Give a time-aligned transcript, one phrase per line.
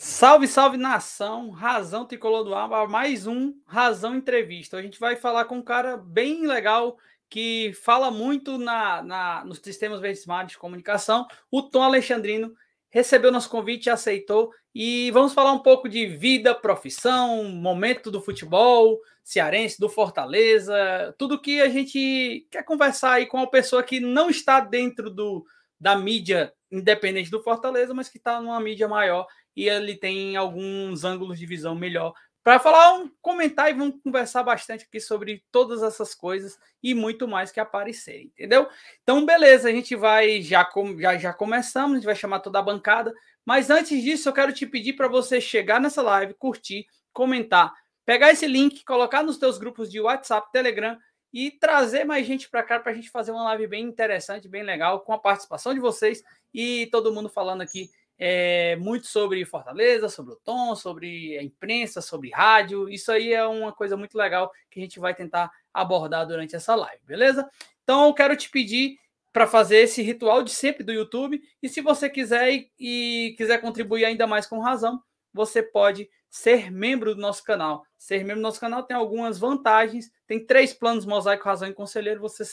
[0.00, 4.76] Salve, salve nação, Razão Tricolor do Aba, mais um Razão Entrevista.
[4.76, 6.96] A gente vai falar com um cara bem legal
[7.28, 12.54] que fala muito na, na nos sistemas verdes de comunicação, o Tom Alexandrino.
[12.88, 14.52] Recebeu nosso convite, aceitou.
[14.72, 21.40] E vamos falar um pouco de vida, profissão, momento do futebol cearense, do Fortaleza, tudo
[21.40, 25.44] que a gente quer conversar aí com uma pessoa que não está dentro do,
[25.80, 29.26] da mídia independente do Fortaleza, mas que está numa mídia maior
[29.58, 34.44] e ele tem alguns ângulos de visão melhor para falar, um, comentar e vamos conversar
[34.44, 38.68] bastante aqui sobre todas essas coisas e muito mais que aparecer, entendeu?
[39.02, 40.64] Então, beleza, a gente vai já
[41.00, 43.12] já, já começamos, a gente vai chamar toda a bancada,
[43.44, 47.74] mas antes disso, eu quero te pedir para você chegar nessa live, curtir, comentar,
[48.06, 50.96] pegar esse link, colocar nos teus grupos de WhatsApp, Telegram
[51.32, 54.62] e trazer mais gente para cá para a gente fazer uma live bem interessante, bem
[54.62, 56.22] legal, com a participação de vocês
[56.54, 62.00] e todo mundo falando aqui é, muito sobre Fortaleza, sobre o Tom, sobre a imprensa,
[62.00, 62.88] sobre rádio.
[62.88, 66.74] Isso aí é uma coisa muito legal que a gente vai tentar abordar durante essa
[66.74, 67.48] live, beleza?
[67.84, 68.98] Então eu quero te pedir
[69.32, 71.40] para fazer esse ritual de sempre do YouTube.
[71.62, 75.00] E se você quiser e, e quiser contribuir ainda mais com razão,
[75.38, 77.86] você pode ser membro do nosso canal.
[77.96, 80.10] Ser membro do nosso canal tem algumas vantagens.
[80.26, 82.20] Tem três planos Mosaico, Razão e Conselheiro.
[82.20, 82.44] Você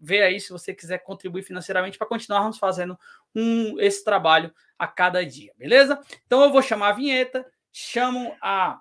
[0.00, 2.98] vê aí se você quiser contribuir financeiramente para continuarmos fazendo
[3.32, 6.00] um, esse trabalho a cada dia, beleza?
[6.26, 8.80] Então eu vou chamar a vinheta, chamo a,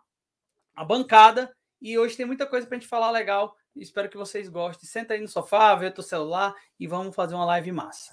[0.76, 3.56] a bancada e hoje tem muita coisa para a gente falar legal.
[3.76, 4.90] Espero que vocês gostem.
[4.90, 8.12] Senta aí no sofá, vê o teu celular e vamos fazer uma live massa.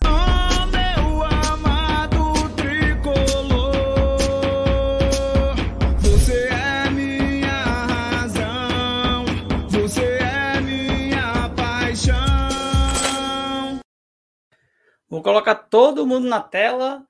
[15.11, 17.05] Vou colocar todo mundo na tela.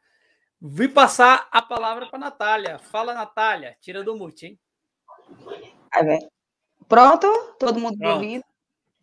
[0.58, 2.78] Vi passar a palavra para Natália.
[2.78, 3.76] Fala, Natália.
[3.78, 4.58] Tira do mute, hein?
[6.88, 7.28] Pronto?
[7.58, 8.14] Todo mundo Pronto.
[8.14, 8.44] ouvindo?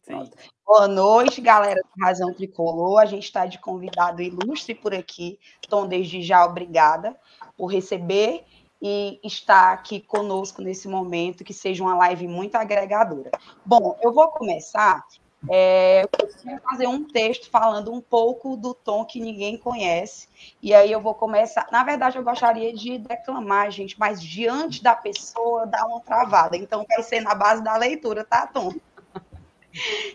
[0.04, 0.36] Pronto.
[0.66, 3.00] Boa noite, galera do Razão Tricolor.
[3.00, 5.40] A gente está de convidado ilustre por aqui.
[5.70, 7.16] Tom, desde já, obrigada
[7.56, 8.46] por receber
[8.82, 13.30] e estar aqui conosco nesse momento, que seja uma live muito agregadora.
[13.64, 15.06] Bom, eu vou começar
[15.50, 20.28] é, eu preciso fazer um texto falando um pouco do tom que ninguém conhece.
[20.62, 21.68] E aí eu vou começar.
[21.72, 26.58] Na verdade, eu gostaria de declamar, gente, mas diante da pessoa dá uma travada.
[26.58, 28.74] Então, vai ser na base da leitura, tá, Tom?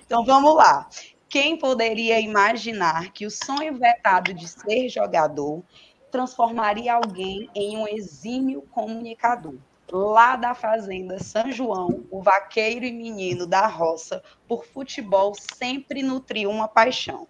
[0.05, 0.89] Então, vamos lá.
[1.29, 5.63] Quem poderia imaginar que o sonho vetado de ser jogador
[6.11, 9.55] transformaria alguém em um exímio comunicador?
[9.93, 16.49] Lá da fazenda São João, o vaqueiro e menino da roça, por futebol sempre nutriu
[16.49, 17.29] uma paixão.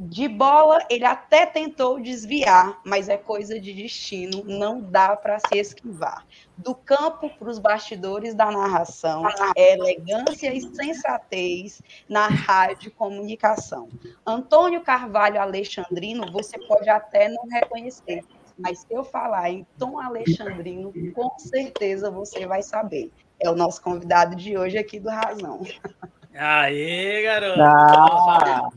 [0.00, 5.58] De bola, ele até tentou desviar, mas é coisa de destino, não dá para se
[5.58, 6.24] esquivar.
[6.56, 9.24] Do campo para os bastidores da narração,
[9.56, 13.88] é elegância e sensatez na rádio comunicação.
[14.24, 18.22] Antônio Carvalho Alexandrino, você pode até não reconhecer,
[18.58, 23.10] mas se eu falar em Tom Alexandrino, com certeza você vai saber.
[23.40, 25.62] É o nosso convidado de hoje aqui do Razão.
[26.34, 27.60] Aê, garoto!
[27.60, 28.68] Ah.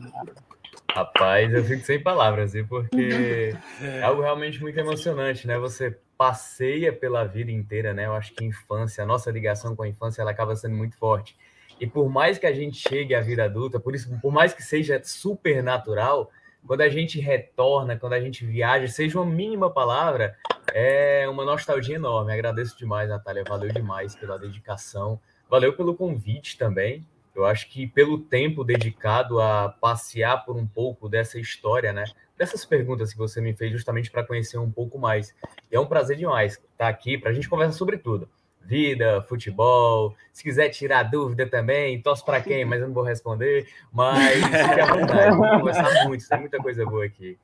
[0.93, 2.67] Rapaz, eu fico sem palavras, viu?
[2.67, 5.57] porque é algo realmente muito emocionante, né?
[5.57, 8.05] Você passeia pela vida inteira, né?
[8.05, 10.97] Eu acho que a infância, a nossa ligação com a infância, ela acaba sendo muito
[10.97, 11.35] forte.
[11.79, 14.61] E por mais que a gente chegue à vida adulta, por isso, por mais que
[14.61, 16.29] seja super natural,
[16.66, 20.38] quando a gente retorna, quando a gente viaja, seja uma mínima palavra,
[20.73, 22.33] é uma nostalgia enorme.
[22.33, 23.44] Agradeço demais, Natália.
[23.47, 25.19] Valeu demais pela dedicação.
[25.49, 27.05] Valeu pelo convite também.
[27.33, 32.03] Eu acho que pelo tempo dedicado a passear por um pouco dessa história, né?
[32.38, 35.33] Dessas perguntas que você me fez justamente para conhecer um pouco mais.
[35.72, 38.28] E é um prazer demais estar aqui para a gente conversar sobre tudo
[38.63, 40.16] vida, futebol.
[40.31, 43.67] Se quiser tirar dúvida também, torce para quem, mas eu não vou responder.
[43.91, 47.38] Mas fique à vontade, vou conversar muito, tem muita coisa boa aqui.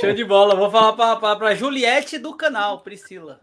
[0.00, 0.54] Show de bola.
[0.54, 3.38] Vou falar para a Juliette do canal, Priscila.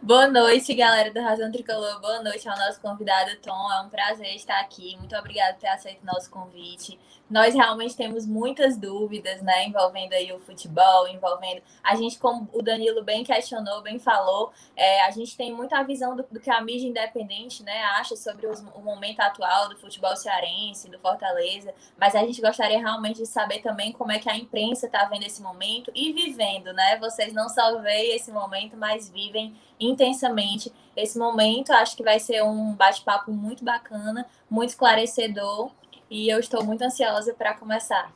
[0.00, 2.00] Boa noite, galera do Razão Tricolor.
[2.00, 3.72] Boa noite ao nosso convidado Tom.
[3.72, 4.96] É um prazer estar aqui.
[4.96, 6.98] Muito obrigada por ter aceito o nosso convite.
[7.28, 12.62] Nós realmente temos muitas dúvidas, né, envolvendo aí o futebol, envolvendo a gente, como o
[12.62, 16.60] Danilo bem questionou, bem falou, é, a gente tem muita visão do, do, que a
[16.60, 22.14] mídia independente, né, acha sobre os, o momento atual do futebol cearense, do Fortaleza, mas
[22.14, 25.42] a gente gostaria realmente de saber também como é que a imprensa está vendo esse
[25.42, 26.96] momento e vivendo, né?
[26.98, 31.72] Vocês não só veem esse momento, mas vivem intensamente esse momento.
[31.72, 35.70] Acho que vai ser um bate-papo muito bacana, muito esclarecedor
[36.10, 38.12] e eu estou muito ansiosa para começar.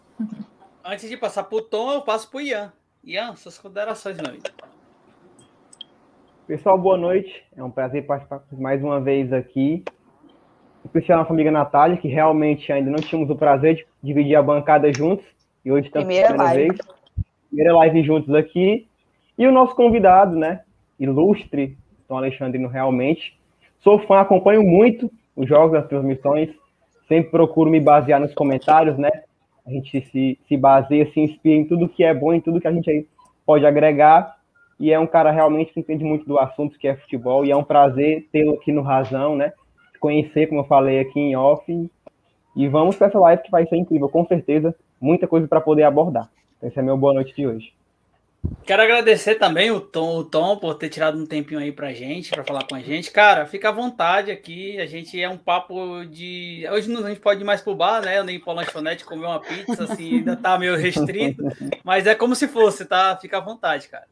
[0.84, 2.72] Antes de passar para o Tom, eu passo para o Ian.
[3.04, 4.44] Ian, suas considerações, meu amigo.
[6.46, 7.44] Pessoal, boa noite.
[7.56, 9.84] É um prazer participar mais uma vez aqui.
[10.84, 14.92] Especial nossa amiga Natália, que realmente ainda não tínhamos o prazer de dividir a bancada
[14.92, 15.24] juntos.
[15.64, 16.68] E hoje estamos primeira live.
[16.68, 16.80] Vez.
[17.48, 18.88] Primeira live juntos aqui.
[19.36, 20.62] E o nosso convidado, né?
[21.00, 21.76] Ilustre,
[22.06, 23.36] Tom Alexandre, realmente.
[23.80, 26.50] Sou fã, acompanho muito os jogos, as transmissões.
[27.08, 29.10] Sempre procuro me basear nos comentários, né?
[29.66, 32.68] A gente se, se baseia, se inspira em tudo que é bom, em tudo que
[32.68, 33.08] a gente
[33.44, 34.38] pode agregar
[34.80, 37.56] e é um cara realmente que entende muito do assunto que é futebol, e é
[37.56, 39.52] um prazer tê-lo aqui no Razão, né?
[40.00, 41.90] Conhecer, como eu falei aqui em off,
[42.56, 45.82] e vamos para essa live que vai ser incrível, com certeza, muita coisa para poder
[45.82, 46.30] abordar.
[46.56, 47.74] Então, essa é a minha boa noite de hoje.
[48.64, 52.30] Quero agradecer também o Tom, o Tom por ter tirado um tempinho aí pra gente,
[52.30, 53.10] para falar com a gente.
[53.10, 54.80] Cara, fica à vontade aqui.
[54.80, 56.64] A gente é um papo de.
[56.70, 58.18] Hoje a gente pode ir mais pro bar, né?
[58.18, 61.42] Eu nem ir pra lanchonete comer uma pizza, assim, ainda tá meio restrito.
[61.84, 63.16] Mas é como se fosse, tá?
[63.20, 64.06] Fica à vontade, cara.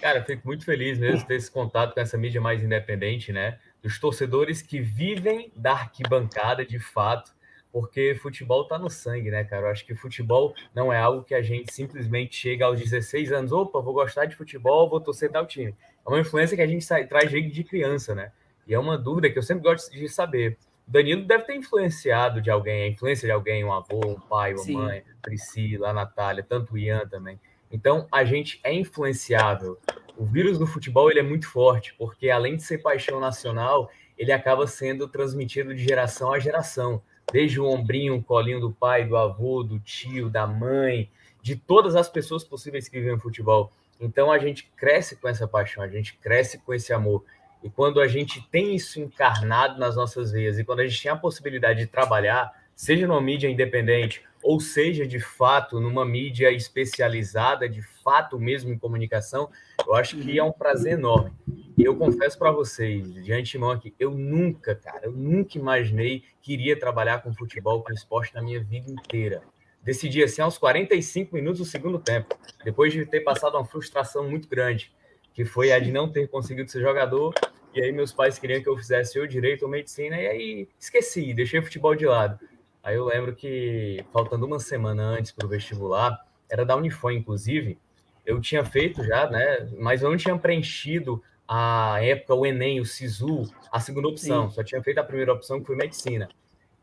[0.00, 3.58] Cara, fico muito feliz mesmo de ter esse contato com essa mídia mais independente, né?
[3.82, 7.32] Dos torcedores que vivem da arquibancada de fato,
[7.76, 9.66] porque futebol tá no sangue, né, cara?
[9.66, 13.52] Eu acho que futebol não é algo que a gente simplesmente chega aos 16 anos,
[13.52, 15.74] opa, vou gostar de futebol, vou torcer tal time.
[16.06, 18.32] É uma influência que a gente sai, traz de criança, né?
[18.66, 20.56] E é uma dúvida que eu sempre gosto de saber.
[20.86, 24.62] Danilo deve ter influenciado de alguém, a influência de alguém, um avô, um pai, uma
[24.64, 24.76] Sim.
[24.76, 27.38] mãe, Priscila, a Natália, tanto o Ian também.
[27.70, 29.78] Então, a gente é influenciável.
[30.16, 34.32] O vírus do futebol ele é muito forte, porque além de ser paixão nacional, ele
[34.32, 37.02] acaba sendo transmitido de geração a geração.
[37.32, 41.10] Desde o ombrinho, o colinho do pai, do avô, do tio, da mãe,
[41.42, 43.72] de todas as pessoas possíveis que vivem futebol.
[44.00, 47.24] Então, a gente cresce com essa paixão, a gente cresce com esse amor.
[47.62, 51.10] E quando a gente tem isso encarnado nas nossas veias, e quando a gente tem
[51.10, 57.68] a possibilidade de trabalhar, seja numa mídia independente ou seja, de fato, numa mídia especializada,
[57.68, 59.50] de fato mesmo em comunicação,
[59.84, 61.32] eu acho que é um prazer enorme.
[61.76, 66.52] E eu confesso para vocês, de antemão aqui, eu nunca, cara, eu nunca imaginei que
[66.52, 69.42] iria trabalhar com futebol, com esporte na minha vida inteira.
[69.82, 74.48] Decidi assim aos 45 minutos do segundo tempo, depois de ter passado uma frustração muito
[74.48, 74.92] grande,
[75.34, 77.34] que foi a de não ter conseguido ser jogador,
[77.74, 81.34] e aí meus pais queriam que eu fizesse ou direito ou medicina, e aí esqueci,
[81.34, 82.38] deixei o futebol de lado.
[82.86, 87.76] Aí eu lembro que, faltando uma semana antes para o vestibular, era da Unifon, inclusive,
[88.24, 89.68] eu tinha feito já, né?
[89.76, 93.42] Mas eu não tinha preenchido a época o Enem, o SISU,
[93.72, 94.48] a segunda opção.
[94.48, 94.54] Sim.
[94.54, 96.28] Só tinha feito a primeira opção, que foi medicina.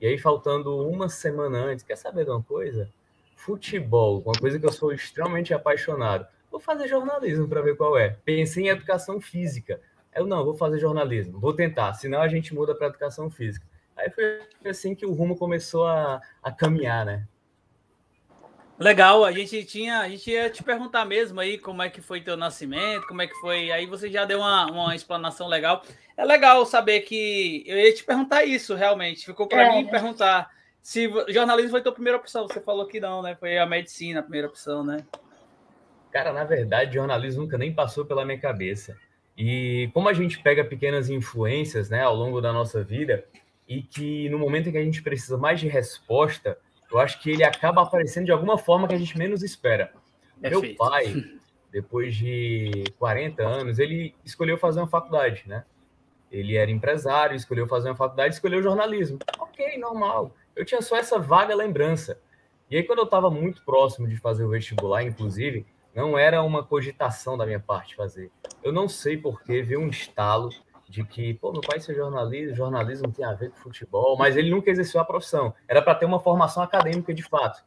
[0.01, 2.89] E aí, faltando uma semana antes, quer saber de uma coisa?
[3.37, 6.27] Futebol, uma coisa que eu sou extremamente apaixonado.
[6.51, 8.17] Vou fazer jornalismo para ver qual é.
[8.25, 9.79] Pensei em educação física.
[10.13, 13.65] Eu não, vou fazer jornalismo, vou tentar, senão a gente muda para educação física.
[13.95, 17.27] Aí foi assim que o rumo começou a, a caminhar, né?
[18.79, 22.21] Legal, a gente tinha, a gente ia te perguntar mesmo aí como é que foi
[22.21, 25.83] teu nascimento, como é que foi, aí você já deu uma, uma explanação legal.
[26.17, 29.75] É legal saber que eu ia te perguntar isso realmente, ficou para é.
[29.75, 30.49] mim perguntar
[30.83, 33.35] se jornalismo foi tua primeira opção, você falou que não, né?
[33.39, 34.97] Foi a medicina a primeira opção, né?
[36.11, 38.97] Cara, na verdade, jornalismo nunca nem passou pela minha cabeça.
[39.37, 43.25] E como a gente pega pequenas influências, né, ao longo da nossa vida,
[43.67, 46.57] e que no momento em que a gente precisa mais de resposta,
[46.91, 49.93] eu acho que ele acaba aparecendo de alguma forma que a gente menos espera.
[50.37, 51.23] Meu pai,
[51.71, 55.65] depois de 40 anos, ele escolheu fazer uma faculdade, né?
[56.31, 59.19] Ele era empresário, escolheu fazer uma faculdade, escolheu jornalismo.
[59.39, 60.35] Ok, normal.
[60.55, 62.19] Eu tinha só essa vaga lembrança.
[62.69, 66.63] E aí, quando eu estava muito próximo de fazer o vestibular, inclusive, não era uma
[66.63, 68.31] cogitação da minha parte fazer.
[68.63, 70.49] Eu não sei por que veio um estalo
[70.93, 74.51] de que, pô, meu pai ser jornalista, jornalismo tem a ver com futebol, mas ele
[74.51, 75.51] nunca exerceu a profissão.
[75.67, 77.65] Era para ter uma formação acadêmica de fato.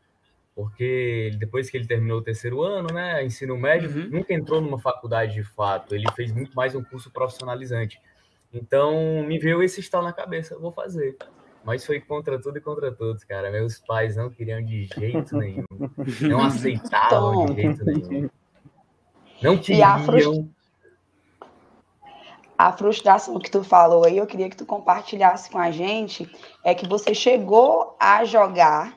[0.54, 4.10] Porque depois que ele terminou o terceiro ano, né, ensino médio, uhum.
[4.10, 5.92] nunca entrou numa faculdade de fato.
[5.92, 8.00] Ele fez muito mais um curso profissionalizante.
[8.54, 11.16] Então, me veio esse estalo na cabeça, vou fazer.
[11.64, 13.50] Mas foi contra tudo e contra todos, cara.
[13.50, 15.66] Meus pais não queriam de jeito nenhum.
[16.22, 18.30] Não aceitavam de jeito nenhum.
[19.42, 20.48] Não queriam
[22.58, 26.30] a frustração que tu falou aí, eu queria que tu compartilhasse com a gente,
[26.64, 28.96] é que você chegou a jogar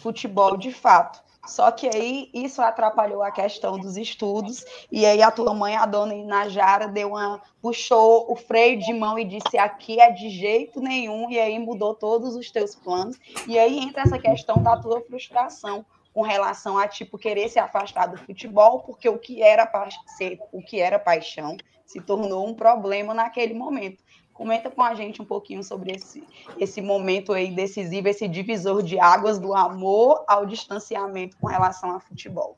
[0.00, 1.26] futebol de fato.
[1.46, 5.86] Só que aí isso atrapalhou a questão dos estudos, e aí a tua mãe, a
[5.86, 10.78] dona Inajara, deu uma, puxou o freio de mão e disse: aqui é de jeito
[10.78, 13.18] nenhum, e aí mudou todos os teus planos.
[13.46, 18.08] E aí entra essa questão da tua frustração com relação a tipo querer se afastar
[18.08, 19.66] do futebol, porque o que era
[20.18, 21.56] ser, o que era paixão
[21.88, 24.04] se tornou um problema naquele momento.
[24.32, 26.22] Comenta com a gente um pouquinho sobre esse,
[26.60, 31.98] esse momento aí decisivo, esse divisor de águas do amor ao distanciamento com relação ao
[31.98, 32.56] futebol.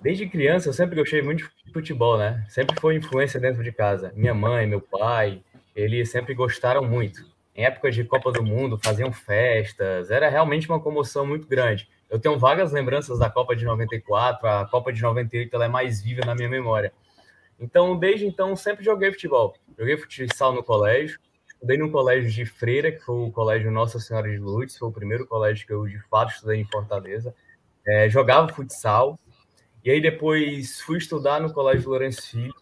[0.00, 2.44] desde criança eu sempre gostei muito de futebol, né?
[2.48, 4.12] Sempre foi influência dentro de casa.
[4.14, 5.42] Minha mãe, meu pai,
[5.74, 7.24] eles sempre gostaram muito.
[7.56, 11.88] Em épocas de Copa do Mundo, faziam festas, era realmente uma comoção muito grande.
[12.08, 16.02] Eu tenho vagas lembranças da Copa de 94, a Copa de 98 ela é mais
[16.02, 16.92] viva na minha memória.
[17.60, 19.54] Então, desde então, sempre joguei futebol.
[19.78, 24.30] Joguei futsal no colégio, estudei no colégio de Freira, que foi o colégio Nossa Senhora
[24.30, 27.34] de Lourdes, foi o primeiro colégio que eu de fato estudei em Fortaleza.
[27.86, 29.18] É, jogava futsal,
[29.84, 32.54] e aí depois fui estudar no colégio Lourenço Filho,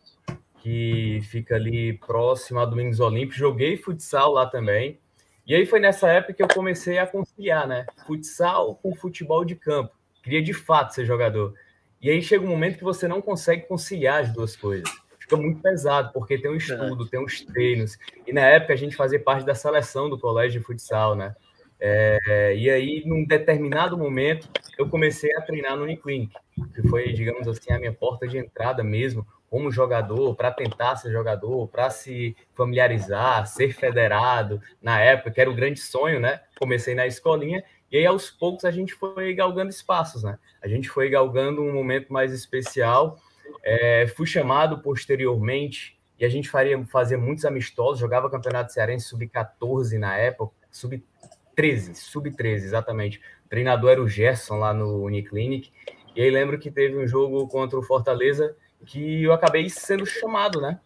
[0.60, 3.36] que fica ali próximo a Domingos Olímpicos.
[3.36, 5.00] Joguei futsal lá também.
[5.46, 7.86] E aí foi nessa época que eu comecei a conciliar, né?
[8.06, 9.92] Futsal com futebol de campo.
[10.22, 11.54] Queria de fato ser jogador.
[12.00, 14.90] E aí chega um momento que você não consegue conciliar as duas coisas
[15.28, 17.98] fica muito pesado, porque tem um estudo, tem uns treinos.
[18.26, 21.36] E na época a gente fazia parte da seleção do colégio de futsal, né?
[21.78, 26.34] É, e aí, num determinado momento, eu comecei a treinar no Uniclinic,
[26.74, 31.12] que foi, digamos assim, a minha porta de entrada mesmo, como jogador, para tentar ser
[31.12, 36.40] jogador, para se familiarizar, ser federado, na época, que era o grande sonho, né?
[36.58, 40.38] Comecei na escolinha, e aí aos poucos a gente foi galgando espaços, né?
[40.62, 43.18] A gente foi galgando um momento mais especial,
[43.62, 49.98] é, fui chamado posteriormente e a gente faria, fazia muitos amistosos, jogava Campeonato Cearense sub-14
[49.98, 53.20] na época, sub-13, sub-13, exatamente.
[53.46, 55.72] O treinador era o Gerson lá no Uniclinic.
[56.14, 60.60] E aí lembro que teve um jogo contra o Fortaleza que eu acabei sendo chamado,
[60.60, 60.80] né?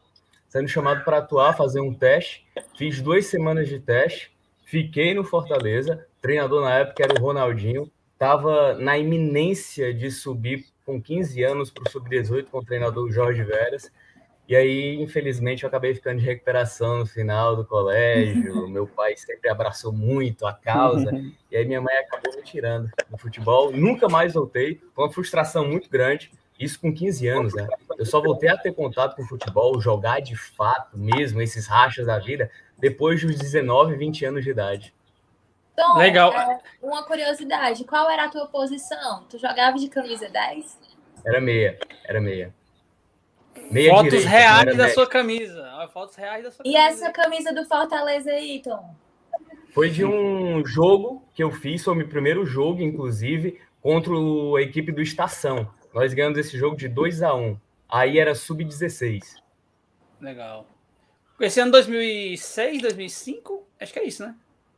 [0.48, 2.46] Sendo chamado para atuar, fazer um teste.
[2.76, 4.30] Fiz duas semanas de teste,
[4.72, 6.06] fiquei no Fortaleza.
[6.22, 7.92] Treinador na época era o Ronaldinho.
[8.14, 13.44] Estava na iminência de subir com 15 anos para o Sub-18 com o treinador Jorge
[13.44, 13.92] Veras.
[14.48, 18.66] E aí, infelizmente, eu acabei ficando de recuperação no final do colégio.
[18.66, 21.10] Meu pai sempre abraçou muito a causa.
[21.52, 23.70] E aí, minha mãe acabou me tirando do futebol.
[23.70, 24.80] Nunca mais voltei.
[24.94, 26.32] Foi uma frustração muito grande.
[26.58, 27.68] Isso com 15 anos, né?
[27.98, 32.06] Eu só voltei a ter contato com o futebol, jogar de fato mesmo, esses rachas
[32.06, 32.50] da vida,
[32.82, 34.92] depois dos 19, 20 anos de idade.
[35.76, 36.34] Tom, Legal.
[36.34, 39.22] É, uma curiosidade, qual era a tua posição?
[39.30, 40.80] Tu jogava de camisa 10?
[41.24, 42.52] Era meia, era meia.
[43.70, 45.88] meia Fotos direita, reais da sua camisa.
[45.92, 46.90] Fotos reais da sua e camisa.
[46.90, 48.94] E essa camisa do Fortaleza aí, Tom?
[49.70, 54.60] Foi de um jogo que eu fiz, foi o meu primeiro jogo, inclusive, contra a
[54.60, 55.70] equipe do Estação.
[55.94, 57.56] Nós ganhamos esse jogo de 2 a 1
[57.88, 59.36] Aí era sub-16.
[60.20, 60.66] Legal.
[61.40, 63.66] Esse ano 2006, 2005?
[63.80, 64.34] Acho que é isso, né?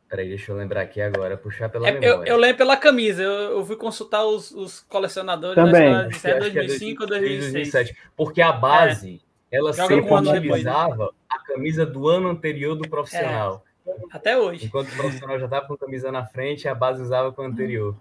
[0.09, 2.07] Peraí, deixa eu lembrar aqui agora, puxar pela é, memória.
[2.07, 5.91] Eu, eu, lembro pela camisa, eu, eu fui consultar os, os colecionadores Também.
[5.91, 7.51] da de 2005 ou 2006.
[7.51, 9.21] 2007, porque a base,
[9.51, 9.57] é.
[9.57, 13.63] ela Joga sempre utilizava a camisa do ano anterior do profissional.
[13.71, 13.75] É.
[14.11, 14.65] Até hoje.
[14.65, 17.45] Enquanto o profissional já estava com a camisa na frente, a base usava com o
[17.45, 17.95] anterior.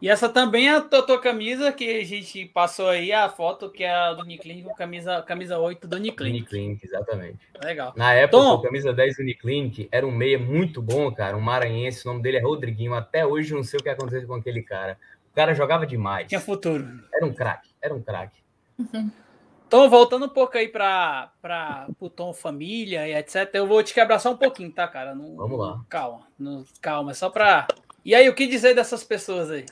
[0.00, 3.82] E essa também é a tua, camisa que a gente passou aí, a foto que
[3.82, 6.38] é a do Uniclinic, camisa, camisa 8 do Uniclinic.
[6.38, 7.38] Uniclinic, exatamente.
[7.62, 7.92] Legal.
[7.96, 11.40] Na época, Tom, a camisa 10 do Uniclinic era um meia muito bom, cara, um
[11.40, 12.94] maranhense, o nome dele é Rodriguinho.
[12.94, 14.96] Até hoje não sei o que aconteceu com aquele cara.
[15.32, 16.28] O cara jogava demais.
[16.28, 16.86] Tinha futuro.
[17.12, 18.40] Era um craque, era um craque.
[18.78, 19.10] Uhum.
[19.68, 21.30] Tom, voltando um pouco aí para
[22.00, 25.14] o Tom Família e etc, eu vou te quebrar só um pouquinho, tá, cara?
[25.14, 25.84] Não, Vamos lá.
[25.90, 27.66] Calma, não, calma, é só para...
[28.02, 29.66] E aí, o que dizer dessas pessoas aí?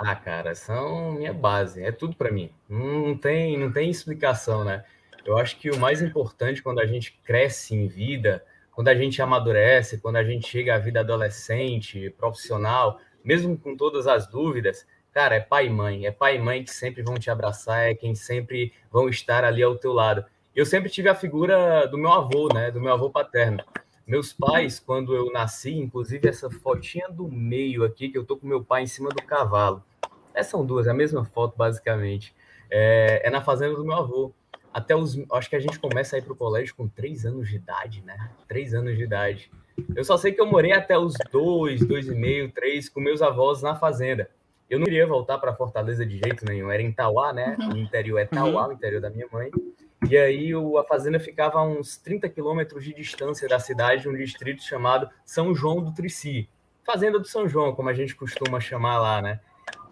[0.00, 2.52] Ah, cara, são minha base, é tudo para mim.
[2.68, 4.84] Não tem, não tem explicação, né?
[5.24, 9.20] Eu acho que o mais importante quando a gente cresce em vida, quando a gente
[9.20, 15.34] amadurece, quando a gente chega à vida adolescente, profissional, mesmo com todas as dúvidas, cara,
[15.34, 16.06] é pai e mãe.
[16.06, 19.64] É pai e mãe que sempre vão te abraçar, é quem sempre vão estar ali
[19.64, 20.24] ao teu lado.
[20.54, 22.70] Eu sempre tive a figura do meu avô, né?
[22.70, 23.64] Do meu avô paterno.
[24.08, 28.46] Meus pais, quando eu nasci, inclusive essa fotinha do meio aqui, que eu tô com
[28.46, 29.84] meu pai em cima do cavalo.
[30.32, 32.34] Essas são duas, é a mesma foto, basicamente.
[32.70, 34.32] É, é na fazenda do meu avô.
[34.72, 35.18] Até os.
[35.30, 38.02] Acho que a gente começa a ir para o colégio com três anos de idade,
[38.02, 38.30] né?
[38.48, 39.50] Três anos de idade.
[39.94, 43.20] Eu só sei que eu morei até os dois, dois e meio, três, com meus
[43.20, 44.30] avós na fazenda.
[44.70, 46.70] Eu não queria voltar para Fortaleza de jeito nenhum.
[46.70, 47.58] Era em Tauá, né?
[47.60, 47.74] Uhum.
[47.74, 48.70] O interior é Tauá, uhum.
[48.70, 49.50] o interior da minha mãe.
[50.06, 54.16] E aí o, a fazenda ficava a uns 30 quilômetros de distância da cidade, um
[54.16, 56.48] distrito chamado São João do Trici.
[56.84, 59.40] Fazenda do São João, como a gente costuma chamar lá, né?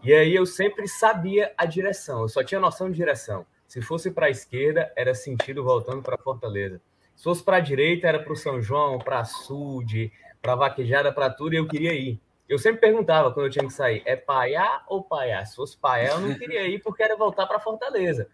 [0.02, 3.44] E aí eu sempre sabia a direção, eu só tinha noção de direção.
[3.66, 6.80] Se fosse para a esquerda, era sentido voltando para Fortaleza.
[7.16, 11.12] Se fosse para a direita, era para o São João, para a Sud, para Vaquejada,
[11.12, 12.20] para tudo, e eu queria ir.
[12.48, 15.44] Eu sempre perguntava quando eu tinha que sair, é paiá ou paiá?
[15.44, 18.28] Se fosse paiá, eu não queria ir porque era voltar para Fortaleza.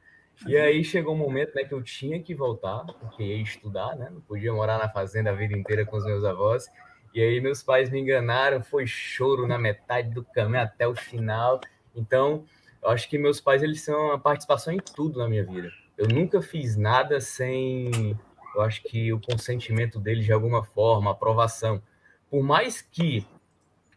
[0.46, 4.08] E aí chegou um momento né, que eu tinha que voltar, porque ia estudar, né?
[4.10, 6.66] Não podia morar na fazenda a vida inteira com os meus avós.
[7.14, 11.60] E aí meus pais me enganaram, foi choro na metade do caminho até o final.
[11.94, 12.44] Então,
[12.82, 15.70] Eu acho que meus pais eles são uma participação em tudo na minha vida.
[15.96, 18.18] Eu nunca fiz nada sem,
[18.54, 21.80] eu acho que o consentimento deles de alguma forma, aprovação.
[22.28, 23.24] Por mais que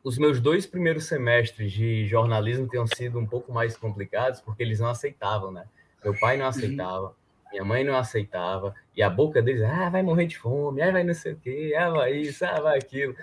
[0.03, 4.79] os meus dois primeiros semestres de jornalismo tenham sido um pouco mais complicados, porque eles
[4.79, 5.65] não aceitavam, né?
[6.05, 6.49] Meu pai não uhum.
[6.49, 7.15] aceitava,
[7.51, 11.03] minha mãe não aceitava, e a boca deles, ah, vai morrer de fome, ah, vai
[11.03, 13.15] não sei o quê, ah, vai isso, ah, vai aquilo.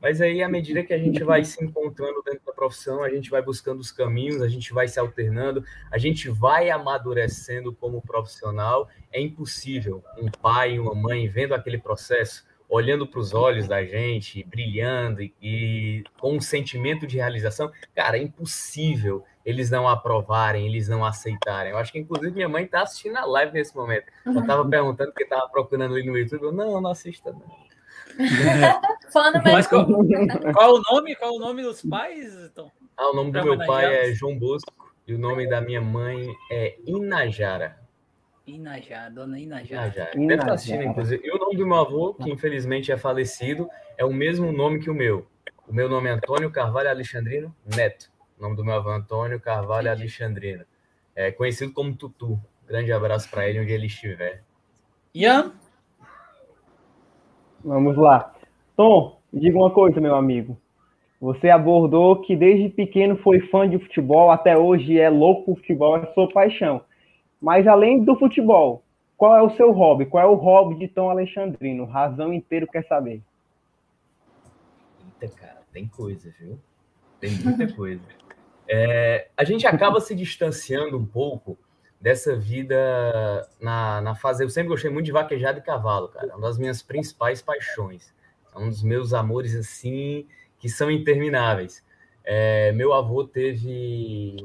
[0.00, 3.28] Mas aí, à medida que a gente vai se encontrando dentro da profissão, a gente
[3.28, 8.88] vai buscando os caminhos, a gente vai se alternando, a gente vai amadurecendo como profissional.
[9.10, 13.84] É impossível um pai e uma mãe vendo aquele processo, olhando para os olhos da
[13.84, 17.70] gente, brilhando e, e, com um sentimento de realização.
[17.94, 21.72] Cara, é impossível eles não aprovarem, eles não aceitarem.
[21.72, 24.04] Eu acho que, inclusive, minha mãe está assistindo a live nesse momento.
[24.26, 26.42] Eu estava perguntando porque estava procurando ali no YouTube.
[26.42, 27.68] Eu, não, não assista, não.
[29.44, 29.86] Mas qual,
[30.52, 31.14] qual, o nome?
[31.16, 32.70] Qual o nome dos pais, então?
[32.96, 36.28] Ah, o nome do meu pai é João Bosco e o nome da minha mãe
[36.50, 37.78] é Inajara.
[38.48, 39.86] Inajara, dona Inajara.
[39.86, 40.10] Inajara.
[40.14, 41.22] Deve estar assistindo, inclusive.
[41.24, 44.90] E o nome do meu avô, que infelizmente é falecido, é o mesmo nome que
[44.90, 45.26] o meu.
[45.66, 48.10] O meu nome é Antônio Carvalho Alexandrino Neto.
[48.38, 50.02] O nome do meu avô é Antônio Carvalho Entendi.
[50.02, 50.64] Alexandrino.
[51.14, 52.40] É conhecido como Tutu.
[52.66, 54.42] Grande abraço para ele onde ele estiver.
[55.14, 55.52] Ian?
[57.62, 58.34] Vamos lá.
[58.76, 60.58] Tom, diga uma coisa, meu amigo.
[61.20, 65.96] Você abordou que desde pequeno foi fã de futebol, até hoje é louco por futebol,
[65.96, 66.80] é sua paixão.
[67.40, 68.82] Mas além do futebol,
[69.16, 70.06] qual é o seu hobby?
[70.06, 71.84] Qual é o hobby de Tom Alexandrino?
[71.84, 73.22] Razão inteiro quer saber.
[75.20, 76.58] Eita, cara, tem coisa, viu?
[77.20, 78.02] Tem muita coisa.
[78.68, 81.58] É, a gente acaba se distanciando um pouco
[82.00, 84.44] dessa vida na, na fase.
[84.44, 86.28] Eu sempre gostei muito de vaquejada e cavalo, cara.
[86.28, 88.12] É uma das minhas principais paixões.
[88.54, 90.26] É um dos meus amores, assim,
[90.58, 91.84] que são intermináveis.
[92.24, 94.36] É, meu avô teve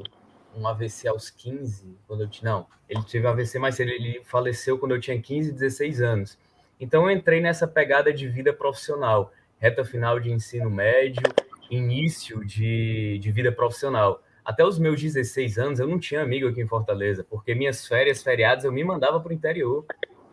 [0.56, 2.50] um AVC aos 15, quando eu tinha.
[2.50, 6.38] Não, ele teve AVC, mas ele, ele faleceu quando eu tinha 15, 16 anos.
[6.78, 11.22] Então eu entrei nessa pegada de vida profissional, reta final de ensino médio,
[11.70, 16.60] início de, de vida profissional até os meus 16 anos, eu não tinha amigo aqui
[16.60, 19.86] em Fortaleza, porque minhas férias, feriados, eu me mandava para o interior.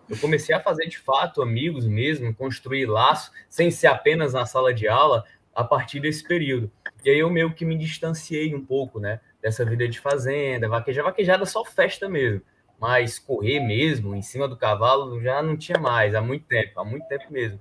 [0.10, 4.74] Eu comecei a fazer de fato amigos mesmo, construir laço, sem ser apenas na sala
[4.74, 5.24] de aula,
[5.56, 6.70] a partir desse período.
[7.06, 11.10] E aí eu meio que me distanciei um pouco, né, dessa vida de fazenda, vaquejada,
[11.10, 12.42] vaquejada só festa mesmo.
[12.80, 16.86] Mas correr mesmo, em cima do cavalo, já não tinha mais, há muito tempo, há
[16.86, 17.60] muito tempo mesmo.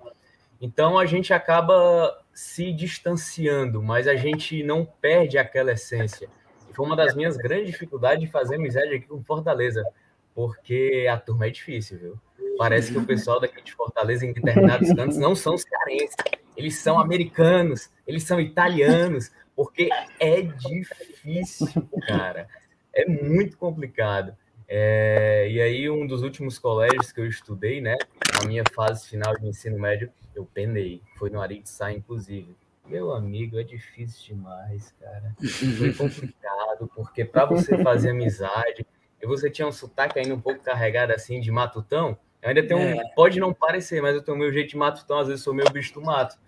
[0.60, 6.28] Então a gente acaba se distanciando, mas a gente não perde aquela essência
[6.80, 9.84] foi uma das minhas grandes dificuldades de fazer amizade aqui com Fortaleza,
[10.34, 12.20] porque a turma é difícil, viu?
[12.56, 16.16] Parece que o pessoal daqui de Fortaleza, em determinados cantos, não são cearenses,
[16.56, 22.48] eles são americanos, eles são italianos, porque é difícil, cara.
[22.94, 24.34] É muito complicado.
[24.66, 27.98] É, e aí, um dos últimos colégios que eu estudei, né,
[28.40, 31.02] na minha fase final de ensino médio, eu penei.
[31.18, 32.56] Foi no Aritsá, inclusive.
[32.86, 35.36] Meu amigo, é difícil demais, cara.
[35.76, 38.86] Foi complicado, porque para você fazer amizade,
[39.20, 42.80] e você tinha um sotaque ainda um pouco carregado assim de matutão, eu ainda tenho
[42.80, 43.14] um, é.
[43.14, 45.70] pode não parecer, mas eu tenho o meu jeito de matutão, às vezes sou meu
[45.70, 46.38] bicho do mato.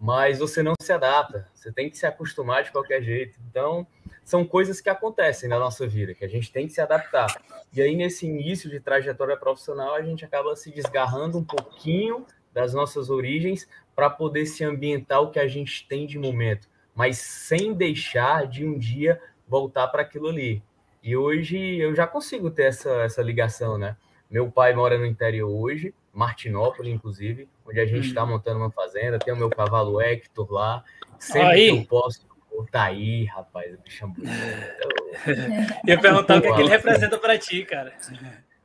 [0.00, 3.38] Mas você não se adapta, você tem que se acostumar de qualquer jeito.
[3.50, 3.86] Então,
[4.24, 7.42] são coisas que acontecem na nossa vida, que a gente tem que se adaptar.
[7.70, 12.72] E aí, nesse início de trajetória profissional, a gente acaba se desgarrando um pouquinho das
[12.72, 17.74] nossas origens para poder se ambientar o que a gente tem de momento, mas sem
[17.74, 20.62] deixar de um dia voltar para aquilo ali.
[21.02, 23.96] E hoje eu já consigo ter essa, essa ligação, né?
[24.30, 28.28] Meu pai mora no interior hoje, Martinópolis, inclusive, onde a gente está hum.
[28.28, 29.18] montando uma fazenda.
[29.18, 30.84] Tem o meu cavalo Hector lá.
[31.18, 31.70] Sempre aí.
[31.70, 32.26] que eu posso,
[32.70, 34.30] tá aí, rapaz, o bicho é bonito.
[35.86, 37.92] ia perguntar o que, é que ele representa para ti, cara.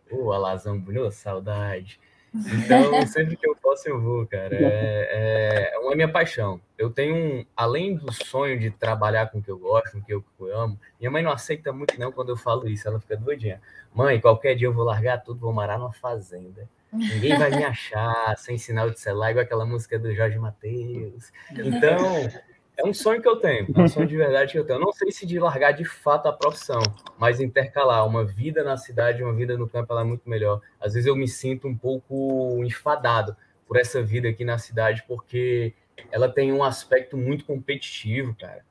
[0.10, 2.00] Ô, Alazão bonito, saudade.
[2.34, 4.56] Então, sempre que eu posso, eu vou, cara.
[4.56, 6.60] É, é, é uma minha paixão.
[6.78, 10.04] Eu tenho, um, além do sonho de trabalhar com o que eu gosto, com o
[10.04, 12.88] que eu, amo, minha mãe não aceita muito, não, quando eu falo isso.
[12.88, 13.62] Ela fica doidinha.
[13.94, 16.68] Mãe, qualquer dia eu vou largar tudo, vou morar numa fazenda.
[16.96, 21.32] Ninguém vai me achar sem sinal de celular, igual aquela música do Jorge Matheus.
[21.52, 22.30] Então,
[22.78, 24.78] é um sonho que eu tenho, é um sonho de verdade que eu tenho.
[24.78, 26.82] Eu não sei se de largar de fato a profissão,
[27.18, 30.62] mas intercalar uma vida na cidade, uma vida no campo, ela é muito melhor.
[30.80, 33.36] Às vezes eu me sinto um pouco enfadado
[33.68, 35.74] por essa vida aqui na cidade, porque
[36.12, 38.64] ela tem um aspecto muito competitivo, cara.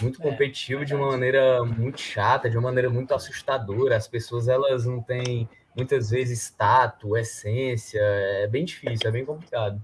[0.00, 3.96] Muito é, competitivo é, de uma maneira muito chata, de uma maneira muito assustadora.
[3.96, 8.00] As pessoas, elas não têm, muitas vezes, status, essência.
[8.00, 9.80] É bem difícil, é bem complicado.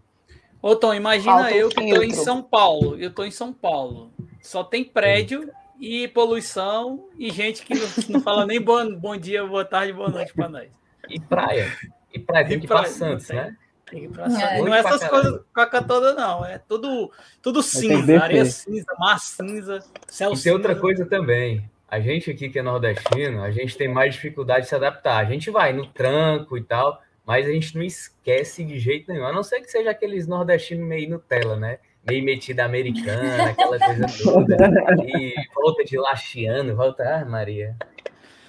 [0.61, 2.99] Ô, Tom, imagina Falta eu que estou em São Paulo.
[2.99, 4.13] Eu estou em São Paulo.
[4.43, 9.47] Só tem prédio e poluição e gente que não, não fala nem bom, bom dia,
[9.47, 10.69] boa tarde, boa noite para nós.
[11.09, 11.73] E praia.
[12.13, 13.57] E praia, tem que ir para Santos, né?
[13.89, 14.61] Tem que ir pra é.
[14.61, 16.45] Não é essas coisas caca toda, não.
[16.45, 20.43] É tudo, tudo cinza, areia cinza, mar cinza, céu e cinza.
[20.45, 21.71] tem outra coisa também.
[21.91, 25.17] A gente aqui que é nordestino, a gente tem mais dificuldade de se adaptar.
[25.17, 29.27] A gente vai no tranco e tal, mas a gente não esquece de jeito nenhum.
[29.27, 31.79] A não ser que seja aqueles nordestinos meio Nutella, né?
[32.07, 34.57] Meio metida americana, aquela coisa toda.
[35.03, 37.05] E volta de laxiano, volta.
[37.05, 37.75] Ah, Maria.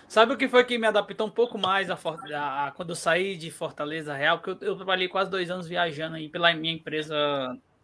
[0.09, 1.97] Sabe o que foi que me adaptou um pouco mais a,
[2.33, 4.39] a, a quando eu saí de Fortaleza Real?
[4.39, 7.15] Porque eu, eu, trabalhei quase dois anos viajando aí pela minha empresa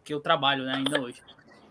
[0.02, 1.22] que eu trabalho né, ainda hoje.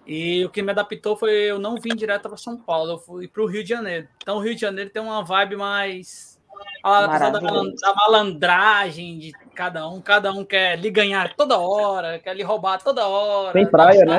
[0.06, 3.28] E o que me adaptou foi eu não vim direto para São Paulo, eu fui
[3.28, 4.08] para o Rio de Janeiro.
[4.22, 6.36] Então o Rio de Janeiro tem uma vibe mais
[6.84, 12.36] a da, da malandragem de cada um, cada um quer lhe ganhar toda hora, quer
[12.36, 13.54] lhe roubar toda hora.
[13.54, 14.18] Tem praia, né?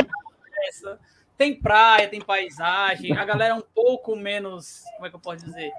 [1.38, 5.44] Tem praia, tem paisagem, a galera é um pouco menos, como é que eu posso
[5.44, 5.70] dizer,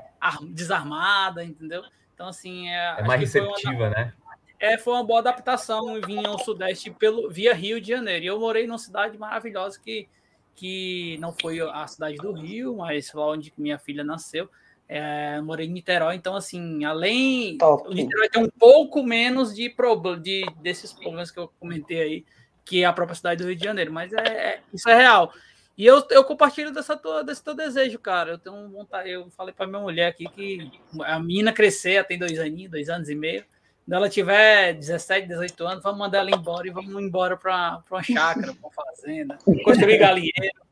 [0.51, 1.83] desarmada, entendeu?
[2.13, 2.69] Então, assim.
[2.69, 4.13] É, é mais receptiva, uma, né?
[4.59, 8.25] É, foi uma boa adaptação vir ao Sudeste pelo, via Rio de Janeiro.
[8.25, 10.07] E eu morei numa cidade maravilhosa que,
[10.55, 14.49] que não foi a cidade do Rio, mas lá onde minha filha nasceu.
[14.89, 17.89] É, morei em Niterói, então assim, além Top.
[17.89, 19.73] o Niterói tem um pouco menos de,
[20.21, 22.25] de desses problemas que eu comentei aí,
[22.63, 25.33] que é a própria cidade do Rio de Janeiro, mas é, é isso é real.
[25.77, 28.31] E eu, eu compartilho dessa tua, desse teu desejo, cara.
[28.31, 30.71] Eu tenho vontade, eu falei para minha mulher aqui que
[31.03, 33.45] a menina crescer, tem dois aninhos, dois anos e meio.
[33.87, 38.03] Quando ela tiver 17, 18 anos, vamos mandar ela embora e vamos embora para uma
[38.03, 40.66] chácara, para uma fazenda, construir galinheiro.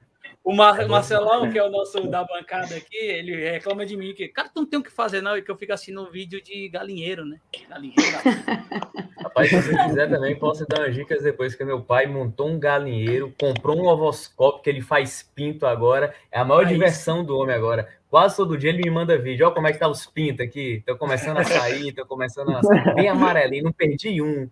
[0.46, 4.28] O Mar Marcelão, que é o nosso da bancada aqui, ele reclama de mim que,
[4.28, 6.40] cara, tu não tem o que fazer, não, e que eu fico assistindo um vídeo
[6.40, 7.40] de galinheiro, né?
[7.68, 8.00] Galinheiro.
[9.18, 12.60] Rapaz, se você quiser também, posso dar umas dicas depois, que meu pai montou um
[12.60, 16.14] galinheiro, comprou um ovoscópio que ele faz pinto agora.
[16.32, 17.26] É a maior Aí diversão sim.
[17.26, 17.90] do homem agora.
[18.08, 19.48] Quase todo dia ele me manda vídeo.
[19.48, 20.76] Olha como é que tá os pintos aqui.
[20.76, 22.94] Estão começando a sair, estão começando a sair.
[22.94, 24.48] Bem amarelinho, não perdi um.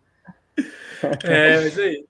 [1.23, 2.03] É, isso aí.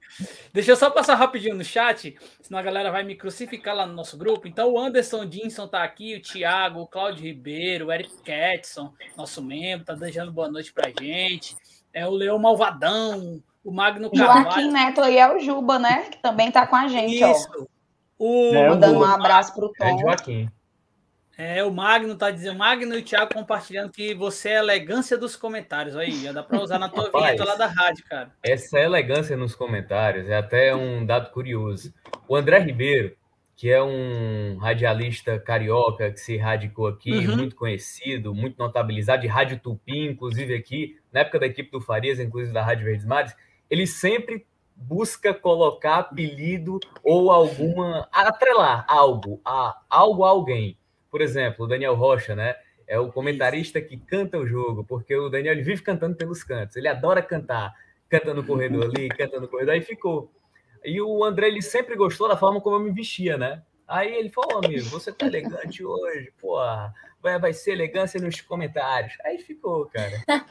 [0.51, 3.93] Deixa eu só passar rapidinho no chat, senão a galera vai me crucificar lá no
[3.93, 4.47] nosso grupo.
[4.47, 9.41] Então, o Anderson Dinson tá aqui, o Thiago, o Cláudio Ribeiro, o Eric Ketson, nosso
[9.41, 11.55] membro, tá desejando boa noite pra gente.
[11.93, 14.43] É o Leão Malvadão, o Magno Carvalho.
[14.43, 16.09] Joaquim Neto aí é o Juba, né?
[16.09, 17.49] Que também tá com a gente, Isso.
[17.57, 17.65] ó.
[18.17, 18.55] O...
[18.55, 19.85] É, Mandando um abraço pro Tom.
[19.85, 20.49] É Joaquim.
[21.37, 25.17] É, o Magno tá dizendo, Magno e o Thiago compartilhando que você é a elegância
[25.17, 25.95] dos comentários.
[25.95, 28.31] Aí, já dá para usar na tua Rapaz, vinheta lá da rádio, cara.
[28.43, 31.91] Essa elegância nos comentários é até um dado curioso.
[32.27, 33.15] O André Ribeiro,
[33.55, 37.37] que é um radialista carioca que se radicou aqui, uhum.
[37.37, 42.19] muito conhecido, muito notabilizado, de Rádio Tupi, inclusive aqui, na época da equipe do Farias,
[42.19, 43.35] inclusive da Rádio Verdes Mares,
[43.69, 50.77] ele sempre busca colocar apelido ou alguma atrelar algo a algo a alguém.
[51.13, 52.55] Por exemplo, o Daniel Rocha, né?
[52.87, 56.75] É o comentarista que canta o jogo, porque o Daniel vive cantando pelos cantos.
[56.75, 57.71] Ele adora cantar,
[58.09, 60.33] canta no corredor ali, canta no corredor, aí ficou.
[60.83, 63.61] E o André ele sempre gostou da forma como eu me vestia, né?
[63.87, 66.57] Aí ele falou, amigo, você tá elegante hoje, pô,
[67.23, 69.13] vai, vai ser elegância nos comentários.
[69.23, 70.21] Aí ficou, cara.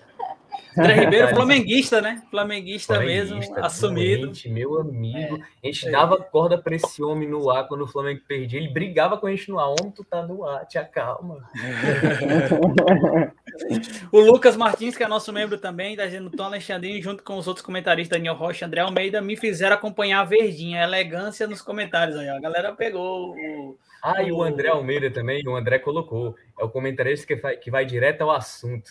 [0.77, 2.23] André Ribeiro, flamenguista, né?
[2.31, 4.27] Flamenguista, flamenguista mesmo, assumido.
[4.27, 5.37] Doente, meu amigo.
[5.37, 5.91] É, a gente é.
[5.91, 8.59] dava corda para esse homem no ar quando o Flamengo perdia.
[8.59, 9.69] Ele brigava com a gente no ar.
[9.69, 11.47] Homem, tu tá no ar, te acalma.
[14.11, 17.47] o Lucas Martins, que é nosso membro também, tá dizendo Tom Alexandrino, junto com os
[17.47, 21.61] outros comentaristas, Daniel Rocha e André Almeida, me fizeram acompanhar a verdinha, a elegância nos
[21.61, 22.31] comentários aí.
[22.31, 23.77] A galera pegou o.
[24.03, 26.35] Ah, e o André Almeida também, o André colocou.
[26.59, 28.91] É o comentarista que vai, que vai direto ao assunto.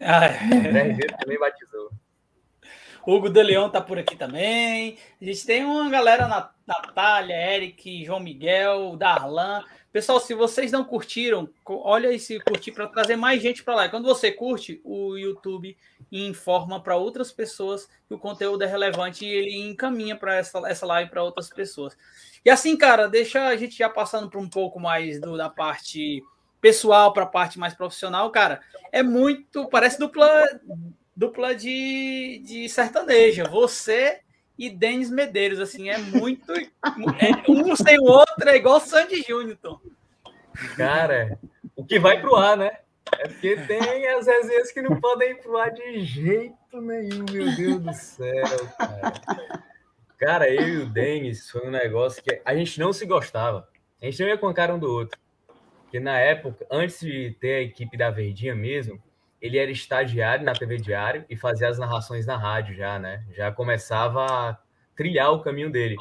[0.00, 0.38] Ah, é.
[1.20, 1.90] também batizou.
[3.06, 4.98] Hugo de Leão tá por aqui também.
[5.20, 9.62] A gente tem uma galera, Natália, Eric, João Miguel, Darlan.
[9.92, 13.88] Pessoal, se vocês não curtiram, olha aí se curtir para trazer mais gente para lá.
[13.88, 15.76] Quando você curte, o YouTube
[16.10, 20.86] informa para outras pessoas que o conteúdo é relevante e ele encaminha para essa, essa
[20.86, 21.96] live para outras pessoas.
[22.44, 26.22] E assim, cara, deixa a gente já passando para um pouco mais do, da parte
[26.60, 29.68] pessoal para a parte mais profissional, cara, é muito.
[29.68, 30.42] Parece dupla,
[31.14, 33.44] dupla de, de sertaneja.
[33.44, 34.20] Você
[34.58, 36.52] e Denis Medeiros, assim, é muito.
[36.52, 39.58] É, um sem o outro é igual Sandy Júnior.
[40.76, 41.38] Cara,
[41.76, 42.78] o que vai pro ar, né?
[43.18, 47.54] É porque tem as resenhas que não podem ir pro ar de jeito nenhum, meu
[47.56, 49.12] Deus do céu, cara.
[50.24, 53.68] Cara, eu e o Denis foi um negócio que a gente não se gostava.
[54.00, 55.20] A gente não ia com a cara um do outro.
[55.82, 58.98] Porque na época, antes de ter a equipe da Verdinha mesmo,
[59.38, 63.22] ele era estagiário na TV Diário e fazia as narrações na rádio já, né?
[63.36, 64.58] Já começava a
[64.96, 65.96] trilhar o caminho dele.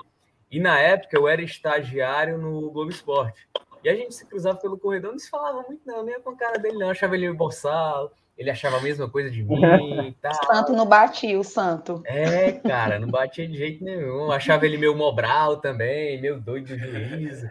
[0.49, 3.45] E na época eu era estagiário no Globo Esporte.
[3.83, 6.37] E a gente se cruzava pelo corredor, não se falava muito, não, nem com a
[6.37, 6.89] cara dele, não.
[6.89, 9.61] Achava ele boçal, ele achava a mesma coisa de mim
[10.07, 10.31] e tal.
[10.31, 12.01] O santo não batia, o santo.
[12.05, 14.25] É, cara, não batia de jeito nenhum.
[14.25, 17.47] Eu achava ele meio mobral também, meio doido do juízo.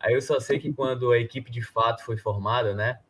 [0.00, 3.00] Aí eu só sei que quando a equipe de fato foi formada, né,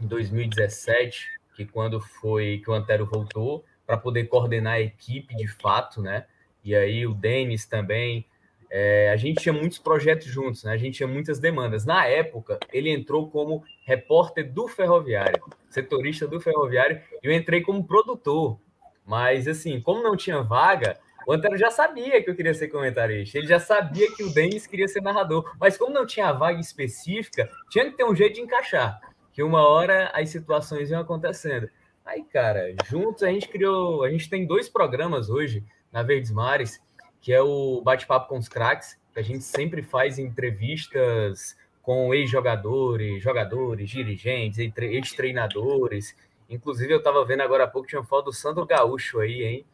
[0.00, 5.48] em 2017, que quando foi que o Antero voltou para poder coordenar a equipe de
[5.48, 6.26] fato, né?
[6.62, 8.26] E aí o Denis também,
[8.70, 10.72] é, a gente tinha muitos projetos juntos, né?
[10.72, 11.84] A gente tinha muitas demandas.
[11.84, 17.86] Na época, ele entrou como repórter do Ferroviário, setorista do Ferroviário, e eu entrei como
[17.86, 18.58] produtor.
[19.06, 23.38] Mas assim, como não tinha vaga, o Antero já sabia que eu queria ser comentarista,
[23.38, 27.50] ele já sabia que o Denis queria ser narrador, mas como não tinha vaga específica,
[27.70, 29.00] tinha que ter um jeito de encaixar,
[29.32, 31.68] que uma hora as situações iam acontecendo.
[32.04, 36.80] Aí, cara, juntos a gente criou, a gente tem dois programas hoje na Verdes Mares,
[37.20, 43.22] que é o Bate-Papo com os Cracks, que a gente sempre faz entrevistas com ex-jogadores,
[43.22, 46.14] jogadores, dirigentes, ex-treinadores.
[46.48, 49.66] Inclusive, eu estava vendo agora há pouco, tinha uma foto do Sandro Gaúcho aí, hein?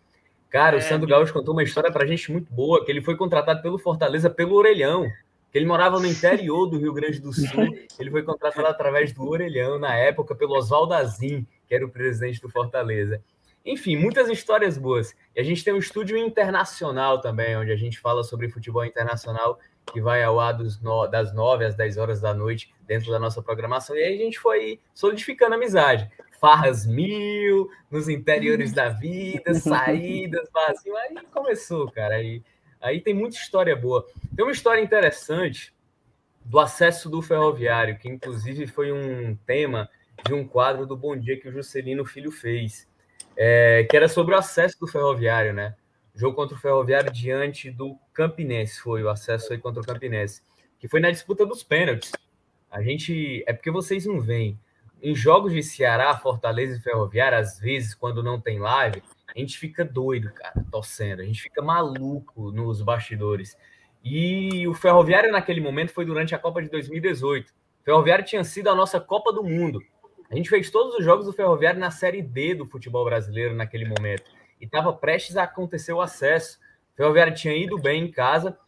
[0.49, 3.17] Cara, é, o Sandro Gaúcho contou uma história pra gente muito boa, que ele foi
[3.17, 5.11] contratado pelo Fortaleza pelo Orelhão,
[5.51, 7.47] que ele morava no interior do Rio Grande do Sul.
[7.97, 12.41] Ele foi contratado através do Orelhão, na época, pelo Oswaldo Azim, que era o presidente
[12.41, 13.23] do Fortaleza.
[13.65, 15.17] Enfim, muitas histórias boas.
[15.35, 19.59] E a gente tem um estúdio internacional também, onde a gente fala sobre futebol internacional,
[19.91, 23.43] que vai ao ar no, das 9 às 10 horas da noite, dentro da nossa
[23.43, 23.97] programação.
[23.97, 26.11] E aí a gente foi solidificando amizade.
[26.39, 30.95] Farras mil, nos interiores da vida, saídas, vazio.
[30.97, 32.17] Aí começou, cara.
[32.17, 32.43] Aí,
[32.83, 34.07] aí tem muita história boa.
[34.37, 35.75] Tem uma história interessante
[36.45, 39.89] do acesso do ferroviário, que inclusive foi um tema
[40.23, 42.87] de um quadro do Bom Dia que o Juscelino Filho fez
[43.37, 45.75] é, que era sobre o acesso do Ferroviário, né?
[46.15, 50.43] Jogo contra o Ferroviário diante do Campinense foi o acesso aí contra o Campinense,
[50.79, 52.13] que foi na disputa dos pênaltis.
[52.71, 54.59] A gente é porque vocês não veem
[55.03, 59.03] em jogos de Ceará, Fortaleza e Ferroviário, às vezes quando não tem live,
[59.35, 63.57] a gente fica doido, cara, torcendo, a gente fica maluco nos bastidores.
[64.03, 67.51] E o Ferroviário naquele momento foi durante a Copa de 2018.
[67.51, 69.83] O Ferroviário tinha sido a nossa Copa do Mundo.
[70.35, 73.85] A gente fez todos os jogos do Ferroviário na Série D do futebol brasileiro naquele
[73.85, 74.29] momento.
[74.61, 76.59] E estava prestes a acontecer o acesso.
[76.93, 78.59] O Ferroviário tinha ido bem em casa.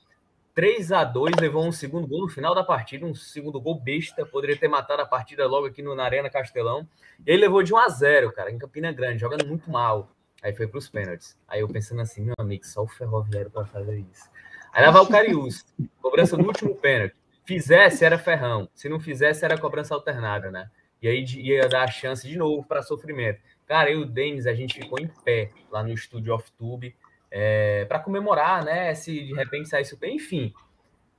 [0.55, 4.25] 3 a 2 levou um segundo gol no final da partida, um segundo gol besta,
[4.25, 6.89] poderia ter matado a partida logo aqui no, na Arena Castelão.
[7.27, 10.13] E ele levou de 1 a 0, cara, em Campina Grande, jogando muito mal.
[10.45, 11.37] Aí foi para os pênaltis.
[11.49, 14.31] Aí eu pensando assim, meu amigo, só o Ferroviário para fazer isso.
[14.73, 15.67] Aí lá vai o Cariús,
[16.01, 17.17] cobrança do último pênalti.
[17.45, 18.69] Fizesse, era ferrão.
[18.73, 20.71] Se não fizesse, era cobrança alternada, né?
[21.03, 23.41] E aí ia dar a chance de novo para sofrimento.
[23.67, 26.97] Cara, eu e o Denis, a gente ficou em pé lá no estúdio off-tube
[27.31, 28.95] é, para comemorar, né?
[28.95, 30.55] Se de repente saísse bem, enfim.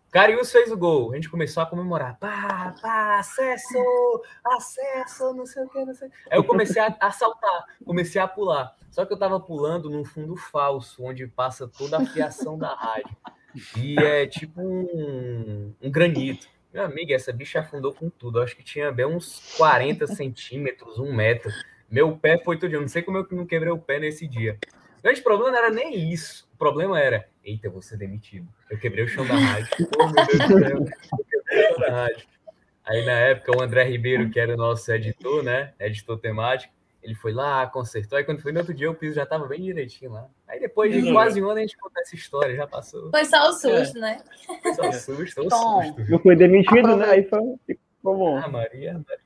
[0.10, 2.18] Carius fez o gol, a gente começou a comemorar.
[2.18, 3.78] Pá, pá, acesso,
[4.46, 6.10] acesso, não sei o que, não sei.
[6.32, 8.76] Aí eu comecei a, a saltar, comecei a pular.
[8.90, 13.16] Só que eu tava pulando num fundo falso, onde passa toda a fiação da rádio.
[13.76, 16.48] E é tipo um, um granito.
[16.74, 18.40] Meu amigo, essa bicha afundou com tudo.
[18.40, 21.52] Eu acho que tinha bem uns 40 centímetros, um metro.
[21.90, 22.74] Meu pé foi todo.
[22.74, 24.58] Eu não sei como eu não quebrei o pé nesse dia.
[25.00, 26.48] O grande problema não era nem isso.
[26.54, 28.48] O problema era, eita, vou ser demitido.
[28.70, 29.70] Eu quebrei o chão da rádio.
[30.00, 30.86] Oh, meu Deus do céu.
[31.20, 32.28] Eu quebrei o chão da rádio.
[32.84, 35.74] Aí, na época, o André Ribeiro, que era o nosso editor, né?
[35.78, 36.74] Editor temático,
[37.08, 38.18] ele foi lá, consertou.
[38.18, 40.28] Aí quando foi no outro dia, o piso já estava bem direitinho lá.
[40.46, 43.10] Aí depois de quase um ano a gente conta essa história, já passou.
[43.10, 44.02] Foi só o susto, é.
[44.02, 44.24] né?
[44.62, 46.12] Foi só o susto, o susto.
[46.12, 47.10] Não foi demitido, né?
[47.12, 48.38] Aí foi, ficou bom.
[48.38, 49.26] Ah, Maria, Maria.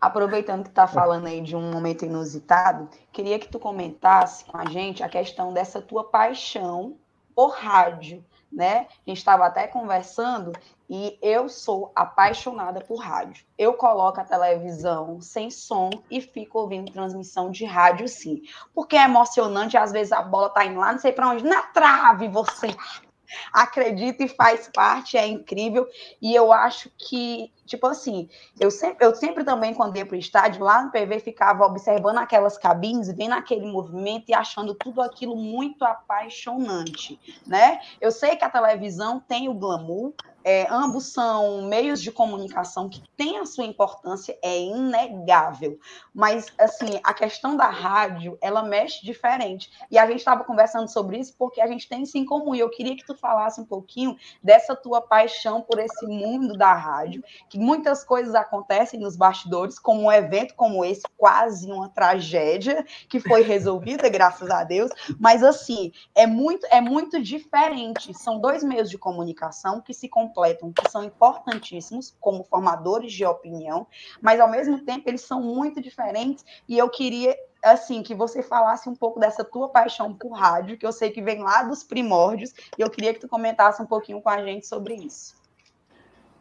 [0.00, 4.64] Aproveitando que tá falando aí de um momento inusitado, queria que tu comentasse com a
[4.64, 6.96] gente a questão dessa tua paixão
[7.34, 8.86] por rádio né?
[9.06, 10.52] A gente estava até conversando
[10.88, 13.44] e eu sou apaixonada por rádio.
[13.58, 18.42] Eu coloco a televisão sem som e fico ouvindo transmissão de rádio, sim.
[18.74, 21.62] Porque é emocionante, às vezes a bola tá indo lá, não sei para onde, na
[21.62, 22.68] trave, você
[23.52, 25.86] acredita e faz parte, é incrível.
[26.20, 28.28] E eu acho que, tipo assim,
[28.58, 32.18] eu sempre, eu sempre também, quando ia para o estádio, lá no PV, ficava observando
[32.18, 37.80] aquelas cabines, vendo aquele movimento e achando tudo aquilo muito apaixonante, né?
[38.00, 43.02] Eu sei que a televisão tem o glamour, é, ambos são meios de comunicação que
[43.18, 45.78] têm a sua importância, é inegável.
[46.14, 49.70] Mas, assim, a questão da rádio, ela mexe diferente.
[49.90, 52.54] E a gente estava conversando sobre isso porque a gente tem isso em comum.
[52.54, 56.72] E eu queria que tu falasse um pouquinho dessa tua paixão por esse mundo da
[56.72, 62.84] rádio, que muitas coisas acontecem nos bastidores, como um evento como esse, quase uma tragédia,
[63.08, 64.90] que foi resolvida, graças a Deus.
[65.18, 68.14] Mas, assim, é muito, é muito diferente.
[68.14, 73.86] São dois meios de comunicação que se completam, que são importantíssimos como formadores de opinião,
[74.20, 78.88] mas ao mesmo tempo eles são muito diferentes e eu queria assim que você falasse
[78.88, 82.52] um pouco dessa tua paixão por rádio, que eu sei que vem lá dos primórdios,
[82.76, 85.37] e eu queria que tu comentasse um pouquinho com a gente sobre isso.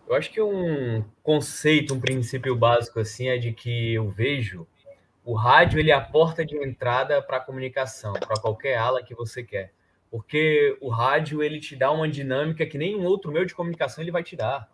[0.08, 4.66] Eu acho que um conceito, um princípio básico assim é de que eu vejo
[5.28, 9.14] o rádio ele é a porta de entrada para a comunicação, para qualquer ala que
[9.14, 9.74] você quer.
[10.10, 14.10] Porque o rádio ele te dá uma dinâmica que nenhum outro meio de comunicação ele
[14.10, 14.72] vai te dar.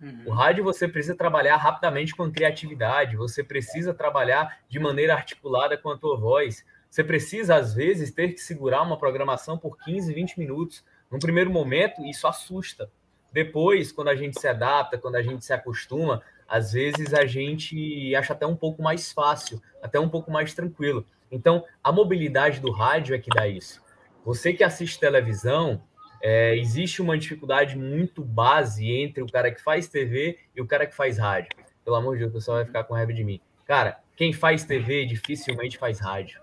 [0.00, 0.22] Uhum.
[0.24, 5.90] O rádio você precisa trabalhar rapidamente com criatividade, você precisa trabalhar de maneira articulada com
[5.90, 6.64] a tua voz.
[6.88, 10.82] Você precisa, às vezes, ter que segurar uma programação por 15, 20 minutos.
[11.10, 12.90] No primeiro momento, isso assusta.
[13.32, 18.14] Depois, quando a gente se adapta, quando a gente se acostuma, às vezes a gente
[18.14, 21.06] acha até um pouco mais fácil, até um pouco mais tranquilo.
[21.30, 23.80] Então, a mobilidade do rádio é que dá isso.
[24.24, 25.82] Você que assiste televisão,
[26.20, 30.86] é, existe uma dificuldade muito base entre o cara que faz TV e o cara
[30.86, 31.50] que faz rádio.
[31.84, 33.40] Pelo amor de Deus, o pessoal vai ficar com raiva de mim.
[33.64, 36.40] Cara, quem faz TV dificilmente faz rádio.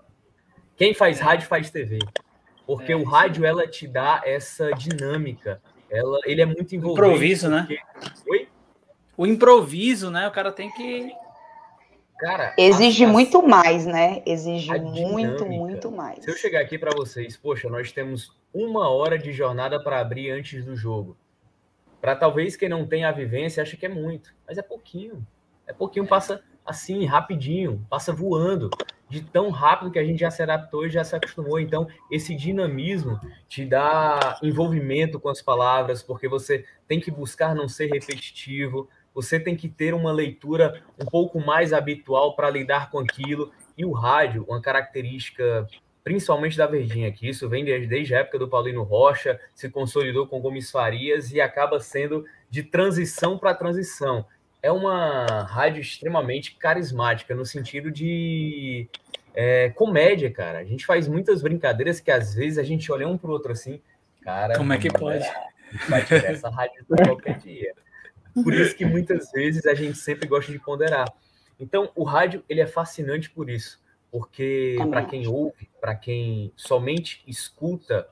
[0.76, 1.98] Quem faz rádio faz TV.
[2.66, 5.62] Porque é, o rádio, ela te dá essa dinâmica.
[5.90, 7.06] Ela, ele é muito envolvente.
[7.06, 7.60] Improviso, né?
[7.60, 7.74] porque...
[7.74, 8.12] né?
[8.28, 8.48] Oi?
[9.16, 10.28] O improviso, né?
[10.28, 11.12] O cara tem que
[12.18, 14.22] Cara, exige a, muito mais, né?
[14.26, 16.24] Exige muito, muito mais.
[16.24, 20.32] Se eu chegar aqui para vocês, poxa, nós temos uma hora de jornada para abrir
[20.32, 21.16] antes do jogo.
[22.00, 25.24] Para talvez quem não tenha a vivência acha que é muito, mas é pouquinho.
[25.64, 28.68] É pouquinho, passa assim, rapidinho, passa voando,
[29.08, 31.58] de tão rápido que a gente já se adaptou e já se acostumou.
[31.58, 37.68] Então, esse dinamismo te dá envolvimento com as palavras, porque você tem que buscar não
[37.68, 42.98] ser repetitivo, você tem que ter uma leitura um pouco mais habitual para lidar com
[42.98, 43.50] aquilo.
[43.76, 45.66] E o rádio, uma característica
[46.04, 50.26] principalmente da Verdinha, que isso vem desde, desde a época do Paulino Rocha, se consolidou
[50.26, 54.24] com Gomes Farias e acaba sendo de transição para transição.
[54.62, 58.88] É uma rádio extremamente carismática, no sentido de
[59.34, 60.58] é, comédia, cara.
[60.58, 63.52] A gente faz muitas brincadeiras que às vezes a gente olha um para o outro
[63.52, 63.80] assim,
[64.22, 64.56] cara.
[64.56, 65.24] Como é que pode?
[65.88, 67.72] Vai tirar essa rádio qualquer dia.
[68.34, 71.06] Por isso que muitas vezes a gente sempre gosta de ponderar.
[71.58, 77.22] Então, o rádio ele é fascinante por isso, porque para quem ouve, para quem somente
[77.26, 78.08] escuta,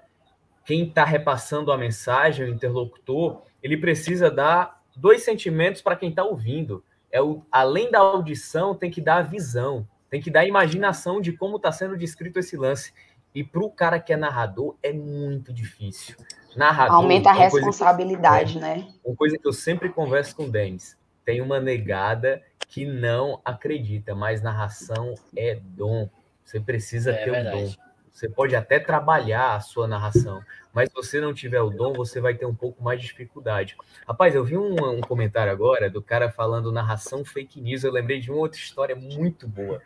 [0.64, 6.24] quem está repassando a mensagem, o interlocutor, ele precisa dar dois sentimentos para quem está
[6.24, 6.82] ouvindo.
[7.12, 11.20] É o, além da audição, tem que dar a visão, tem que dar a imaginação
[11.20, 12.92] de como está sendo descrito esse lance.
[13.34, 16.16] E para o cara que é narrador, é muito difícil
[16.56, 16.96] narrador.
[16.96, 18.88] Aumenta a responsabilidade, que, né?
[19.04, 24.14] Uma coisa que eu sempre converso com o Denis: tem uma negada que não acredita,
[24.14, 26.08] mas narração é dom.
[26.44, 27.72] Você precisa é ter o dom.
[28.16, 32.18] Você pode até trabalhar a sua narração, mas se você não tiver o dom, você
[32.18, 33.76] vai ter um pouco mais de dificuldade.
[34.08, 37.84] Rapaz, eu vi um, um comentário agora do cara falando narração fake news.
[37.84, 39.82] Eu lembrei de uma outra história muito boa.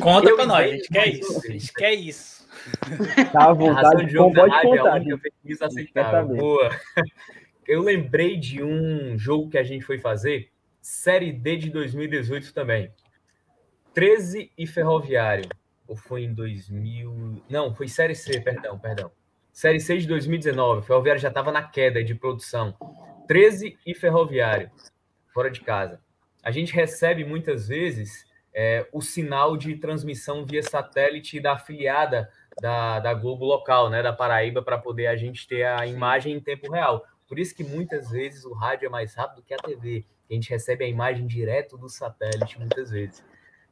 [0.00, 1.38] Conta eu pra nós, a gente quer isso.
[1.38, 2.48] A gente quer isso.
[3.30, 5.06] Tá à vontade, de jogo pode rádio, contar.
[5.06, 6.34] Eu fiz aceitável.
[6.34, 6.70] Boa.
[7.68, 10.48] Eu lembrei de um jogo que a gente foi fazer,
[10.80, 12.90] Série D de 2018 também.
[13.92, 15.59] 13 e Ferroviário.
[15.90, 17.42] Ou foi em 2000...
[17.50, 19.10] Não, foi Série C, perdão, perdão.
[19.52, 20.86] Série C de 2019.
[20.86, 22.76] Ferroviário já estava na queda de produção.
[23.26, 24.70] 13 e Ferroviário,
[25.34, 26.00] fora de casa.
[26.44, 28.24] A gente recebe muitas vezes
[28.54, 32.30] é, o sinal de transmissão via satélite da afiliada
[32.62, 36.40] da, da Globo local, né, da Paraíba, para poder a gente ter a imagem em
[36.40, 37.04] tempo real.
[37.28, 40.06] Por isso que muitas vezes o rádio é mais rápido que a TV.
[40.30, 43.24] A gente recebe a imagem direto do satélite muitas vezes.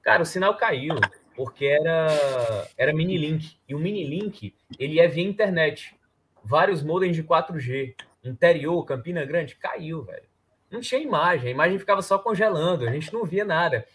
[0.03, 0.97] Cara, o sinal caiu
[1.39, 5.95] porque era era mini link e o mini link ele é via internet.
[6.43, 10.25] Vários modems de 4G, interior, Campina Grande, caiu, velho.
[10.69, 13.87] Não tinha imagem, a imagem ficava só congelando, a gente não via nada.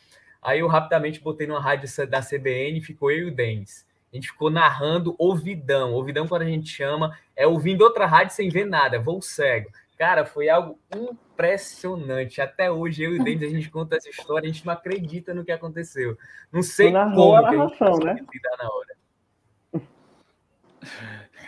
[0.41, 3.86] Aí eu rapidamente botei numa rádio da CBN, ficou eu e o Denis.
[4.12, 5.93] A gente ficou narrando ouvidão.
[5.93, 9.69] Ouvidão, quando a gente chama, é ouvindo outra rádio sem ver nada, voo cego.
[9.97, 12.41] Cara, foi algo impressionante.
[12.41, 15.33] Até hoje, eu e o Denis, a gente conta essa história, a gente não acredita
[15.33, 16.17] no que aconteceu.
[16.52, 18.58] Não sei como a narração, que a gente né?
[18.58, 18.96] na hora.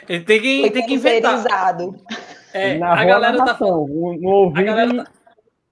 [0.07, 1.43] Ele tem que, tem que inventar.
[2.53, 3.87] É, a galera tá falando.
[3.87, 5.11] No ouvido a galera tá...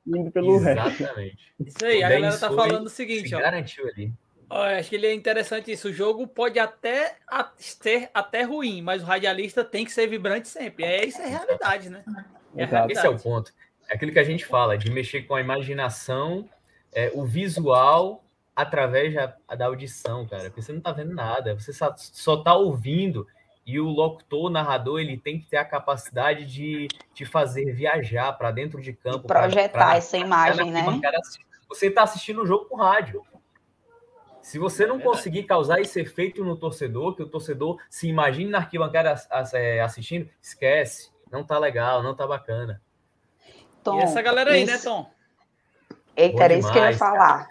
[0.05, 1.53] indo pelo Exatamente.
[1.59, 1.77] resto.
[1.77, 3.39] Isso aí, o a galera tá falando o seguinte, ó.
[3.39, 4.11] Garantiu ali.
[4.49, 5.87] Eu acho que ele é interessante isso.
[5.87, 7.17] O jogo pode até
[7.57, 10.83] ser até ruim, mas o radialista tem que ser vibrante sempre.
[10.83, 12.03] É isso é a realidade, né?
[12.55, 12.93] É realidade.
[12.93, 13.51] Esse é o ponto.
[13.89, 16.47] É aquilo que a gente fala, de mexer com a imaginação,
[16.93, 18.23] é, o visual
[18.55, 20.45] através da, da audição, cara.
[20.45, 23.27] Porque você não tá vendo nada, você só, só tá ouvindo.
[23.65, 28.33] E o locutor, o narrador, ele tem que ter a capacidade de te fazer viajar
[28.33, 29.25] para dentro de campo.
[29.27, 30.85] Projetar pra, pra, essa imagem, né?
[31.69, 33.23] Você está assistindo o jogo com rádio.
[34.41, 38.51] Se você não é conseguir causar esse efeito no torcedor, que o torcedor se imagine
[38.51, 39.15] na arquibancada
[39.53, 41.12] é, assistindo, esquece.
[41.33, 42.79] Não tá legal, não tá bacana.
[43.83, 45.09] Tom, e essa galera aí, né, Tom?
[46.15, 47.49] Eita, era isso que eu ia falar.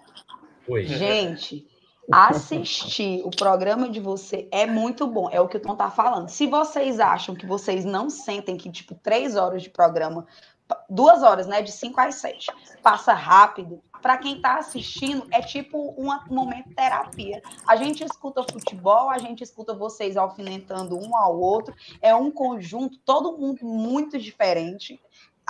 [0.68, 0.84] Oi.
[0.86, 1.66] Gente,
[2.10, 6.28] assistir o programa de você é muito bom, é o que o Tom tá falando.
[6.28, 10.28] Se vocês acham que vocês não sentem que, tipo, três horas de programa,
[10.88, 12.50] duas horas, né, de cinco às sete,
[12.82, 17.40] passa rápido, para quem está assistindo, é tipo um momento terapia.
[17.66, 22.98] A gente escuta futebol, a gente escuta vocês alfinetando um ao outro, é um conjunto,
[23.04, 25.00] todo mundo muito diferente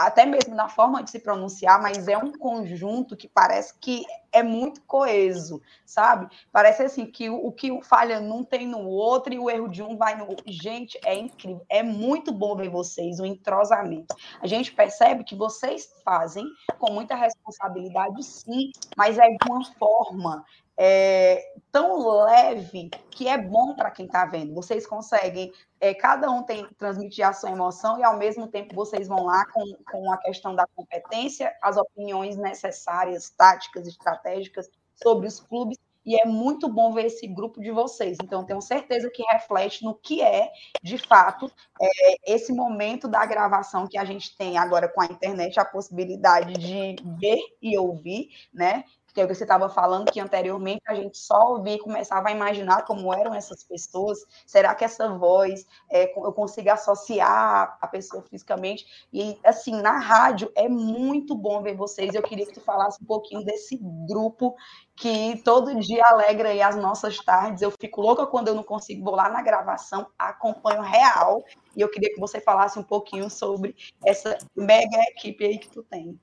[0.07, 4.43] até mesmo na forma de se pronunciar, mas é um conjunto que parece que é
[4.43, 6.27] muito coeso, sabe?
[6.51, 9.83] Parece assim que o, o que falha num tem no outro e o erro de
[9.83, 10.45] um vai no outro.
[10.51, 11.65] Gente, é incrível.
[11.69, 14.17] É muito bom ver vocês, o entrosamento.
[14.41, 16.47] A gente percebe que vocês fazem
[16.79, 20.45] com muita responsabilidade, sim, mas é de uma forma
[20.85, 24.53] é, tão leve que é bom para quem está vendo.
[24.53, 29.07] Vocês conseguem, é, cada um tem transmitir a sua emoção e ao mesmo tempo vocês
[29.07, 34.69] vão lá com, com a questão da competência, as opiniões necessárias, táticas, estratégicas
[35.01, 35.79] sobre os clubes.
[36.05, 38.19] E é muito bom ver esse grupo de vocês.
[38.21, 40.51] Então, tenho certeza que reflete no que é,
[40.83, 41.49] de fato,
[41.81, 46.55] é, esse momento da gravação que a gente tem agora com a internet, a possibilidade
[46.55, 48.83] de ver e ouvir, né?
[49.13, 52.29] Que é o que você estava falando, que anteriormente a gente só ouvia e começava
[52.29, 54.19] a imaginar como eram essas pessoas.
[54.47, 58.87] Será que essa voz é, eu consigo associar a pessoa fisicamente?
[59.13, 62.15] E, assim, na rádio é muito bom ver vocês.
[62.15, 64.55] Eu queria que tu falasse um pouquinho desse grupo
[64.97, 67.63] que todo dia alegra aí as nossas tardes.
[67.63, 71.45] Eu fico louca quando eu não consigo vou lá na gravação, acompanho real.
[71.77, 75.83] E eu queria que você falasse um pouquinho sobre essa mega equipe aí que tu
[75.83, 76.19] tem.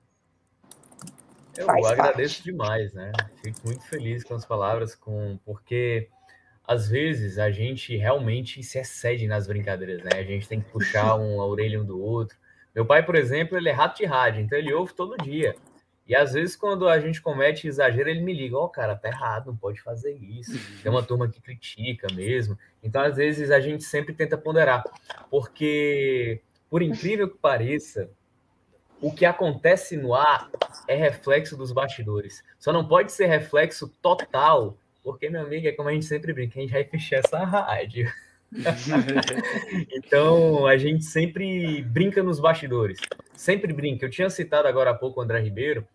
[1.58, 2.52] Eu Faz agradeço parte.
[2.52, 3.12] demais, né?
[3.44, 6.08] Fico muito feliz com as palavras, com porque
[6.68, 10.12] às vezes a gente realmente se excede nas brincadeiras, né?
[10.14, 12.38] A gente tem que puxar um, a orelha um do outro.
[12.76, 15.56] Meu pai, por exemplo, ele é rato de rádio, então ele ouve todo dia.
[16.10, 19.08] E às vezes, quando a gente comete exagero, ele me liga: Ó, oh, cara, tá
[19.08, 20.60] errado, não pode fazer isso.
[20.82, 22.58] Tem uma turma que critica mesmo.
[22.82, 24.84] Então, às vezes, a gente sempre tenta ponderar.
[25.30, 28.10] Porque, por incrível que pareça,
[29.02, 30.50] o que acontece no ar
[30.88, 32.44] é reflexo dos bastidores.
[32.58, 36.60] Só não pode ser reflexo total, porque, meu amigo, é como a gente sempre brinca,
[36.60, 38.12] a gente vai fechar essa rádio.
[39.92, 43.00] então, a gente sempre brinca nos bastidores.
[43.34, 44.06] Sempre brinca.
[44.06, 45.88] Eu tinha citado agora há pouco o André Ribeiro.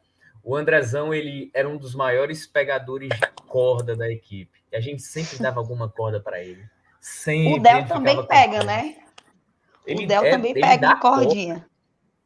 [0.43, 4.61] O Andrezão, ele era um dos maiores pegadores de corda da equipe.
[4.71, 6.65] E a gente sempre dava alguma corda para ele.
[7.01, 8.97] Sempre o Del também pega, né?
[9.87, 11.67] Ele, o Del é, também pega uma cordinha.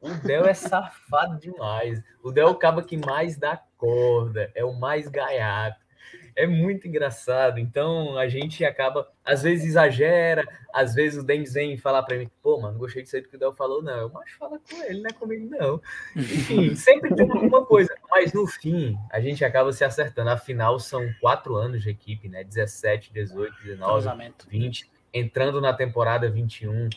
[0.00, 2.02] O Del é safado demais.
[2.22, 5.88] O Del é o cabo que mais dá corda, é o mais gaiato.
[6.36, 7.58] É muito engraçado.
[7.58, 12.30] Então a gente acaba, às vezes exagera, às vezes o Dennis vem falar para mim,
[12.40, 13.96] pô, mano, gostei disso aí do que o Del falou, não.
[13.96, 15.82] Eu mas fala com ele, não é comigo, não.
[16.14, 17.92] Enfim, sempre tem alguma coisa.
[18.08, 20.30] Mas no fim, a gente acaba se acertando.
[20.30, 22.44] Afinal, são quatro anos de equipe, né?
[22.44, 24.08] 17, 18, 19,
[24.48, 26.88] 20, entrando na temporada 21.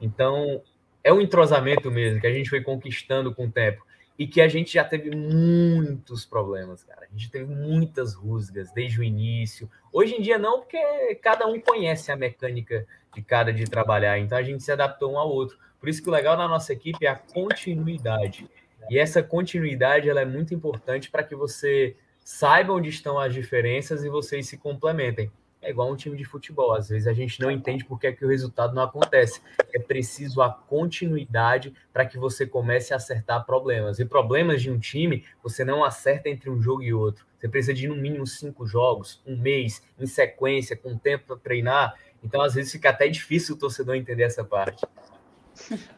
[0.00, 0.62] Então,
[1.06, 3.86] é um entrosamento mesmo que a gente foi conquistando com o tempo
[4.18, 7.06] e que a gente já teve muitos problemas, cara.
[7.08, 9.70] A gente teve muitas rusgas desde o início.
[9.92, 12.84] Hoje em dia não, porque cada um conhece a mecânica
[13.14, 15.56] de cada de trabalhar, então a gente se adaptou um ao outro.
[15.78, 18.50] Por isso que o legal na nossa equipe é a continuidade.
[18.90, 21.94] E essa continuidade ela é muito importante para que você
[22.24, 25.30] saiba onde estão as diferenças e vocês se complementem.
[25.66, 26.74] É igual um time de futebol.
[26.74, 29.42] Às vezes a gente não entende por que, é que o resultado não acontece.
[29.74, 33.98] É preciso a continuidade para que você comece a acertar problemas.
[33.98, 37.26] E problemas de um time, você não acerta entre um jogo e outro.
[37.36, 41.96] Você precisa de no mínimo cinco jogos, um mês, em sequência, com tempo para treinar.
[42.22, 44.86] Então, às vezes, fica até difícil o torcedor entender essa parte.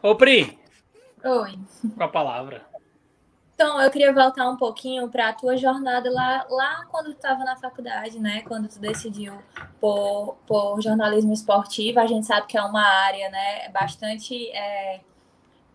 [0.01, 0.57] Ô, Pri.
[1.23, 1.59] Oi.
[1.95, 2.65] Com a palavra.
[3.61, 7.43] Então, eu queria voltar um pouquinho para a tua jornada lá, lá quando tu estava
[7.43, 8.41] na faculdade, né?
[8.43, 9.33] Quando tu decidiu
[9.81, 11.99] por, por jornalismo esportivo.
[11.99, 15.01] A gente sabe que é uma área, né, bastante é,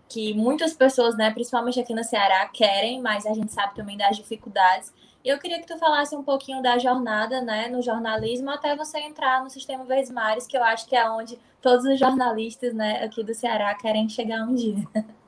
[0.08, 4.16] que muitas pessoas, né, principalmente aqui no Ceará, querem, mas a gente sabe também das
[4.16, 4.90] dificuldades.
[5.22, 9.44] Eu queria que tu falasse um pouquinho da jornada, né, no jornalismo, até você entrar
[9.44, 13.22] no sistema Verdes Mares, que eu acho que é onde todos os jornalistas, né, aqui
[13.22, 14.88] do Ceará querem chegar um dia.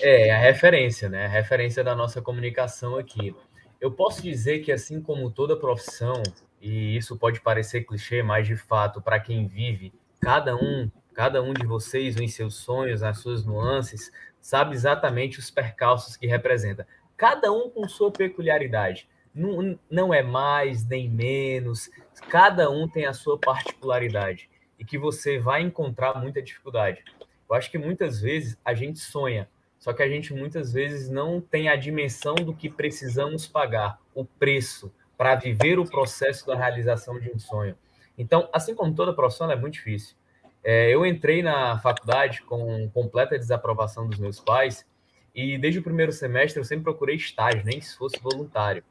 [0.00, 1.26] É, a referência, né?
[1.26, 3.34] A referência da nossa comunicação aqui.
[3.80, 6.22] Eu posso dizer que, assim como toda profissão,
[6.60, 11.52] e isso pode parecer clichê, mas de fato, para quem vive, cada um, cada um
[11.52, 16.86] de vocês, em seus sonhos, nas suas nuances, sabe exatamente os percalços que representa.
[17.16, 19.08] Cada um com sua peculiaridade.
[19.34, 21.90] Não, não é mais nem menos,
[22.28, 27.02] cada um tem a sua particularidade e que você vai encontrar muita dificuldade.
[27.48, 29.48] Eu acho que muitas vezes a gente sonha,
[29.84, 34.24] só que a gente muitas vezes não tem a dimensão do que precisamos pagar, o
[34.24, 37.76] preço para viver o processo da realização de um sonho.
[38.16, 40.16] Então, assim como toda profissão, é muito difícil.
[40.64, 44.86] É, eu entrei na faculdade com completa desaprovação dos meus pais
[45.34, 48.82] e desde o primeiro semestre eu sempre procurei estágio, nem se fosse voluntário.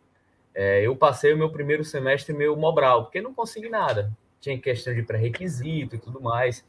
[0.53, 4.15] É, eu passei o meu primeiro semestre meio mobral, porque não consegui nada.
[4.39, 6.63] Tinha questão de pré-requisito e tudo mais.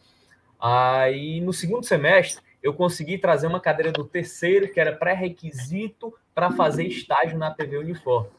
[0.59, 6.51] Aí, no segundo semestre, eu consegui trazer uma cadeira do terceiro, que era pré-requisito para
[6.51, 8.31] fazer estágio na TV Unifor.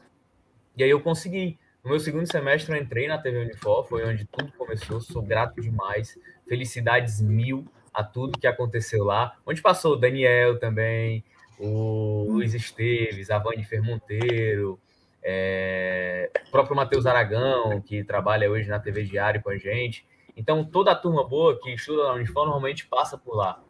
[0.76, 1.56] E aí eu consegui.
[1.84, 5.60] No meu segundo semestre eu entrei na TV Unifor, foi onde tudo começou, sou grato
[5.60, 6.18] demais.
[6.48, 7.64] Felicidades mil
[7.94, 9.36] a tudo que aconteceu lá.
[9.46, 11.22] Onde passou o Daniel também,
[11.56, 14.76] o Luiz Esteves, a Vani Fermonteiro,
[15.22, 16.28] é...
[16.48, 20.04] o próprio Matheus Aragão, que trabalha hoje na TV Diário com a gente.
[20.36, 23.62] Então, toda a turma boa que estuda na Unifor normalmente passa por lá.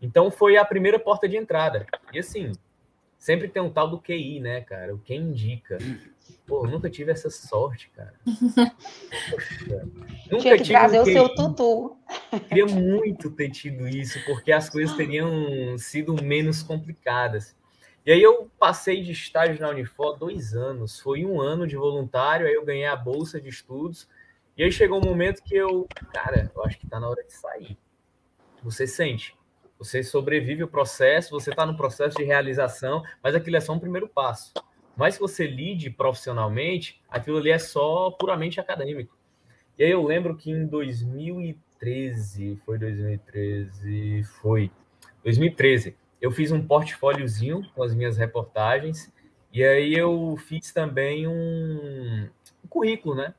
[0.00, 1.86] Então, foi a primeira porta de entrada.
[2.12, 2.52] E assim,
[3.18, 4.94] sempre tem um tal do QI, né, cara?
[4.94, 5.78] O que indica.
[6.46, 8.14] Pô, nunca tive essa sorte, cara.
[9.30, 9.86] Poxa,
[10.30, 11.96] nunca Tinha que tive trazer um o seu tutu.
[12.48, 17.56] Queria muito ter tido isso, porque as coisas teriam sido menos complicadas.
[18.04, 20.98] E aí eu passei de estágio na Unifor dois anos.
[20.98, 24.08] Foi um ano de voluntário, aí eu ganhei a bolsa de estudos.
[24.56, 27.32] E aí chegou um momento que eu, cara, eu acho que tá na hora de
[27.32, 27.78] sair.
[28.62, 29.36] Você sente.
[29.80, 33.78] Você sobrevive o processo, você está no processo de realização, mas aquilo é só um
[33.78, 34.52] primeiro passo.
[34.94, 39.16] Mas se você lide profissionalmente, aquilo ali é só puramente acadêmico.
[39.78, 44.70] E aí eu lembro que em 2013, foi 2013, foi
[45.24, 49.10] 2013, eu fiz um portfóliozinho com as minhas reportagens
[49.50, 52.28] e aí eu fiz também um,
[52.62, 53.34] um currículo, né?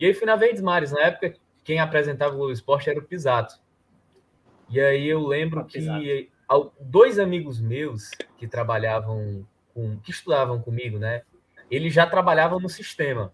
[0.00, 3.64] E aí fui na Verdes Mares, na época quem apresentava o Esporte era o Pisato.
[4.68, 6.30] E aí eu lembro que
[6.80, 11.22] dois amigos meus que trabalhavam com, que estudavam comigo, né?
[11.70, 13.32] Eles já trabalhavam no sistema,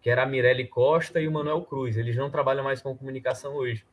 [0.00, 1.96] que era a Mirelle Costa e o Manuel Cruz.
[1.96, 3.84] Eles não trabalham mais com comunicação hoje.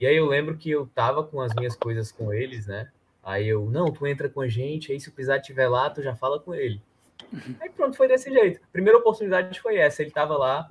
[0.00, 2.90] E aí eu lembro que eu tava com as minhas coisas com eles, né?
[3.22, 6.02] Aí eu, não, tu entra com a gente, aí se o Pisar estiver lá, tu
[6.02, 6.80] já fala com ele.
[7.60, 8.60] Aí pronto, foi desse jeito.
[8.72, 10.02] Primeira oportunidade foi essa.
[10.02, 10.66] Ele tava lá,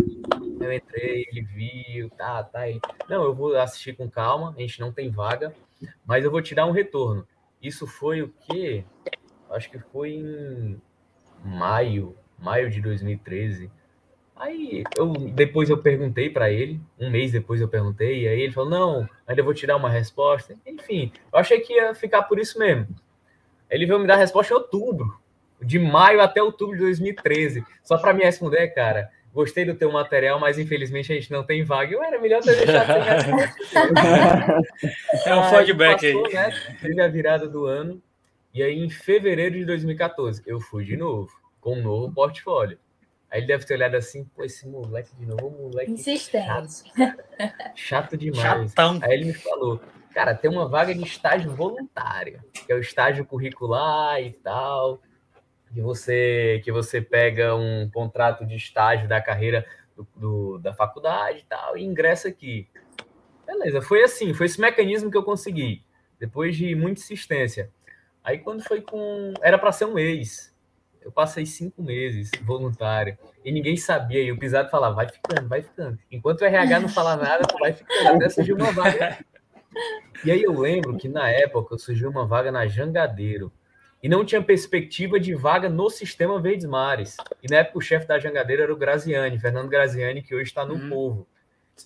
[0.59, 2.67] eu entrei, ele viu, tá, tá.
[2.67, 5.53] Ele, não, eu vou assistir com calma, a gente não tem vaga,
[6.05, 7.27] mas eu vou te dar um retorno.
[7.61, 8.85] Isso foi o quê?
[9.51, 10.81] acho que foi em
[11.43, 13.71] maio, maio de 2013.
[14.35, 18.53] Aí eu depois eu perguntei para ele, um mês depois eu perguntei, e aí ele
[18.53, 20.55] falou: "Não, ainda vou tirar uma resposta".
[20.65, 22.87] Enfim, eu achei que ia ficar por isso mesmo.
[23.69, 25.18] Ele veio me dar a resposta em outubro,
[25.61, 29.09] de maio até outubro de 2013, só para me responder, cara.
[29.31, 31.93] Gostei do teu material, mas infelizmente a gente não tem vaga.
[31.93, 32.91] Eu era melhor ter deixado
[35.25, 36.33] é um feedback aí.
[36.33, 36.49] Né?
[36.81, 38.01] Teve a virada do ano.
[38.51, 41.29] E aí, em fevereiro de 2014, eu fui de novo,
[41.61, 42.79] com um novo portfólio.
[43.29, 46.47] Aí ele deve ter olhado assim, pô, esse moleque de novo, moleque Insistente.
[46.47, 46.83] chato,
[47.75, 48.71] chato demais.
[48.71, 48.97] Chatão.
[49.03, 49.79] Aí ele me falou,
[50.11, 54.99] cara, tem uma vaga de estágio voluntário, que é o estágio curricular e tal,
[55.73, 59.65] que você, que você pega um contrato de estágio da carreira
[59.95, 62.67] do, do, da faculdade e tal, e ingressa aqui.
[63.45, 65.83] Beleza, foi assim, foi esse mecanismo que eu consegui,
[66.19, 67.71] depois de muita insistência.
[68.23, 69.33] Aí quando foi com.
[69.41, 70.55] Era para ser um mês.
[71.01, 73.17] Eu passei cinco meses voluntário.
[73.43, 74.21] E ninguém sabia.
[74.21, 75.97] E o pisado falava, vai ficando, vai ficando.
[76.11, 78.15] Enquanto o RH não fala nada, tu vai ficando.
[78.15, 79.17] Até surgiu uma vaga.
[80.25, 83.51] E aí eu lembro que na época surgiu uma vaga na Jangadeiro.
[84.01, 87.17] E não tinha perspectiva de vaga no sistema Verdes Mares.
[87.43, 90.65] E na época o chefe da Jangadeiro era o Graziani, Fernando Graziani, que hoje está
[90.65, 90.89] no hum.
[90.89, 91.27] Povo.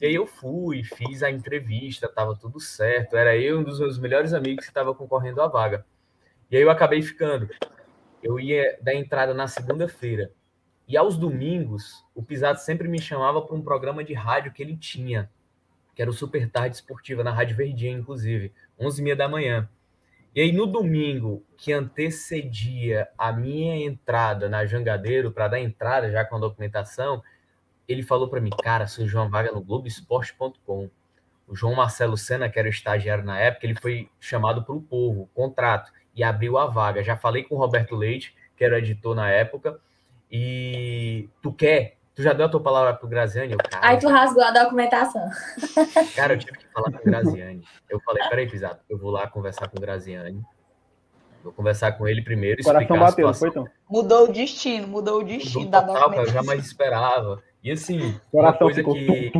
[0.02, 3.18] E aí eu fui, fiz a entrevista, estava tudo certo.
[3.18, 5.86] Era eu um dos meus melhores amigos que estava concorrendo à vaga.
[6.50, 7.50] E aí eu acabei ficando.
[8.22, 10.32] Eu ia dar entrada na segunda-feira.
[10.88, 14.76] E aos domingos, o Pisado sempre me chamava para um programa de rádio que ele
[14.76, 15.30] tinha,
[15.96, 19.70] que era o Super Tarde Esportiva, na Rádio Verdinha, inclusive, 11h30 da manhã.
[20.36, 26.26] E aí, no domingo, que antecedia a minha entrada na Jangadeiro, para dar entrada já
[26.26, 27.22] com a documentação,
[27.88, 30.90] ele falou para mim, cara, surgiu uma vaga no Globoesporte.com.
[31.48, 34.82] O João Marcelo Sena, que era o estagiário na época, ele foi chamado para o
[34.82, 37.04] povo, contrato e abriu a vaga.
[37.04, 39.80] Já falei com o Roberto Leite, que era editor na época,
[40.32, 41.98] e tu quer?
[42.16, 43.54] Tu já deu a tua palavra pro Graziani?
[43.54, 45.28] Eu, cara, Aí tu rasgou a documentação.
[46.16, 47.64] Cara, eu tive que falar com o Graziani.
[47.90, 50.44] Eu falei, peraí, Pisato, eu vou lá conversar com o Graziani.
[51.44, 52.62] Vou conversar com ele primeiro.
[52.62, 53.68] O coração bateu, não foi, então?
[53.90, 57.42] Mudou o destino, mudou o destino mudou da total, Eu jamais esperava.
[57.64, 59.32] E assim, uma coisa que.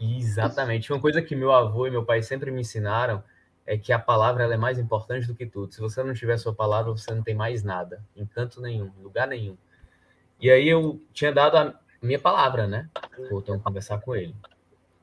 [0.00, 0.92] Exatamente.
[0.92, 3.22] Uma coisa que meu avô e meu pai sempre me ensinaram
[3.66, 5.72] é que a palavra é mais importante do que tudo.
[5.72, 9.26] Se você não tiver sua palavra, você não tem mais nada, em canto nenhum, lugar
[9.26, 9.56] nenhum.
[10.40, 12.88] E aí eu tinha dado a minha palavra, né?
[13.30, 14.34] Vou ter que conversar com ele.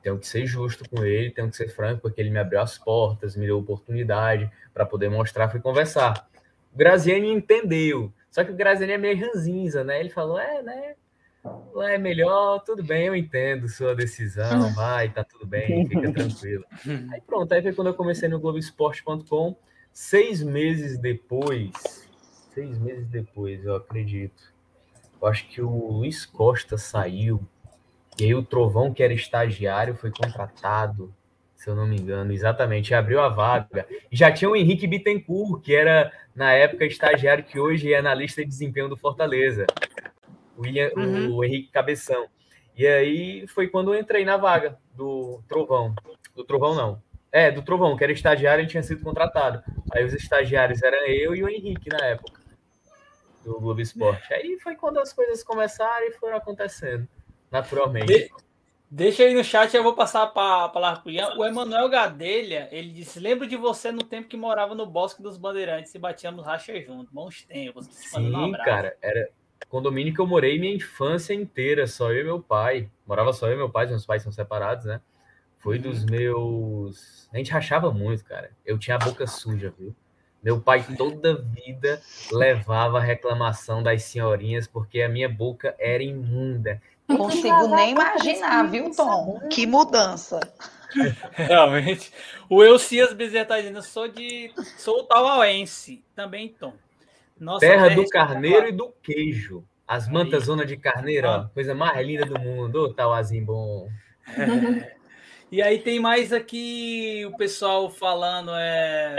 [0.02, 2.76] Tenho que ser justo com ele, tenho que ser franco, porque ele me abriu as
[2.76, 6.28] portas, me deu oportunidade para poder mostrar, fui conversar.
[6.72, 8.12] O Graziani entendeu.
[8.30, 10.00] Só que o Graziani é meio ranzinza, né?
[10.00, 10.94] Ele falou: é, né?
[11.74, 16.64] Lá é melhor, tudo bem, eu entendo sua decisão, vai, tá tudo bem, fica tranquilo.
[17.12, 19.56] Aí pronto, aí foi quando eu comecei no Globoesporte.com,
[19.92, 22.08] seis meses depois,
[22.54, 24.51] seis meses depois, eu acredito,
[25.22, 27.40] eu acho que o Luiz Costa saiu,
[28.18, 31.14] e aí o Trovão, que era estagiário, foi contratado,
[31.54, 33.86] se eu não me engano, exatamente, abriu a vaga.
[34.10, 38.42] E já tinha o Henrique Bittencourt, que era, na época, estagiário, que hoje é analista
[38.42, 39.66] de desempenho do Fortaleza
[40.56, 41.36] o, uhum.
[41.36, 42.26] o Henrique Cabeção.
[42.76, 45.94] E aí foi quando eu entrei na vaga do Trovão.
[46.34, 47.02] Do Trovão, não.
[47.30, 49.62] É, do Trovão, que era estagiário e tinha sido contratado.
[49.92, 52.40] Aí os estagiários eram eu e o Henrique na época,
[53.42, 54.32] do Globo Esporte.
[54.32, 57.08] Aí foi quando as coisas começaram e foram acontecendo,
[57.50, 58.06] naturalmente.
[58.06, 58.30] De,
[58.90, 61.34] deixa aí no chat, eu vou passar a palavra para o Ian.
[61.36, 65.36] O Emanuel Gadelha, ele disse: Lembro de você no tempo que morava no Bosque dos
[65.36, 67.12] Bandeirantes e batíamos racha junto.
[67.12, 67.86] Bons tempos.
[67.86, 69.28] Sim, um cara, era,
[69.68, 72.90] condomínio que eu morei minha infância inteira, só eu e meu pai.
[73.06, 75.00] Morava só eu e meu pai, meus pais são separados, né?
[75.58, 76.10] Foi dos uhum.
[76.10, 77.28] meus.
[77.32, 78.50] A gente rachava muito, cara.
[78.66, 79.94] Eu tinha a boca suja, viu?
[80.42, 86.82] Meu pai toda vida levava reclamação das senhorinhas porque a minha boca era imunda.
[87.06, 89.40] Não consigo nem imaginar, viu, Tom?
[89.48, 90.40] Que mudança.
[91.32, 92.12] Realmente.
[92.48, 94.52] O Elcias Bezerra tá dizendo, sou de.
[94.76, 96.04] Sou tauauense.
[96.14, 96.72] Também, Tom.
[97.38, 99.64] Nossa, terra do carneiro e do queijo.
[99.86, 102.84] As mantas zona de carneiro, ó, coisa mais linda do mundo.
[102.84, 103.88] Ô, Tauazinho bom.
[104.24, 105.02] É.
[105.50, 108.52] E aí tem mais aqui o pessoal falando.
[108.54, 109.18] É...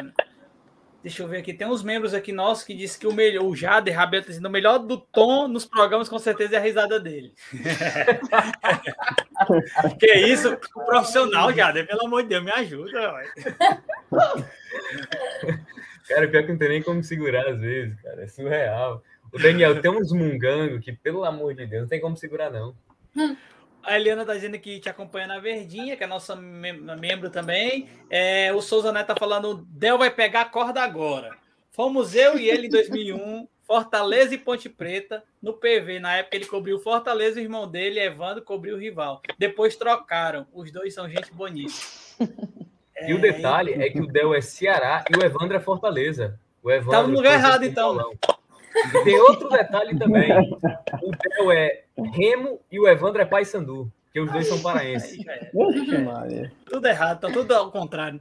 [1.04, 1.54] Deixa eu ver aqui.
[1.54, 4.48] Tem uns membros aqui nossos que dizem que o melhor, o Jader Rabelo tá dizendo,
[4.48, 7.34] o melhor do tom nos programas, com certeza, é a risada dele.
[10.00, 10.58] que isso?
[10.74, 13.22] O profissional, Jader, pelo amor de Deus, me ajuda.
[16.08, 18.24] Cara, pior que não tem nem como segurar às vezes, cara.
[18.24, 19.04] É surreal.
[19.34, 22.74] O Daniel tem uns mungango que, pelo amor de Deus, não tem como segurar, não.
[23.84, 27.90] A Eliana tá dizendo que te acompanha na Verdinha, que é nossa mem membro também.
[28.10, 31.36] É, o Souza Neto tá falando: Del vai pegar a corda agora.
[31.72, 36.00] Fomos eu e ele em 2001, Fortaleza e Ponte Preta, no PV.
[36.00, 39.22] Na época ele cobriu Fortaleza, o irmão dele, Evandro, cobriu o rival.
[39.38, 40.48] Depois trocaram.
[40.54, 41.74] Os dois são gente bonita.
[43.06, 46.40] E o detalhe é que o Del é Ceará e o Evandro é Fortaleza.
[46.62, 47.98] O Evandro Tava no lugar errado, então.
[48.94, 50.32] E tem outro detalhe também.
[51.02, 55.18] O Del é Remo e o Evandro é Paysandu, que os dois são paraenses.
[56.66, 58.20] tudo errado, tá tudo ao contrário.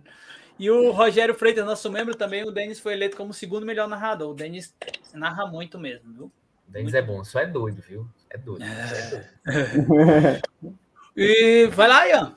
[0.58, 4.30] E o Rogério Freitas, nosso membro também, o Denis foi eleito como segundo melhor narrador.
[4.30, 4.74] O Denis
[5.14, 6.24] narra muito mesmo, viu?
[6.68, 8.06] O Denis é bom, só é doido, viu?
[8.30, 8.62] É doido.
[8.62, 9.30] É.
[9.46, 10.78] É doido.
[11.16, 12.36] e vai lá, Ian.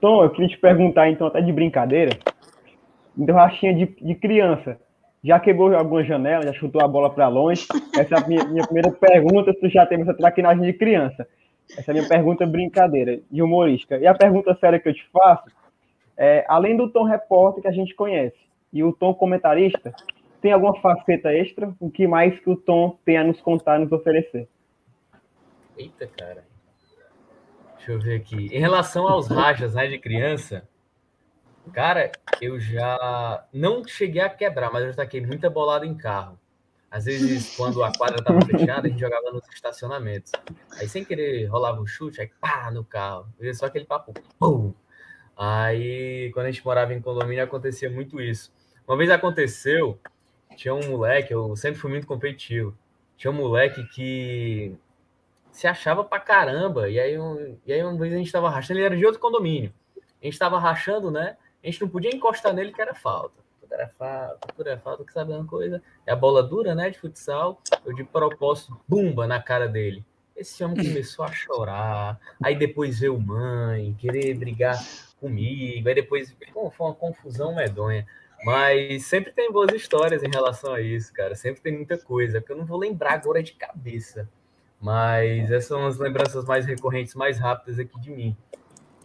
[0.00, 2.18] Tom, eu queria te perguntar, então, até de brincadeira,
[3.16, 4.78] então, rachinha de, de criança,
[5.24, 7.66] já quebrou alguma janela, já chutou a bola para longe?
[7.96, 11.26] Essa é a minha, minha, primeira pergunta, se tu já teve essa traquinagem de criança.
[11.78, 13.96] Essa é a minha pergunta brincadeira, de humorística.
[13.96, 15.50] E a pergunta séria que eu te faço
[16.16, 18.36] é, além do tom repórter que a gente conhece
[18.72, 19.94] e o tom comentarista,
[20.40, 21.74] tem alguma faceta extra?
[21.80, 24.46] O que mais que o tom tem a nos contar, nos oferecer?
[25.76, 26.44] Eita, cara.
[27.76, 28.48] Deixa eu ver aqui.
[28.52, 30.68] Em relação aos rajas né, de criança,
[31.72, 36.38] cara, eu já não cheguei a quebrar, mas eu já taquei muita bolada em carro.
[36.90, 40.30] Às vezes, quando a quadra estava fechada, a gente jogava nos estacionamentos.
[40.78, 43.26] Aí, sem querer, rolava um chute, aí pá, no carro.
[43.54, 44.72] Só aquele papo, pum.
[45.36, 48.52] Aí, quando a gente morava em condomínio, acontecia muito isso.
[48.86, 49.98] Uma vez aconteceu,
[50.56, 52.76] tinha um moleque, eu sempre fui muito competitivo.
[53.16, 54.76] Tinha um moleque que
[55.50, 56.88] se achava pra caramba.
[56.88, 59.20] E aí, um, e aí uma vez a gente tava rachando, ele era de outro
[59.20, 59.72] condomínio.
[60.22, 61.36] A gente tava rachando, né?
[61.64, 63.42] A gente não podia encostar nele que era falta.
[63.58, 65.82] Tudo era falta, tudo era falta, que sabe uma coisa?
[66.06, 67.62] É a bola dura, né, de futsal.
[67.86, 70.04] Eu de propósito, bumba na cara dele.
[70.36, 72.20] Esse homem começou a chorar.
[72.42, 74.78] Aí depois veio mãe, querer brigar
[75.18, 75.88] comigo.
[75.88, 78.06] Aí depois, pô, foi uma confusão medonha.
[78.44, 81.34] Mas sempre tem boas histórias em relação a isso, cara.
[81.34, 84.28] Sempre tem muita coisa, que eu não vou lembrar agora de cabeça.
[84.78, 88.36] Mas essas são as lembranças mais recorrentes, mais rápidas aqui de mim.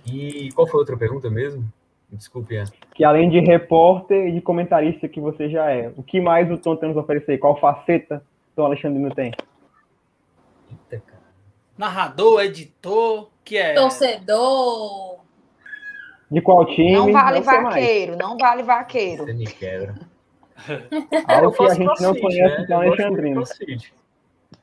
[0.05, 1.71] E qual foi a outra pergunta mesmo?
[2.11, 2.65] Desculpe, Ian.
[2.95, 6.57] Que além de repórter e de comentarista que você já é, o que mais o
[6.57, 7.37] Tom tem nos oferecer?
[7.37, 8.23] Qual faceta
[8.55, 9.31] o Alexandre não tem?
[10.69, 11.21] Eita, cara.
[11.77, 13.73] Narrador, editor, que é.
[13.73, 15.19] Torcedor.
[16.29, 16.93] De qual time?
[16.93, 19.23] Não vale não vaqueiro, não vale vaqueiro.
[19.23, 19.95] Você me quebra.
[21.27, 22.65] Algo que a gente não conhece né?
[22.67, 23.43] do Alexandrino.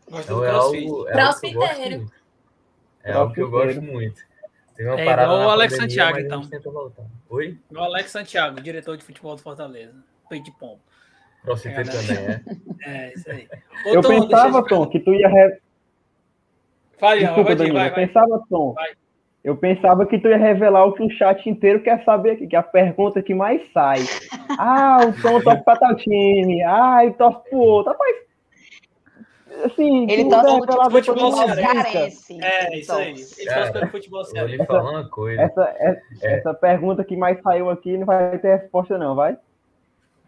[0.09, 2.13] Então, é algo, é algo que eu gosto
[3.03, 4.23] É algo que eu gosto muito.
[4.77, 7.07] Tem uma é igual o Alex pandemia, Santiago, então.
[7.31, 7.59] Oi?
[7.75, 9.95] O Alex Santiago, diretor de futebol do Fortaleza.
[10.29, 10.81] Peito de pombo.
[11.43, 12.41] Crossfit é, também, é.
[13.09, 13.49] É, isso aí.
[13.87, 15.29] Ô, eu Tom, pensava, Tom, que tu ia.
[15.29, 15.59] Re...
[16.99, 18.73] Fale, Desculpa, vai, Danilo, vai, eu pensava, Tom.
[18.73, 18.91] Vai.
[19.45, 22.57] Eu pensava que tu ia revelar o que o chat inteiro quer saber aqui, que
[22.57, 24.01] é a pergunta que mais sai.
[24.59, 26.63] Ah, o Tom torce para tal time.
[26.65, 27.93] Ah, ele torce pro outro.
[27.93, 28.17] Rapaz,
[29.65, 32.39] assim, ele torce pelo futebol cearense.
[32.43, 33.11] É, isso aí.
[33.11, 34.57] Ele torce pelo futebol cearense.
[34.59, 35.43] Lhe falar uma coisa.
[35.43, 36.35] Essa, essa, é.
[36.35, 39.37] essa, pergunta que mais saiu aqui não vai ter resposta não, vai?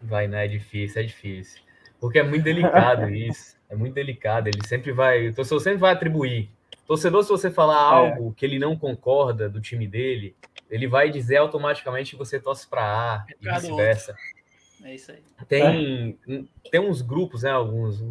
[0.01, 1.61] Vai, não, é difícil, é difícil.
[1.99, 3.57] Porque é muito delicado isso.
[3.69, 4.47] É muito delicado.
[4.47, 5.29] Ele sempre vai.
[5.29, 6.49] O torcedor sempre vai atribuir.
[6.87, 7.95] Torcedor, se você falar é.
[7.95, 10.35] algo que ele não concorda do time dele,
[10.69, 14.15] ele vai dizer automaticamente que você torce para A é e vice-versa.
[14.83, 15.19] É isso aí.
[15.47, 16.17] Tem,
[16.71, 17.51] tem uns grupos, né?
[17.51, 18.01] Alguns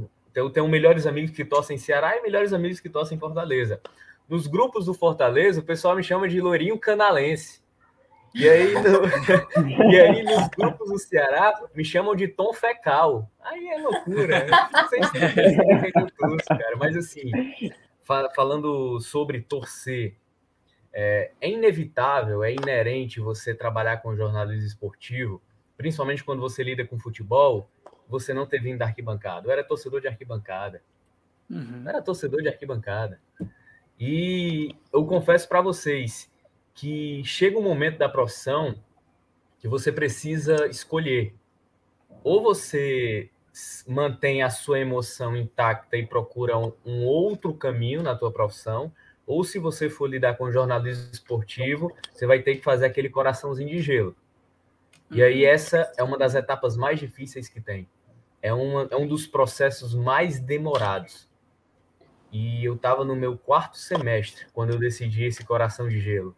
[0.46, 3.80] então, tem melhores amigos que torcem Ceará e melhores amigos que torcem Fortaleza.
[4.28, 7.60] Nos grupos do Fortaleza, o pessoal me chama de Lourinho Canalense.
[8.34, 9.90] E aí, no...
[9.90, 13.30] e aí, nos grupos do Ceará, me chamam de Tom Fecal.
[13.40, 14.46] Aí é loucura.
[14.72, 15.92] Não sei se é
[16.46, 16.76] cara.
[16.76, 17.30] Mas assim,
[18.34, 20.14] falando sobre torcer,
[20.92, 25.42] é, é inevitável, é inerente você trabalhar com jornalismo esportivo,
[25.76, 27.70] principalmente quando você lida com futebol,
[28.08, 29.46] você não ter vindo da arquibancada.
[29.46, 30.82] Eu era torcedor de arquibancada.
[31.50, 31.82] Uhum.
[31.84, 33.20] Eu era torcedor de arquibancada.
[34.00, 36.30] E eu confesso para vocês
[36.74, 38.74] que chega um momento da profissão
[39.58, 41.34] que você precisa escolher.
[42.22, 43.30] Ou você
[43.86, 48.92] mantém a sua emoção intacta e procura um, um, outro caminho na tua profissão,
[49.26, 53.68] ou se você for lidar com jornalismo esportivo, você vai ter que fazer aquele coraçãozinho
[53.68, 54.16] de gelo.
[55.10, 55.50] E aí uhum.
[55.50, 57.88] essa é uma das etapas mais difíceis que tem
[58.42, 61.28] é, uma, é um dos processos mais demorados.
[62.30, 66.36] E eu estava no meu quarto semestre quando eu decidi esse coração de gelo.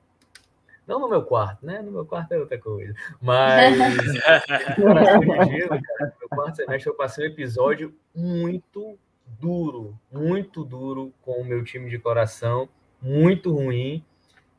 [0.86, 1.82] Não no meu quarto, né?
[1.82, 2.94] No meu quarto é outra coisa.
[3.20, 3.76] Mas
[4.76, 10.64] coração de gelo, cara, no meu quarto semestre eu passei um episódio muito duro, muito
[10.64, 12.68] duro com o meu time de coração,
[13.00, 14.04] muito ruim,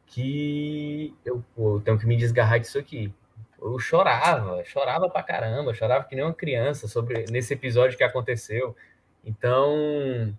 [0.05, 3.13] que eu, pô, eu tenho que me desgarrar disso aqui
[3.61, 8.75] eu chorava, chorava pra caramba, chorava que nem uma criança sobre nesse episódio que aconteceu.
[9.23, 10.35] Então,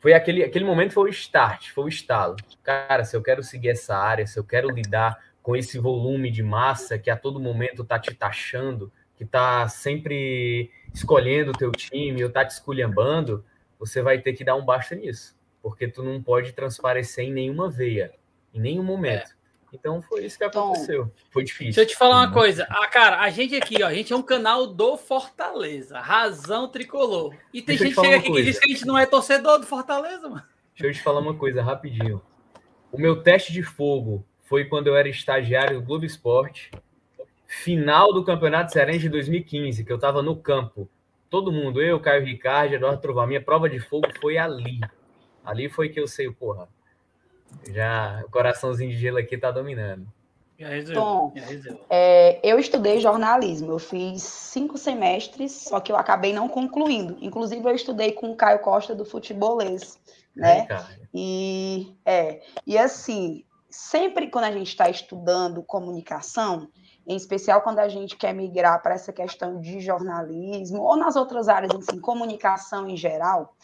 [0.00, 2.36] foi aquele, aquele momento foi o start, foi o estalo.
[2.62, 6.42] Cara, se eu quero seguir essa área, se eu quero lidar com esse volume de
[6.42, 12.22] massa que a todo momento tá te taxando, que tá sempre escolhendo o teu time,
[12.22, 13.44] ou tá te esculhambando,
[13.78, 17.68] você vai ter que dar um basta nisso, porque tu não pode transparecer em nenhuma
[17.68, 18.12] veia,
[18.54, 19.32] em nenhum momento.
[19.32, 19.37] É.
[19.72, 21.04] Então foi isso que aconteceu.
[21.04, 21.66] Tom, foi difícil.
[21.66, 22.66] Deixa eu te falar uma coisa.
[22.70, 27.34] Ah, cara, a gente aqui, ó, a gente é um canal do Fortaleza, Razão Tricolor.
[27.52, 28.44] E tem gente que chega aqui coisa.
[28.44, 30.42] que diz que a gente não é torcedor do Fortaleza, mano.
[30.74, 32.22] Deixa eu te falar uma coisa rapidinho.
[32.90, 36.70] O meu teste de fogo foi quando eu era estagiário do Globo Esporte,
[37.46, 40.88] final do Campeonato Cearense de 2015, que eu tava no campo.
[41.28, 44.80] Todo mundo, eu, Caio Ricardo, Eduardo Trovão, minha prova de fogo foi ali.
[45.44, 46.68] Ali foi que eu sei, porra,
[47.72, 50.06] já o coraçãozinho de gelo aqui está dominando.
[50.92, 51.32] Tom,
[51.88, 57.16] é, eu estudei jornalismo, eu fiz cinco semestres, só que eu acabei não concluindo.
[57.20, 60.00] Inclusive, eu estudei com o Caio Costa do Futebolês,
[60.34, 60.66] né?
[61.14, 66.68] e, é, e assim, sempre quando a gente está estudando comunicação,
[67.06, 71.48] em especial quando a gente quer migrar para essa questão de jornalismo, ou nas outras
[71.48, 73.54] áreas, assim, comunicação em geral,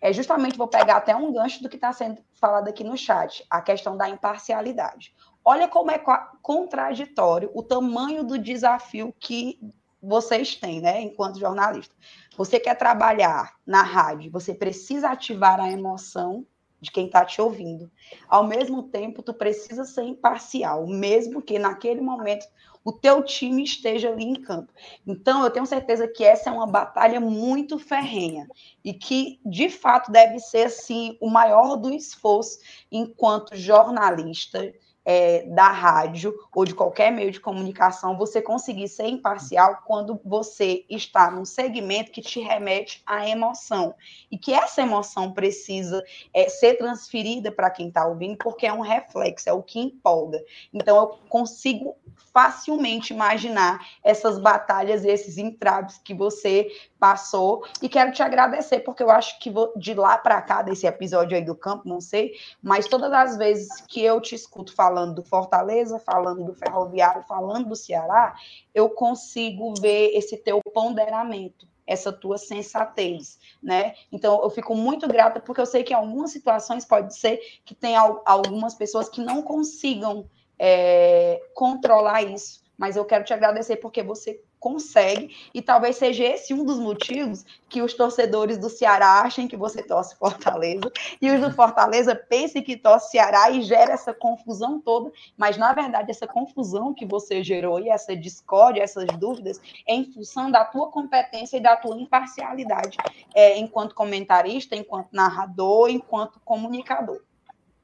[0.00, 3.44] é justamente vou pegar até um gancho do que está sendo falado aqui no chat,
[3.50, 5.14] a questão da imparcialidade.
[5.44, 6.00] Olha como é
[6.42, 9.58] contraditório o tamanho do desafio que
[10.02, 11.94] vocês têm, né, enquanto jornalista.
[12.36, 16.46] Você quer trabalhar na rádio, você precisa ativar a emoção
[16.80, 17.90] de quem está te ouvindo.
[18.26, 22.46] Ao mesmo tempo, tu precisa ser imparcial, mesmo que naquele momento
[22.84, 24.72] o teu time esteja ali em campo.
[25.06, 28.48] Então, eu tenho certeza que essa é uma batalha muito ferrenha
[28.84, 32.58] e que, de fato, deve ser assim o maior do esforço
[32.90, 34.72] enquanto jornalista,
[35.12, 40.84] é, da rádio ou de qualquer meio de comunicação, você conseguir ser imparcial quando você
[40.88, 43.92] está num segmento que te remete à emoção.
[44.30, 46.00] E que essa emoção precisa
[46.32, 50.40] é, ser transferida para quem está ouvindo, porque é um reflexo, é o que empolga.
[50.72, 51.96] Então, eu consigo
[52.32, 56.70] facilmente imaginar essas batalhas, esses entraves que você
[57.00, 57.64] passou.
[57.80, 61.36] E quero te agradecer, porque eu acho que vou, de lá para cá, desse episódio
[61.36, 65.24] aí do campo, não sei, mas todas as vezes que eu te escuto falando do
[65.24, 68.36] Fortaleza, falando do Ferroviário, falando do Ceará,
[68.74, 73.94] eu consigo ver esse teu ponderamento essa tua sensatez, né?
[74.12, 77.74] Então, eu fico muito grata porque eu sei que em algumas situações pode ser que
[77.74, 80.24] tem algumas pessoas que não consigam
[80.56, 86.52] é, controlar isso, mas eu quero te agradecer porque você consegue, e talvez seja esse
[86.52, 91.40] um dos motivos que os torcedores do Ceará achem que você torce Fortaleza, e os
[91.40, 96.26] do Fortaleza pensem que torce Ceará e gera essa confusão toda, mas na verdade essa
[96.26, 101.56] confusão que você gerou e essa discórdia, essas dúvidas, é em função da tua competência
[101.56, 102.98] e da tua imparcialidade
[103.34, 107.22] é, enquanto comentarista, enquanto narrador, enquanto comunicador.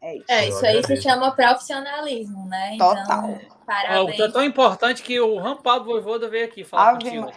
[0.07, 0.24] É isso.
[0.28, 2.74] É, isso aí se chama profissionalismo, né?
[2.74, 3.30] Então, Total.
[3.30, 4.20] Então, parabéns.
[4.20, 7.32] É, tão importante que o Rampado Voivoda veio aqui falar Ave contigo.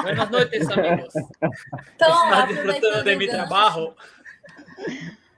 [0.00, 1.14] Buenas noites, amigos.
[1.94, 3.94] Então, aproveitando Demitra Barro.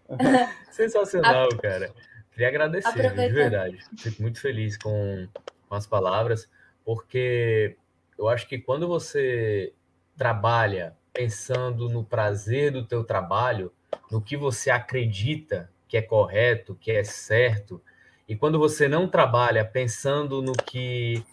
[0.70, 1.58] Sensacional, a...
[1.58, 1.92] cara.
[2.30, 3.78] Queria agradecer, de verdade.
[3.98, 5.26] Fico muito feliz com,
[5.68, 6.48] com as palavras,
[6.84, 7.76] porque
[8.16, 9.72] eu acho que quando você
[10.16, 13.72] trabalha pensando no prazer do teu trabalho,
[14.08, 17.82] no que você acredita que é correto, que é certo,
[18.28, 21.24] e quando você não trabalha pensando no que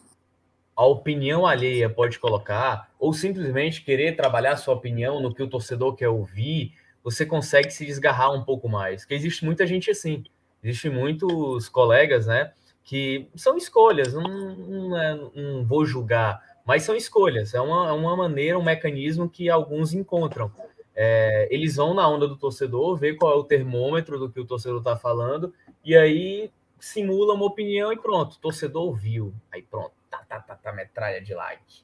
[0.74, 5.94] a opinião alheia pode colocar, ou simplesmente querer trabalhar sua opinião no que o torcedor
[5.96, 9.02] quer ouvir, você consegue se desgarrar um pouco mais.
[9.02, 10.24] Porque existe muita gente assim.
[10.64, 12.54] Existem muitos colegas, né?
[12.84, 17.54] Que são escolhas, não, não, é, não vou julgar, mas são escolhas.
[17.54, 20.52] É uma, é uma maneira, um mecanismo que alguns encontram.
[20.96, 24.46] É, eles vão na onda do torcedor, ver qual é o termômetro do que o
[24.46, 29.34] torcedor está falando, e aí simula uma opinião e pronto, o torcedor ouviu.
[29.52, 31.84] Aí pronto, tá, tá, tá, tá, metralha de like.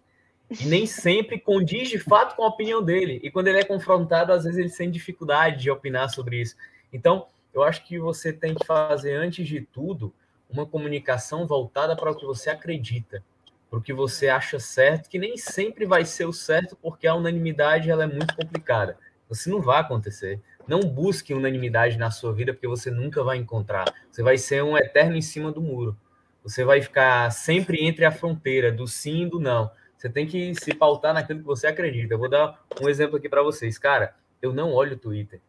[0.59, 3.20] E nem sempre condiz de fato com a opinião dele.
[3.24, 6.55] E quando ele é confrontado, às vezes ele tem dificuldade de opinar sobre isso.
[6.91, 10.14] Então, eu acho que você tem que fazer, antes de tudo,
[10.49, 13.24] uma comunicação voltada para o que você acredita
[13.72, 17.15] para o que você acha certo, que nem sempre vai ser o certo, porque a
[17.15, 18.97] unanimidade ela é muito complicada.
[19.30, 20.41] Você não vai acontecer.
[20.67, 23.86] Não busque unanimidade na sua vida, porque você nunca vai encontrar.
[24.11, 25.97] Você vai ser um eterno em cima do muro.
[26.43, 29.72] Você vai ficar sempre entre a fronteira do sim e do não.
[29.97, 32.13] Você tem que se pautar naquilo que você acredita.
[32.13, 33.78] Eu vou dar um exemplo aqui para vocês.
[33.78, 35.39] Cara, eu não olho o Twitter.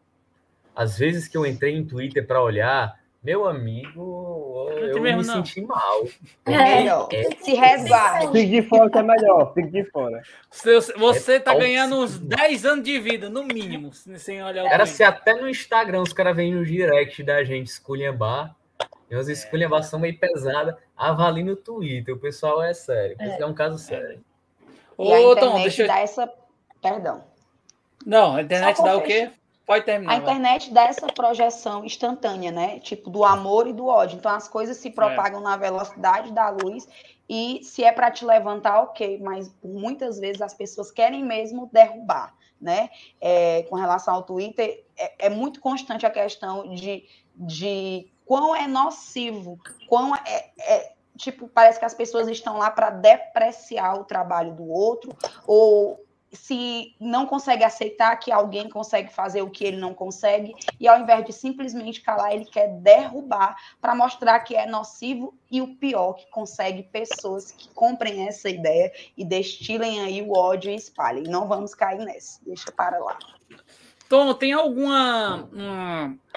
[0.73, 5.23] Às vezes que eu entrei em Twitter para olhar, meu amigo, eu, me não.
[5.23, 6.03] senti mal.
[6.45, 8.27] É, é, se resguarde.
[8.33, 10.21] Fique de fora que é melhor, fique de fora.
[10.97, 14.85] Você, tá é ganhando uns 10 anos de vida, no mínimo, sem olhar o Era
[14.85, 18.53] se até no Instagram os caras vêm no direct da gente esculhambar.
[19.09, 19.31] E umas é.
[19.31, 20.77] esculhambação meio pesada.
[20.97, 23.15] Avalie no Twitter, o pessoal é sério.
[23.19, 24.21] É, é um caso sério.
[24.99, 25.87] E Ô, a internet Tom, deixa eu...
[25.87, 26.33] dá essa...
[26.81, 27.23] Perdão.
[28.05, 29.31] Não, a internet dá o quê?
[29.65, 30.13] Pode terminar.
[30.13, 32.79] A internet dá essa projeção instantânea, né?
[32.79, 34.17] Tipo, do amor e do ódio.
[34.17, 35.43] Então, as coisas se propagam é.
[35.43, 36.87] na velocidade da luz.
[37.29, 39.19] E se é para te levantar, ok.
[39.19, 42.89] Mas muitas vezes as pessoas querem mesmo derrubar, né?
[43.21, 48.67] É, com relação ao Twitter, é, é, muito constante a questão de, de quão é
[48.67, 49.57] nocivo,
[49.87, 54.67] quão é, é tipo, parece que as pessoas estão lá para depreciar o trabalho do
[54.67, 55.15] outro,
[55.47, 56.03] ou
[56.33, 60.99] se não consegue aceitar que alguém consegue fazer o que ele não consegue, e ao
[60.99, 66.13] invés de simplesmente calar, ele quer derrubar para mostrar que é nocivo e o pior,
[66.13, 71.23] que consegue pessoas que comprem essa ideia e destilem aí o ódio e espalhem.
[71.23, 73.17] Não vamos cair nessa, deixa para lá.
[74.09, 75.49] Tom, tem alguma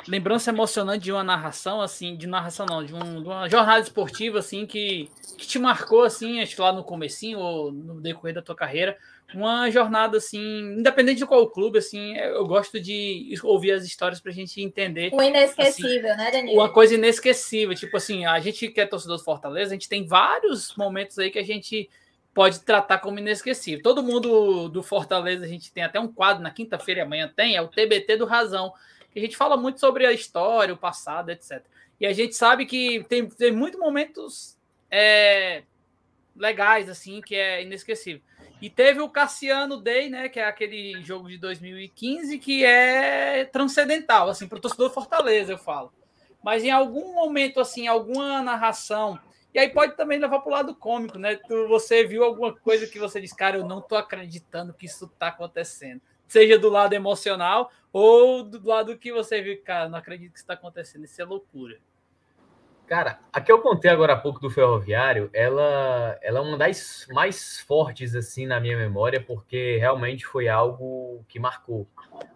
[0.09, 4.39] lembrança emocionante de uma narração, assim, de narração não, de, um, de uma jornada esportiva,
[4.39, 8.55] assim, que, que te marcou, assim, acho lá no comecinho ou no decorrer da tua
[8.55, 8.97] carreira,
[9.35, 14.31] uma jornada assim, independente de qual clube, assim, eu gosto de ouvir as histórias para
[14.31, 15.11] a gente entender.
[15.13, 16.55] O inesquecível, assim, né, Daniel?
[16.55, 20.07] Uma coisa inesquecível, tipo assim, a gente que é torcedor do Fortaleza, a gente tem
[20.07, 21.91] vários momentos aí que a gente
[22.33, 23.83] pode tratar como inesquecível.
[23.83, 27.57] Todo mundo do Fortaleza, a gente tem até um quadro na quinta-feira e amanhã tem,
[27.57, 28.73] é o TBT do Razão,
[29.11, 31.65] que a gente fala muito sobre a história, o passado, etc.
[31.99, 34.57] E a gente sabe que tem, tem muitos momentos
[34.91, 35.63] é,
[36.37, 38.21] legais, assim, que é inesquecível.
[38.61, 44.31] E teve o Cassiano Day, né, que é aquele jogo de 2015 que é transcendental,
[44.31, 45.93] assim, para o torcedor Fortaleza, eu falo.
[46.43, 49.19] mas em algum momento, assim, alguma narração,
[49.57, 51.37] e aí pode também levar para o lado cômico, né?
[51.37, 55.09] Tu, você viu alguma coisa que você diz, cara, eu não tô acreditando que isso
[55.19, 56.03] tá acontecendo.
[56.29, 60.45] Seja do lado emocional ou do lado que você viu, cara, não acredito que isso
[60.45, 61.79] está acontecendo, isso é loucura.
[62.87, 67.05] Cara, a que eu contei agora há pouco do Ferroviário, ela, ela é uma das
[67.11, 71.89] mais fortes, assim, na minha memória, porque realmente foi algo que marcou.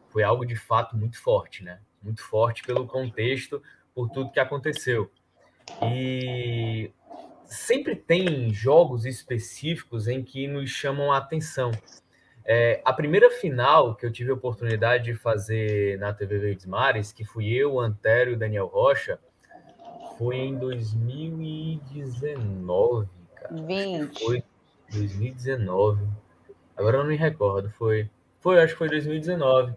[0.09, 1.79] Foi algo, de fato, muito forte, né?
[2.03, 3.63] Muito forte pelo contexto,
[3.95, 5.09] por tudo que aconteceu.
[5.85, 6.91] E
[7.45, 11.71] sempre tem jogos específicos em que nos chamam a atenção.
[12.45, 17.13] É, a primeira final que eu tive a oportunidade de fazer na TV Verdes Mares,
[17.13, 19.21] que fui eu, Antério e Daniel Rocha,
[20.21, 23.55] foi em 2019, cara.
[23.55, 24.23] 20.
[24.23, 24.45] Foi
[24.93, 26.07] 2019.
[26.77, 27.71] Agora eu não me recordo.
[27.71, 29.73] Foi, foi, acho que foi 2019.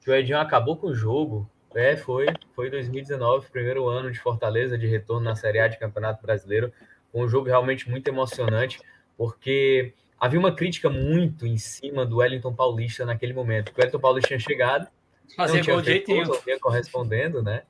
[0.00, 1.50] Que o Edinho acabou com o jogo.
[1.74, 6.22] É, foi, foi 2019, primeiro ano de Fortaleza, de retorno na Série A de Campeonato
[6.22, 6.72] Brasileiro.
[7.10, 8.80] Foi um jogo realmente muito emocionante,
[9.18, 13.70] porque havia uma crítica muito em cima do Wellington Paulista naquele momento.
[13.70, 14.86] O Wellington Paulista tinha chegado,
[15.34, 16.12] Fazia não tinha feito
[16.60, 17.64] correspondendo, né?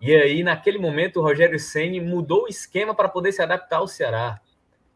[0.00, 3.86] E aí, naquele momento, o Rogério Ceni mudou o esquema para poder se adaptar ao
[3.86, 4.40] Ceará,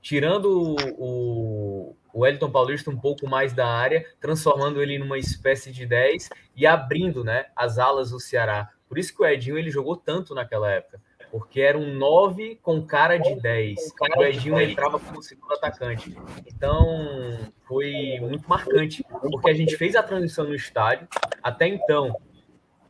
[0.01, 5.85] tirando o, o Wellington Paulista um pouco mais da área, transformando ele numa espécie de
[5.85, 8.71] 10 e abrindo né, as alas do Ceará.
[8.89, 11.01] Por isso que o Edinho ele jogou tanto naquela época,
[11.31, 13.79] porque era um 9 com cara de 10.
[14.17, 16.17] O Edinho entrava como segundo atacante.
[16.47, 21.09] Então, foi muito marcante, porque a gente fez a transição no estádio.
[21.43, 22.15] Até então,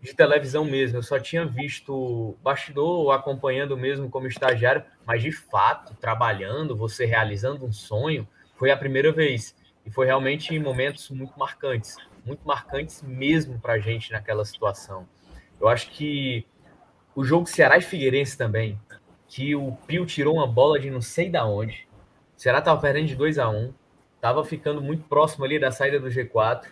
[0.05, 0.98] de televisão mesmo.
[0.98, 7.64] Eu só tinha visto bastidor acompanhando mesmo como estagiário, mas de fato, trabalhando, você realizando
[7.64, 9.57] um sonho, foi a primeira vez.
[9.84, 15.09] E foi realmente momentos muito marcantes, muito marcantes mesmo para a gente naquela situação.
[15.59, 16.46] Eu acho que
[17.16, 18.78] o jogo Ceará e Figueirense também,
[19.26, 21.88] que o Pio tirou uma bola de não sei da onde.
[22.36, 23.72] O Ceará estava perdendo de 2 a 1
[24.16, 26.66] estava ficando muito próximo ali da saída do G4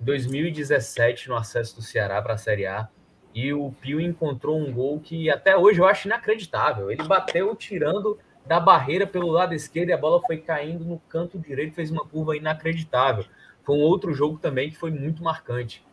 [0.00, 2.88] 2017 no acesso do Ceará para a Série A.
[3.34, 6.90] E o Pio encontrou um gol que até hoje eu acho inacreditável.
[6.90, 11.38] Ele bateu tirando da barreira pelo lado esquerdo e a bola foi caindo no canto
[11.38, 13.24] direito, fez uma curva inacreditável.
[13.62, 15.84] Foi um outro jogo também que foi muito marcante.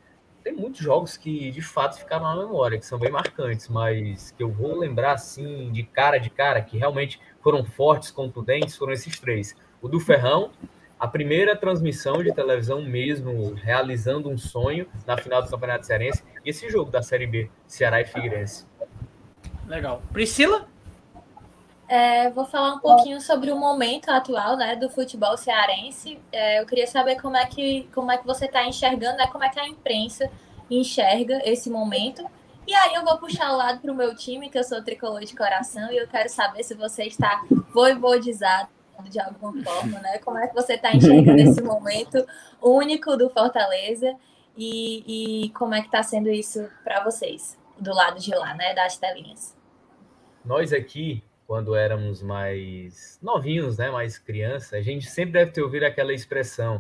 [0.42, 4.42] Tem muitos jogos que de fato ficaram na memória, que são bem marcantes, mas que
[4.42, 9.20] eu vou lembrar assim, de cara de cara, que realmente foram fortes, contundentes, foram esses
[9.20, 9.56] três.
[9.82, 10.52] O do Ferrão,
[11.00, 16.50] a primeira transmissão de televisão mesmo, realizando um sonho na final do Campeonato Cearense, e
[16.50, 18.66] esse jogo da Série B, Ceará e Figueirense.
[19.68, 20.02] Legal.
[20.14, 20.68] Priscila?
[21.88, 26.20] É, vou falar um pouquinho sobre o momento atual né, do futebol cearense.
[26.32, 29.44] É, eu queria saber como é que, como é que você está enxergando, né, como
[29.44, 30.30] é que a imprensa
[30.70, 32.26] enxerga esse momento.
[32.66, 35.24] E aí eu vou puxar o lado para o meu time, que eu sou tricolor
[35.24, 38.70] de coração, e eu quero saber se você está voivodizado
[39.04, 40.18] de alguma forma, né?
[40.20, 42.26] Como é que você está enxergando esse momento
[42.62, 44.16] único do Fortaleza
[44.58, 48.74] e, e como é que está sendo isso para vocês, do lado de lá, né?
[48.74, 49.56] Das telinhas.
[50.44, 53.90] Nós aqui, quando éramos mais novinhos, né?
[53.90, 56.78] Mais criança, a gente sempre deve ter ouvido aquela expressão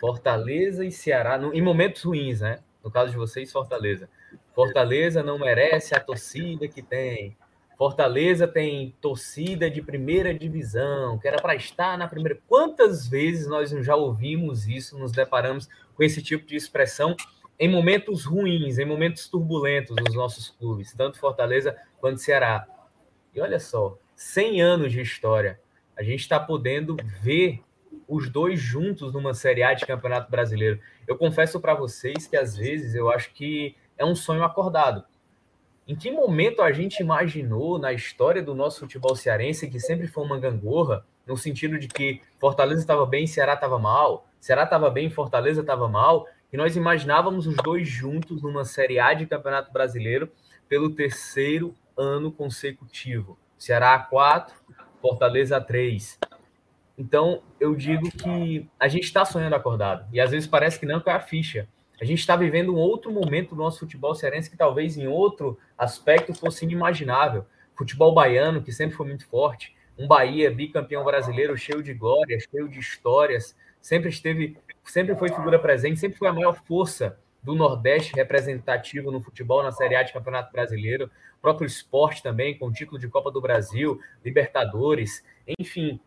[0.00, 2.60] Fortaleza e Ceará, em momentos ruins, né?
[2.82, 4.08] No caso de vocês, Fortaleza.
[4.54, 7.36] Fortaleza não merece a torcida que tem.
[7.78, 12.36] Fortaleza tem torcida de primeira divisão, que era para estar na primeira.
[12.48, 17.14] Quantas vezes nós já ouvimos isso, nos deparamos com esse tipo de expressão
[17.56, 22.66] em momentos ruins, em momentos turbulentos nos nossos clubes, tanto Fortaleza quanto Ceará.
[23.32, 25.60] E olha só, 100 anos de história,
[25.96, 27.62] a gente está podendo ver
[28.08, 30.80] os dois juntos numa Série A de Campeonato Brasileiro.
[31.06, 35.04] Eu confesso para vocês que às vezes eu acho que é um sonho acordado
[35.88, 40.22] em que momento a gente imaginou na história do nosso futebol cearense que sempre foi
[40.22, 45.08] uma gangorra, no sentido de que Fortaleza estava bem, Ceará estava mal, Ceará estava bem,
[45.08, 50.30] Fortaleza estava mal, e nós imaginávamos os dois juntos numa Série A de Campeonato Brasileiro
[50.68, 53.38] pelo terceiro ano consecutivo.
[53.56, 54.54] Ceará 4,
[55.00, 56.18] Fortaleza 3.
[56.96, 60.06] Então, eu digo que a gente está sonhando acordado.
[60.12, 61.66] E às vezes parece que não, que é a ficha.
[62.00, 65.58] A gente está vivendo um outro momento do nosso futebol cearense que talvez em outro
[65.76, 67.44] aspecto fosse inimaginável.
[67.74, 72.68] Futebol baiano, que sempre foi muito forte, um Bahia bicampeão brasileiro cheio de glórias, cheio
[72.68, 78.14] de histórias, sempre esteve, sempre foi figura presente, sempre foi a maior força do Nordeste
[78.14, 81.06] representativo no futebol na Série A de Campeonato Brasileiro,
[81.38, 85.24] o próprio esporte também, com título de Copa do Brasil, Libertadores,
[85.58, 86.00] enfim.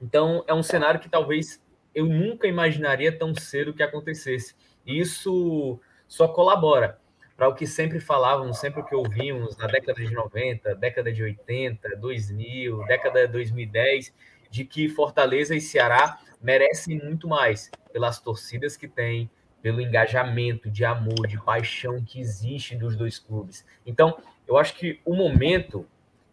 [0.00, 1.60] Então, é um cenário que talvez
[1.94, 4.54] eu nunca imaginaria tão cedo que acontecesse.
[4.86, 6.98] Isso só colabora.
[7.36, 11.22] para o que sempre falávamos, sempre o que ouvimos na década de 90, década de
[11.22, 14.14] 80, 2000, década de 2010,
[14.50, 19.28] de que Fortaleza e Ceará merecem muito mais pelas torcidas que têm,
[19.60, 23.66] pelo engajamento de amor, de paixão que existe dos dois clubes.
[23.84, 24.16] Então,
[24.48, 25.86] eu acho que o momento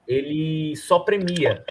[0.08, 1.66] ele só premia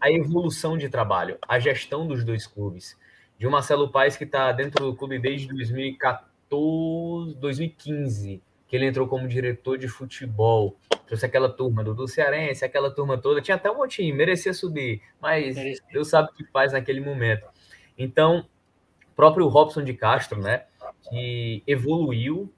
[0.00, 2.96] a evolução de trabalho, a gestão dos dois clubes.
[3.38, 9.06] De um Marcelo Paes que está dentro do clube desde 2014, 2015, que ele entrou
[9.06, 10.76] como diretor de futebol.
[11.06, 13.40] Trouxe aquela turma do, do Cearense, aquela turma toda.
[13.40, 15.56] Tinha até um montinho, merecia subir, mas
[15.92, 17.46] Deus sabe o que faz naquele momento.
[17.96, 18.46] Então,
[19.14, 20.64] próprio Robson de Castro, né?
[21.08, 22.52] que evoluiu,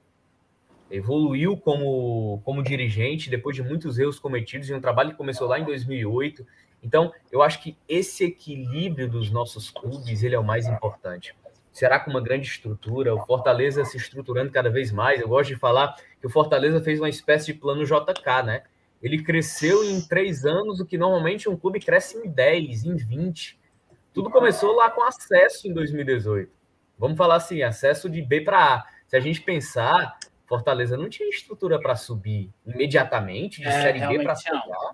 [0.90, 5.58] evoluiu como, como dirigente depois de muitos erros cometidos em um trabalho que começou lá
[5.58, 6.46] em 2008.
[6.82, 11.34] Então, eu acho que esse equilíbrio dos nossos clubes ele é o mais importante.
[11.72, 15.20] Será com uma grande estrutura, o Fortaleza se estruturando cada vez mais.
[15.20, 18.62] Eu gosto de falar que o Fortaleza fez uma espécie de plano JK, né?
[19.00, 23.58] Ele cresceu em três anos, o que normalmente um clube cresce em 10, em 20.
[24.12, 26.50] Tudo começou lá com acesso em 2018.
[26.98, 28.86] Vamos falar assim, acesso de B para A.
[29.06, 34.22] Se a gente pensar, Fortaleza não tinha estrutura para subir imediatamente de é, Série B
[34.22, 34.92] para Série A,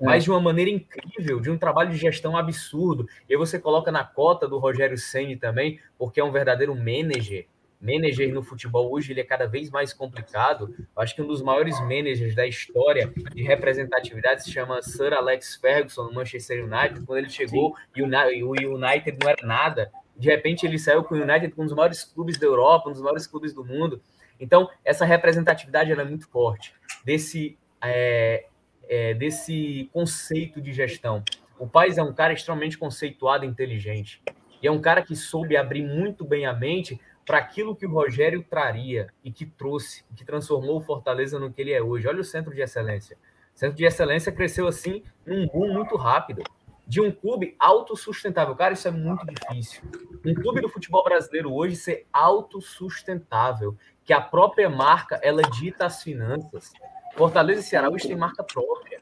[0.00, 3.08] mas de uma maneira incrível, de um trabalho de gestão absurdo.
[3.28, 7.46] E você coloca na cota do Rogério Ceni também, porque é um verdadeiro manager.
[7.80, 10.74] Manager no futebol hoje ele é cada vez mais complicado.
[10.78, 15.56] Eu acho que um dos maiores managers da história de representatividade se chama Sir Alex
[15.56, 17.04] Ferguson no Manchester United.
[17.06, 21.22] Quando ele chegou e o United não era nada, de repente ele saiu com o
[21.22, 24.00] United, com um dos maiores clubes da Europa, um dos maiores clubes do mundo.
[24.40, 26.74] Então, essa representatividade é muito forte
[27.04, 28.46] desse, é,
[28.88, 31.22] é, desse conceito de gestão.
[31.58, 34.22] O Paes é um cara extremamente conceituado e inteligente.
[34.62, 37.90] E é um cara que soube abrir muito bem a mente para aquilo que o
[37.90, 42.06] Rogério traria e que trouxe, que transformou o Fortaleza no que ele é hoje.
[42.06, 43.16] Olha o centro de excelência.
[43.54, 46.42] O centro de excelência cresceu assim num boom muito rápido
[46.86, 48.54] de um clube autossustentável.
[48.54, 49.82] Cara, isso é muito difícil.
[50.24, 56.02] Um clube do futebol brasileiro hoje ser autossustentável, que a própria marca ela dita as
[56.02, 56.72] finanças.
[57.16, 59.00] Fortaleza e Ceará hoje tem marca própria,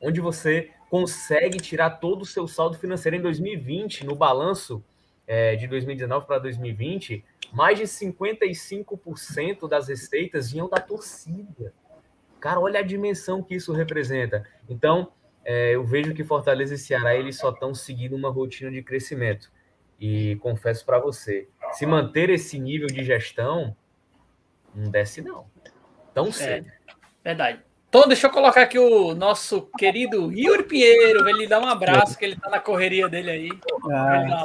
[0.00, 4.82] onde você consegue tirar todo o seu saldo financeiro em 2020, no balanço
[5.26, 11.74] é, de 2019 para 2020, mais de 55% das receitas vinham da torcida.
[12.38, 14.48] Cara, olha a dimensão que isso representa.
[14.68, 15.12] Então,
[15.44, 19.50] é, eu vejo que Fortaleza e Ceará eles só estão seguindo uma rotina de crescimento.
[20.00, 23.76] E confesso para você, se manter esse nível de gestão,
[24.72, 25.46] não desce não.
[26.14, 26.68] Tão é, cedo.
[26.68, 26.77] É,
[27.24, 27.60] verdade.
[27.88, 32.24] Então, deixa eu colocar aqui o nosso querido Yuri Pinheiro, ele dá um abraço, que
[32.24, 33.50] ele está na correria dele aí.
[33.90, 34.44] Ah.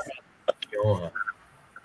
[0.70, 1.12] Que honra.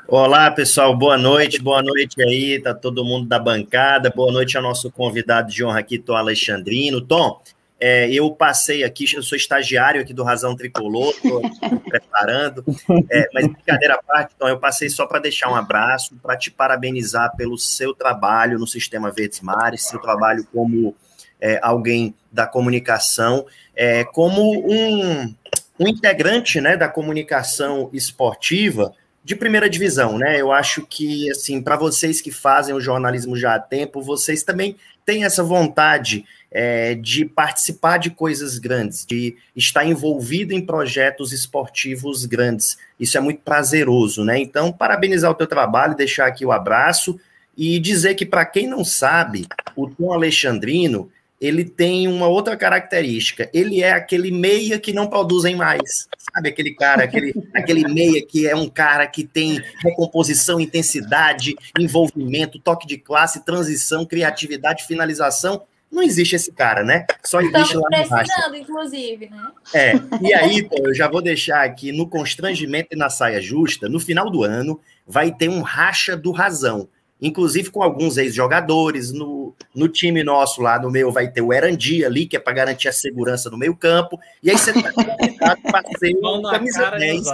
[0.07, 4.62] Olá, pessoal, boa noite, boa noite aí, tá todo mundo da bancada, boa noite ao
[4.62, 7.01] nosso convidado de honra aqui, Tom Alexandrino.
[7.01, 7.43] Tom,
[7.81, 11.41] é, eu passei aqui, eu sou estagiário aqui do Razão Tricolor, estou
[11.89, 12.64] preparando,
[13.11, 16.51] é, mas brincadeira à parte, então eu passei só para deixar um abraço, para te
[16.51, 20.97] parabenizar pelo seu trabalho no Sistema Verdes Mares, seu trabalho como
[21.41, 25.35] é, alguém da comunicação, é, como um,
[25.79, 30.41] um integrante né, da comunicação esportiva de primeira divisão, né?
[30.41, 34.76] Eu acho que, assim, para vocês que fazem o jornalismo já há tempo, vocês também
[35.09, 42.27] têm essa vontade é, de participar de coisas grandes, de estar envolvido em projetos esportivos
[42.27, 42.77] grandes.
[43.01, 44.39] Isso é muito prazeroso, né?
[44.39, 47.19] Então, parabenizar o teu trabalho, deixar aqui o abraço
[47.57, 53.49] e dizer que, para quem não sabe, o Tom Alexandrino ele tem uma outra característica.
[53.53, 56.09] Ele é aquele meia que não produzem mais.
[56.35, 62.59] Sabe aquele cara, aquele, aquele meia que é um cara que tem recomposição, intensidade, envolvimento,
[62.59, 67.06] toque de classe, transição, criatividade, finalização não existe esse cara, né?
[67.24, 69.51] Só existe Estamos lá precisando, inclusive, né?
[69.74, 73.98] É, e aí, eu já vou deixar aqui no constrangimento e na saia justa, no
[73.98, 76.89] final do ano, vai ter um racha do razão.
[77.20, 79.12] Inclusive com alguns ex-jogadores.
[79.12, 82.53] No, no time nosso lá, no meu, vai ter o Erandi ali, que é para
[82.53, 84.19] garantir a segurança no meio-campo.
[84.43, 87.27] E aí você tá convidado para ser o camisa 10.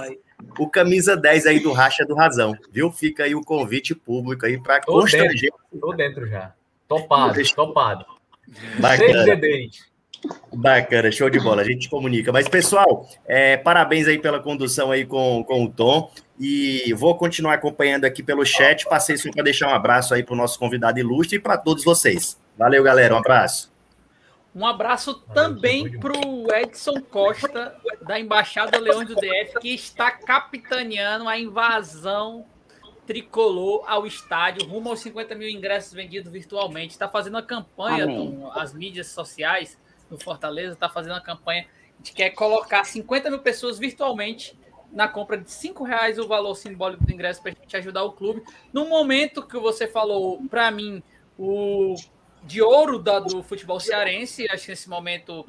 [0.59, 2.91] O camisa 10 aí do Racha do Razão, viu?
[2.91, 5.51] Fica aí o convite público aí para constranger.
[5.51, 6.53] Dentro, tô dentro já.
[6.87, 8.07] Topado, topado.
[8.79, 9.41] Bacana.
[10.53, 12.33] Bacana, show de bola, a gente comunica.
[12.33, 16.11] Mas, pessoal, é, parabéns aí pela condução aí com, com o Tom.
[16.39, 18.85] E vou continuar acompanhando aqui pelo chat.
[18.87, 21.85] Passei só para deixar um abraço aí para o nosso convidado ilustre e para todos
[21.85, 22.41] vocês.
[22.57, 23.15] Valeu, galera.
[23.15, 23.73] Um abraço.
[24.55, 31.29] Um abraço também para o Edson Costa, da Embaixada Leão do DF, que está capitaneando
[31.29, 32.47] a invasão
[33.05, 36.93] tricolor ao estádio, rumo aos 50 mil ingressos vendidos virtualmente.
[36.93, 39.77] Está fazendo uma campanha, com as mídias sociais
[40.15, 41.67] do Fortaleza, está fazendo uma campanha
[42.01, 44.59] de quer colocar 50 mil pessoas virtualmente
[44.93, 48.13] na compra de cinco reais o valor simbólico do ingresso para a gente ajudar o
[48.13, 48.43] clube.
[48.73, 51.03] No momento que você falou, para mim,
[51.39, 51.95] o
[52.45, 55.45] de ouro da, do futebol cearense, acho que nesse momento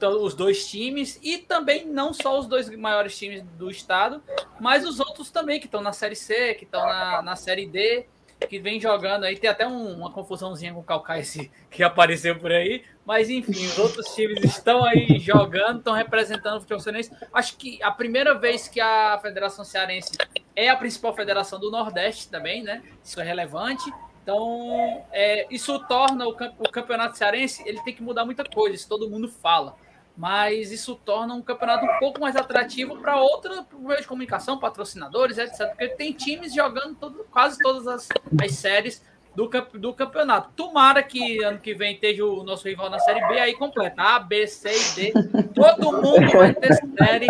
[0.00, 4.22] os dois times e também não só os dois maiores times do estado,
[4.60, 8.06] mas os outros também que estão na Série C, que estão na, na Série D,
[8.48, 9.36] que vem jogando aí.
[9.36, 13.52] Tem até um, uma confusãozinha com o Calcaia esse, que apareceu por aí, mas enfim,
[13.52, 17.10] os outros times estão aí jogando, estão representando o futebol cearense.
[17.32, 20.12] Acho que a primeira vez que a Federação Cearense
[20.54, 22.82] é a principal federação do Nordeste também, né?
[23.02, 23.84] Isso é relevante.
[24.22, 28.88] Então, é, isso torna o, o campeonato cearense, ele tem que mudar muita coisa, isso
[28.88, 29.76] todo mundo fala
[30.16, 35.38] mas isso torna um campeonato um pouco mais atrativo para outros meios de comunicação, patrocinadores,
[35.38, 35.68] etc.
[35.68, 38.08] Porque tem times jogando todo, quase todas as,
[38.40, 39.02] as séries
[39.34, 40.50] do, do campeonato.
[40.54, 44.00] Tomara que ano que vem esteja o nosso rival na Série B aí completa.
[44.00, 45.12] A, B, C e D.
[45.52, 47.26] Todo mundo vai ter série.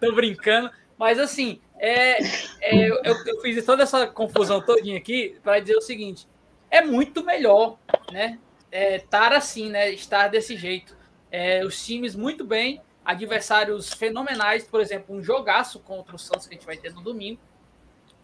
[0.00, 0.70] Tô brincando.
[0.96, 2.22] Mas assim, é,
[2.62, 6.26] é eu, eu, fiz toda essa confusão todinha aqui para dizer o seguinte:
[6.70, 7.76] é muito melhor,
[8.10, 8.38] né?
[8.72, 9.90] É, estar assim, né?
[9.90, 10.99] Estar desse jeito
[11.30, 16.54] é, os times muito bem, adversários fenomenais, por exemplo, um jogaço contra o Santos que
[16.54, 17.40] a gente vai ter no domingo.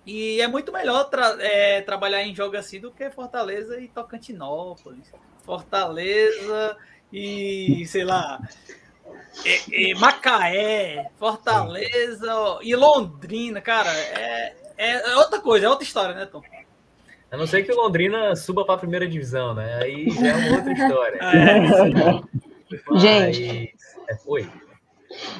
[0.05, 5.13] E é muito melhor tra é, trabalhar em jogo assim do que Fortaleza e Tocantinópolis.
[5.43, 6.77] Fortaleza
[7.13, 8.41] e, sei lá,
[9.45, 16.27] é, é, Macaé, Fortaleza e Londrina, cara, é, é outra coisa, é outra história, né,
[16.27, 16.43] Tom?
[17.31, 19.81] A não ser que o Londrina suba para a primeira divisão, né?
[19.83, 21.19] Aí já é uma outra história.
[21.23, 22.46] É.
[22.97, 23.75] Gente.
[24.09, 24.51] É, oi.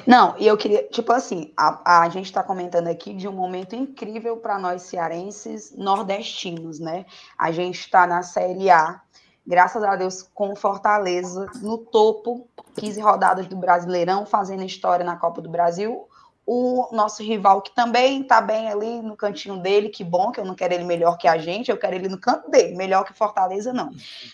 [0.05, 3.75] Não, e eu queria, tipo assim, a, a gente está comentando aqui de um momento
[3.75, 7.05] incrível para nós cearenses nordestinos, né?
[7.37, 9.01] A gente está na Série A,
[9.45, 12.47] graças a Deus, com Fortaleza no topo,
[12.79, 16.07] 15 rodadas do Brasileirão, fazendo história na Copa do Brasil
[16.49, 20.45] o nosso rival, que também está bem ali no cantinho dele, que bom, que eu
[20.45, 23.11] não quero ele melhor que a gente, eu quero ele no canto dele, melhor que
[23.11, 23.91] Fortaleza, não.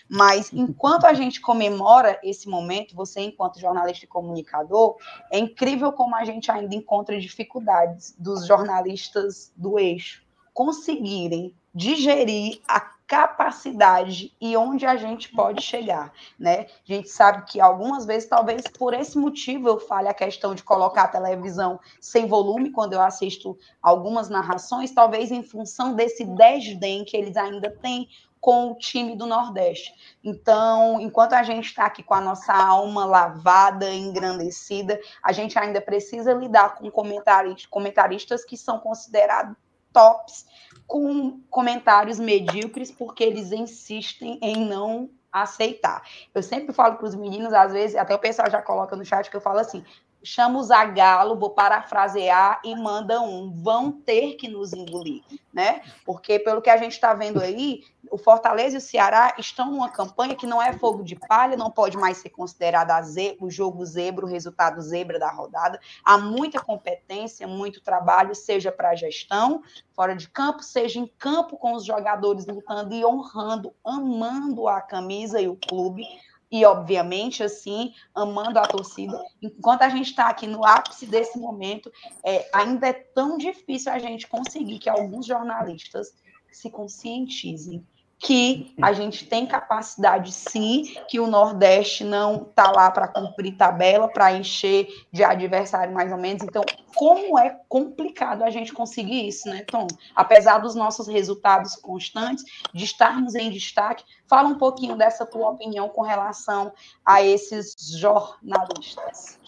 [0.08, 4.96] Mas enquanto a gente comemora esse momento, você, enquanto jornalista e comunicador,
[5.28, 10.22] é incrível como a gente ainda encontra dificuldades dos jornalistas do eixo
[10.54, 16.66] conseguirem digerir a capacidade e onde a gente pode chegar, né?
[16.88, 20.62] A gente sabe que algumas vezes, talvez por esse motivo, eu fale a questão de
[20.62, 27.04] colocar a televisão sem volume quando eu assisto algumas narrações, talvez em função desse desdém
[27.04, 28.08] que eles ainda têm
[28.40, 29.94] com o time do Nordeste.
[30.22, 35.80] Então, enquanto a gente está aqui com a nossa alma lavada, engrandecida, a gente ainda
[35.80, 39.56] precisa lidar com comentaristas, comentaristas que são considerados
[39.94, 40.44] tops
[40.86, 46.02] com comentários medíocres, porque eles insistem em não aceitar.
[46.32, 49.30] Eu sempre falo para os meninos, às vezes, até o pessoal já coloca no chat
[49.30, 49.84] que eu falo assim:
[50.24, 53.52] chama o Zagalo, vou parafrasear e manda um.
[53.52, 55.22] Vão ter que nos engolir,
[55.52, 55.82] né?
[56.04, 59.90] Porque pelo que a gente está vendo aí, o Fortaleza e o Ceará estão numa
[59.90, 62.94] campanha que não é fogo de palha, não pode mais ser considerada
[63.40, 65.78] o jogo zebra, o resultado zebra da rodada.
[66.02, 71.58] Há muita competência, muito trabalho, seja para a gestão, fora de campo, seja em campo
[71.58, 76.06] com os jogadores lutando e honrando, amando a camisa e o clube
[76.54, 79.20] e, obviamente, assim, amando a torcida.
[79.42, 81.90] Enquanto a gente está aqui no ápice desse momento,
[82.24, 86.14] é, ainda é tão difícil a gente conseguir que alguns jornalistas
[86.52, 87.84] se conscientizem
[88.24, 94.08] que a gente tem capacidade sim, que o Nordeste não está lá para cumprir tabela,
[94.08, 96.42] para encher de adversário mais ou menos.
[96.42, 96.62] Então,
[96.94, 99.86] como é complicado a gente conseguir isso, né, Tom?
[100.16, 105.90] Apesar dos nossos resultados constantes, de estarmos em destaque, fala um pouquinho dessa tua opinião
[105.90, 106.72] com relação
[107.04, 109.43] a esses jornalistas.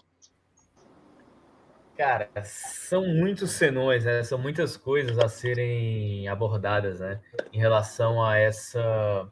[1.97, 4.21] Cara, são muitos senões, né?
[4.23, 7.19] São muitas coisas a serem abordadas, né?
[7.51, 9.27] Em relação a essa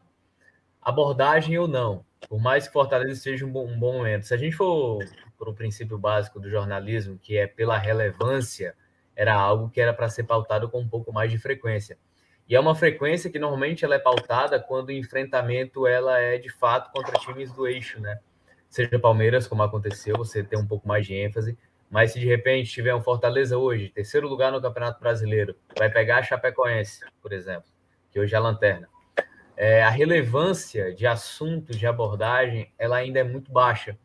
[0.81, 2.03] abordagem ou não.
[2.27, 4.25] Por mais que Fortaleza seja um bom, um bom momento.
[4.25, 4.97] Se a gente for
[5.37, 8.75] para o princípio básico do jornalismo, que é pela relevância,
[9.15, 11.99] era algo que era para ser pautado com um pouco mais de frequência.
[12.49, 16.49] E é uma frequência que normalmente ela é pautada quando o enfrentamento ela é de
[16.49, 18.19] fato contra times do eixo, né?
[18.69, 21.57] Seja Palmeiras, como aconteceu, você tem um pouco mais de ênfase,
[21.89, 26.17] mas se de repente tiver um Fortaleza hoje, terceiro lugar no Campeonato Brasileiro, vai pegar
[26.17, 27.69] a Chapecoense, por exemplo,
[28.11, 28.89] que hoje é a lanterna.
[29.57, 33.97] É, a relevância de assuntos, de abordagem, ela ainda é muito baixa.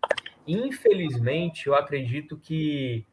[0.47, 3.05] Infelizmente, eu acredito que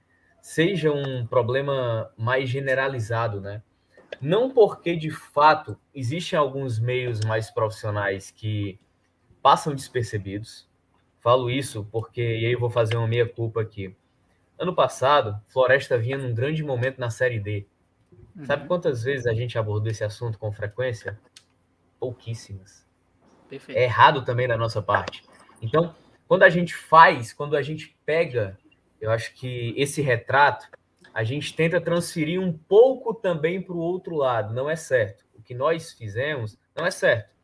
[0.42, 3.64] seja um problema mais generalizado, né?
[4.22, 8.80] Não porque, de fato, existem alguns meios mais profissionais que
[9.42, 10.68] passam despercebidos.
[11.20, 13.96] Falo isso porque, e aí eu vou fazer uma meia-culpa aqui.
[14.60, 17.68] Ano passado, Floresta vinha num grande momento na Série D.
[18.46, 18.68] Sabe uhum.
[18.68, 21.20] quantas vezes a gente abordou esse assunto com frequência?
[22.00, 22.86] Pouquíssimas.
[23.50, 23.78] Perfeito.
[23.78, 25.24] É errado também da nossa parte.
[25.62, 25.96] Então,
[26.28, 28.58] quando a gente faz, quando a gente pega,
[29.00, 30.68] eu acho que esse retrato,
[31.14, 34.54] a gente tenta transferir um pouco também para o outro lado.
[34.54, 35.26] Não é certo.
[35.36, 37.36] O que nós fizemos não é certo.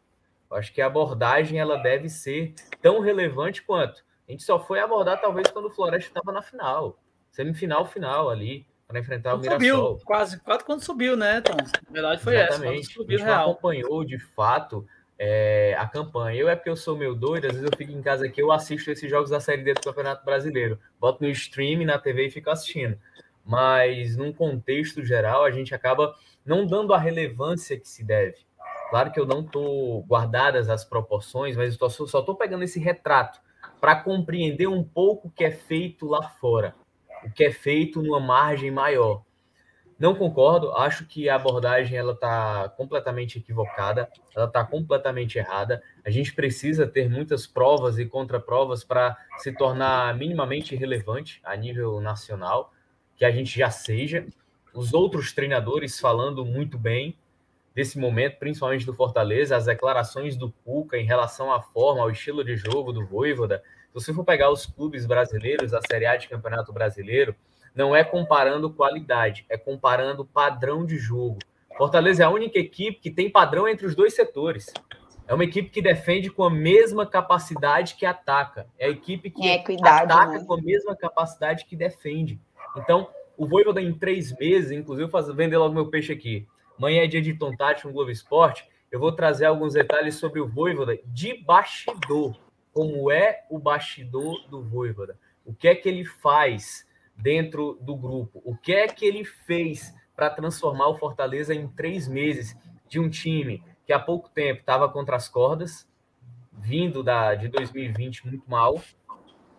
[0.50, 4.04] Eu acho que a abordagem ela deve ser tão relevante quanto.
[4.28, 7.00] A gente só foi abordar talvez quando o Floresta estava na final,
[7.34, 9.88] semifinal final ali, para enfrentar quando o Mirassol.
[9.92, 11.58] Subiu, quase, quase quando subiu, né, Tom?
[11.58, 12.80] Na verdade foi Exatamente.
[12.80, 12.94] essa.
[12.94, 14.88] Subiu, a gente acompanhou de fato
[15.18, 16.40] é, a campanha.
[16.40, 18.52] Eu é porque eu sou meio doido, às vezes eu fico em casa aqui, eu
[18.52, 20.80] assisto esses jogos da Série D do Campeonato Brasileiro.
[21.00, 22.98] Boto no stream, na TV e fico assistindo.
[23.44, 26.16] Mas, num contexto geral, a gente acaba
[26.46, 28.38] não dando a relevância que se deve.
[28.90, 33.42] Claro que eu não estou guardadas as proporções, mas eu só estou pegando esse retrato
[33.82, 36.76] para compreender um pouco o que é feito lá fora,
[37.26, 39.24] o que é feito numa margem maior.
[40.00, 45.82] Não concordo, acho que a abordagem ela está completamente equivocada, ela está completamente errada.
[46.04, 52.02] A gente precisa ter muitas provas e contraprovas para se tornar minimamente relevante a nível
[52.02, 52.74] nacional,
[53.16, 54.26] que a gente já seja.
[54.74, 57.16] Os outros treinadores falando muito bem
[57.74, 62.44] desse momento, principalmente do Fortaleza, as declarações do Cuca em relação à forma, ao estilo
[62.44, 63.64] de jogo do Voivoda.
[63.94, 67.36] Se você for pegar os clubes brasileiros, a Série A de Campeonato Brasileiro,
[67.76, 71.38] não é comparando qualidade, é comparando padrão de jogo.
[71.78, 74.74] Fortaleza é a única equipe que tem padrão entre os dois setores.
[75.28, 78.66] É uma equipe que defende com a mesma capacidade que ataca.
[78.80, 80.44] É a equipe que é, ataca né?
[80.44, 82.42] com a mesma capacidade que defende.
[82.76, 83.08] Então,
[83.38, 86.48] o Voivoda em três meses, inclusive, faz, vender logo meu peixe aqui.
[86.80, 88.68] Amanhã é dia de Tontati no Globo Esporte.
[88.92, 92.36] Eu vou trazer alguns detalhes sobre o Voivoda de bastidor.
[92.74, 95.18] Como é o bastidor do Voivoda.
[95.46, 96.86] O que é que ele faz
[97.16, 98.42] dentro do grupo.
[98.44, 102.56] O que é que ele fez para transformar o Fortaleza em três meses
[102.88, 105.88] de um time que há pouco tempo estava contra as cordas,
[106.52, 108.82] vindo da, de 2020 muito mal,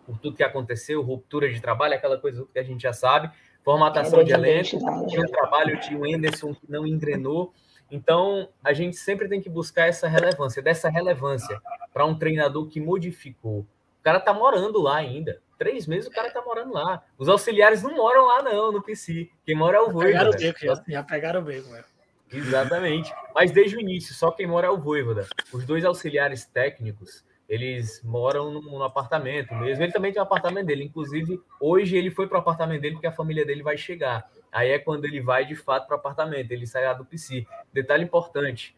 [0.05, 3.29] por tudo que aconteceu, ruptura de trabalho, aquela coisa que a gente já sabe,
[3.63, 4.77] formatação é de elenco,
[5.07, 7.53] tinha um trabalho de um Anderson que não engrenou.
[7.89, 11.61] Então, a gente sempre tem que buscar essa relevância, dessa relevância
[11.95, 13.59] para um treinador que modificou.
[13.59, 15.41] O cara tá morando lá ainda.
[15.57, 17.01] Três meses o cara tá morando lá.
[17.17, 19.29] Os auxiliares não moram lá, não, no PC.
[19.45, 20.05] Quem mora é o Voivoda.
[20.05, 21.85] Pegaram o já, já pegaram o beco, velho.
[22.33, 23.13] Exatamente.
[23.33, 25.25] Mas desde o início, só quem mora é o Voivoda.
[25.53, 29.81] Os dois auxiliares técnicos, eles moram no, no, apartamento mesmo.
[29.81, 30.83] Ele também tem o apartamento dele.
[30.83, 34.29] Inclusive, hoje ele foi para o apartamento dele porque a família dele vai chegar.
[34.51, 36.51] Aí é quando ele vai de fato para o apartamento.
[36.51, 37.47] Ele sai lá do PC.
[37.71, 38.75] Detalhe importante: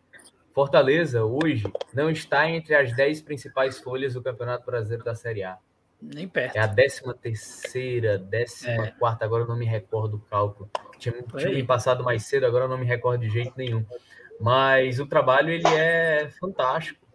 [0.58, 5.60] Fortaleza hoje não está entre as 10 principais folhas do Campeonato Brasileiro da Série A.
[6.02, 6.56] Nem perto.
[6.56, 8.92] É a décima terceira, décima é.
[8.98, 10.68] quarta, agora eu não me recordo do cálculo.
[10.98, 13.86] Tinha, tinha me passado mais cedo, agora eu não me recordo de jeito nenhum.
[14.42, 17.06] Mas o trabalho ele é fantástico.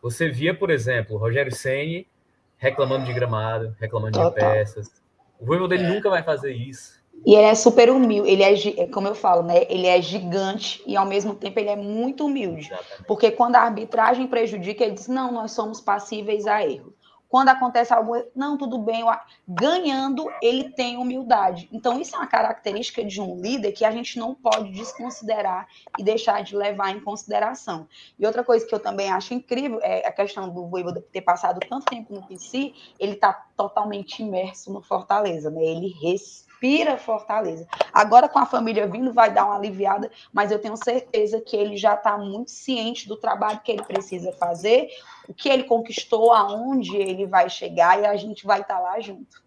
[0.00, 2.08] Você via, por exemplo, o Rogério Ceni
[2.56, 4.30] reclamando de gramado, reclamando Total.
[4.30, 5.02] de peças.
[5.38, 5.92] O Voivoda dele é.
[5.92, 7.01] nunca vai fazer isso.
[7.24, 9.64] E ele é super humilde, ele é, como eu falo, né?
[9.68, 12.66] Ele é gigante e ao mesmo tempo ele é muito humilde.
[12.66, 13.04] Exatamente.
[13.06, 16.92] Porque quando a arbitragem prejudica, ele diz: não, nós somos passíveis a erro.
[17.32, 19.02] Quando acontece algo, não, tudo bem,
[19.48, 21.66] ganhando, ele tem humildade.
[21.72, 25.66] Então, isso é uma característica de um líder que a gente não pode desconsiderar
[25.98, 27.88] e deixar de levar em consideração.
[28.18, 31.58] E outra coisa que eu também acho incrível é a questão do Voivoda ter passado
[31.66, 35.64] tanto tempo no PC, ele está totalmente imerso no Fortaleza, né?
[35.64, 37.66] Ele respira respira Fortaleza.
[37.92, 41.76] Agora, com a família vindo, vai dar uma aliviada, mas eu tenho certeza que ele
[41.76, 44.88] já está muito ciente do trabalho que ele precisa fazer,
[45.28, 49.00] o que ele conquistou, aonde ele vai chegar, e a gente vai estar tá lá
[49.00, 49.42] junto.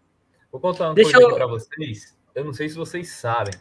[0.52, 1.34] Vou contar uma Deixa coisa eu...
[1.34, 2.16] para vocês.
[2.34, 3.54] Eu não sei se vocês sabem,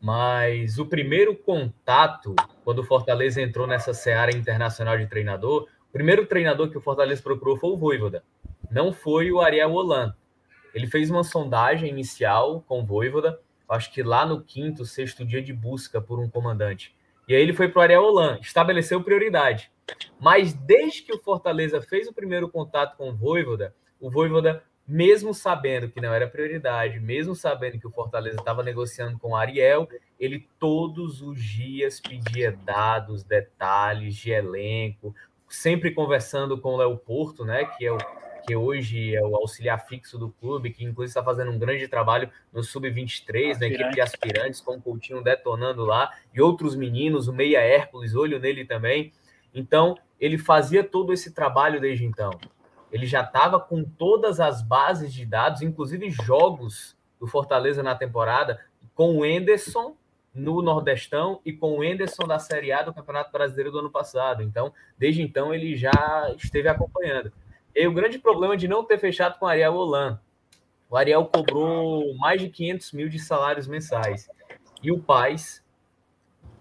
[0.00, 6.24] mas o primeiro contato, quando o Fortaleza entrou nessa seara internacional de treinador, o primeiro
[6.26, 8.22] treinador que o Fortaleza procurou foi o Voivoda.
[8.70, 10.14] Não foi o Ariel Hollande.
[10.76, 15.40] Ele fez uma sondagem inicial com o Voivoda, acho que lá no quinto, sexto dia
[15.40, 16.94] de busca por um comandante.
[17.26, 19.72] E aí ele foi para o Ariel Holan, estabeleceu prioridade.
[20.20, 25.32] Mas desde que o Fortaleza fez o primeiro contato com o Voivoda, o Voivoda, mesmo
[25.32, 29.88] sabendo que não era prioridade, mesmo sabendo que o Fortaleza estava negociando com o Ariel,
[30.20, 35.14] ele todos os dias pedia dados, detalhes de elenco,
[35.48, 37.98] sempre conversando com o Léo Porto, né, que é o
[38.46, 42.30] que hoje é o auxiliar fixo do clube, que inclusive está fazendo um grande trabalho
[42.52, 47.32] no Sub-23, na equipe de aspirantes, com o Coutinho detonando lá, e outros meninos, o
[47.32, 49.12] Meia Hércules, olho nele também.
[49.52, 52.30] Então, ele fazia todo esse trabalho desde então.
[52.92, 58.60] Ele já estava com todas as bases de dados, inclusive jogos do Fortaleza na temporada,
[58.94, 59.96] com o Enderson
[60.32, 64.42] no Nordestão e com o Enderson da Série A do Campeonato Brasileiro do ano passado.
[64.42, 65.90] Então, desde então, ele já
[66.36, 67.32] esteve acompanhando.
[67.76, 70.18] E o grande problema de não ter fechado com o Ariel Holan.
[70.88, 74.30] O Ariel cobrou mais de 500 mil de salários mensais.
[74.82, 75.62] E o Paz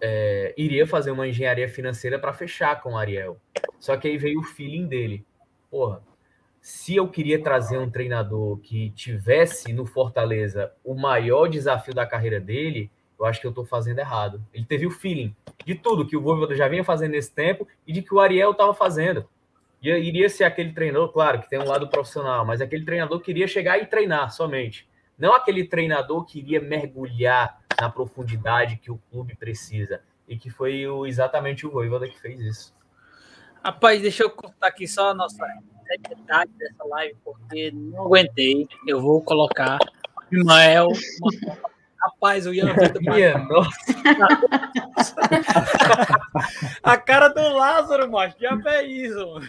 [0.02, 3.38] é, iria fazer uma engenharia financeira para fechar com o Ariel.
[3.80, 5.26] Só que aí veio o feeling dele.
[5.72, 6.04] Porra,
[6.60, 12.42] se eu queria trazer um treinador que tivesse no Fortaleza o maior desafio da carreira
[12.42, 14.44] dele, eu acho que eu estou fazendo errado.
[14.54, 15.34] Ele teve o feeling
[15.66, 18.52] de tudo que o Voivoda já vinha fazendo nesse tempo e de que o Ariel
[18.52, 19.26] estava fazendo.
[19.86, 23.78] Iria ser aquele treinador, claro, que tem um lado profissional, mas aquele treinador queria chegar
[23.78, 24.88] e treinar somente.
[25.18, 30.02] Não aquele treinador que iria mergulhar na profundidade que o clube precisa.
[30.28, 32.76] E que foi o, exatamente o Voivoda que fez isso.
[33.64, 35.46] Rapaz, deixa eu contar aqui só a nossa
[36.10, 38.68] metade dessa live, porque não aguentei.
[38.88, 39.78] Eu vou colocar
[40.32, 40.88] Ismael.
[42.06, 43.68] Rapaz, o Ian Vitor.
[46.84, 48.36] a cara do Lázaro, macho.
[48.40, 49.42] Já é isso.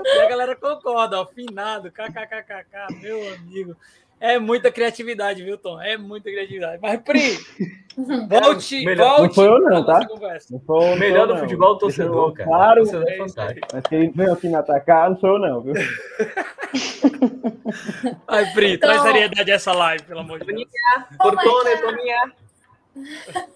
[0.00, 1.26] E a galera concorda, ó.
[1.26, 3.76] Finado, kkkk, meu amigo.
[4.20, 5.80] É muita criatividade, viu, Tom?
[5.80, 6.80] É muita criatividade.
[6.82, 7.38] Mas, Pri,
[8.28, 9.28] volte, melhor, volte.
[9.28, 10.00] Não foi eu, não, tá?
[10.50, 12.48] Não foi, o melhor do futebol do torcedor, cara.
[12.48, 13.18] Claro, é.
[13.72, 15.74] Mas quem veio aqui me atacar, não sou eu, não, viu?
[18.26, 20.68] Ai, Pri, então, traz seriedade essa live, pelo amor de Deus.
[21.16, 22.32] Cortone, Toninha.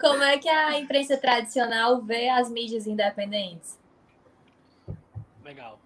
[0.00, 3.78] Como é que a imprensa tradicional vê as mídias independentes?
[5.44, 5.78] Legal.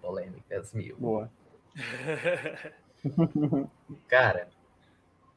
[0.00, 0.96] Polêmicas mil.
[0.96, 1.28] Boa.
[4.08, 4.48] Cara,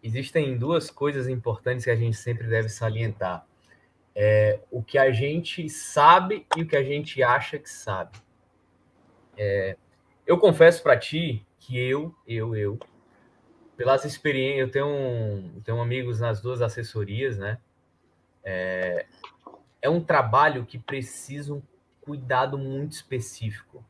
[0.01, 3.45] existem duas coisas importantes que a gente sempre deve salientar.
[4.15, 8.17] É, o que a gente sabe e o que a gente acha que sabe.
[9.37, 9.77] É,
[10.25, 12.79] eu confesso para ti que eu, eu, eu,
[13.77, 17.59] pelas experiências, eu tenho, um, tenho amigos nas duas assessorias, né?
[18.43, 19.05] É,
[19.81, 21.61] é um trabalho que precisa um
[22.01, 23.83] cuidado muito específico.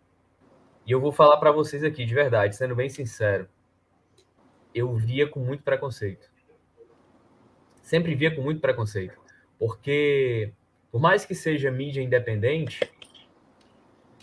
[0.89, 3.47] E eu vou falar para vocês aqui, de verdade, sendo bem sincero,
[4.73, 6.27] eu via com muito preconceito.
[7.83, 9.15] Sempre via com muito preconceito.
[9.59, 10.51] Porque,
[10.91, 12.79] por mais que seja mídia independente,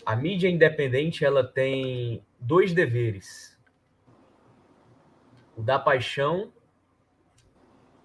[0.05, 3.57] a mídia independente ela tem dois deveres.
[5.55, 6.51] O da paixão.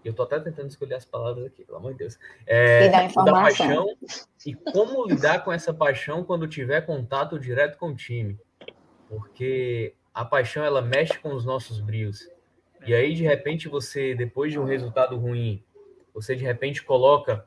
[0.04, 2.16] Eu tô até tentando escolher as palavras aqui, pelo amor de Deus.
[2.46, 3.86] É, o da paixão
[4.46, 8.38] e como lidar com essa paixão quando tiver contato direto com o time
[9.12, 12.26] porque a paixão ela mexe com os nossos brios.
[12.86, 15.62] E aí de repente você, depois de um resultado ruim,
[16.14, 17.44] você de repente coloca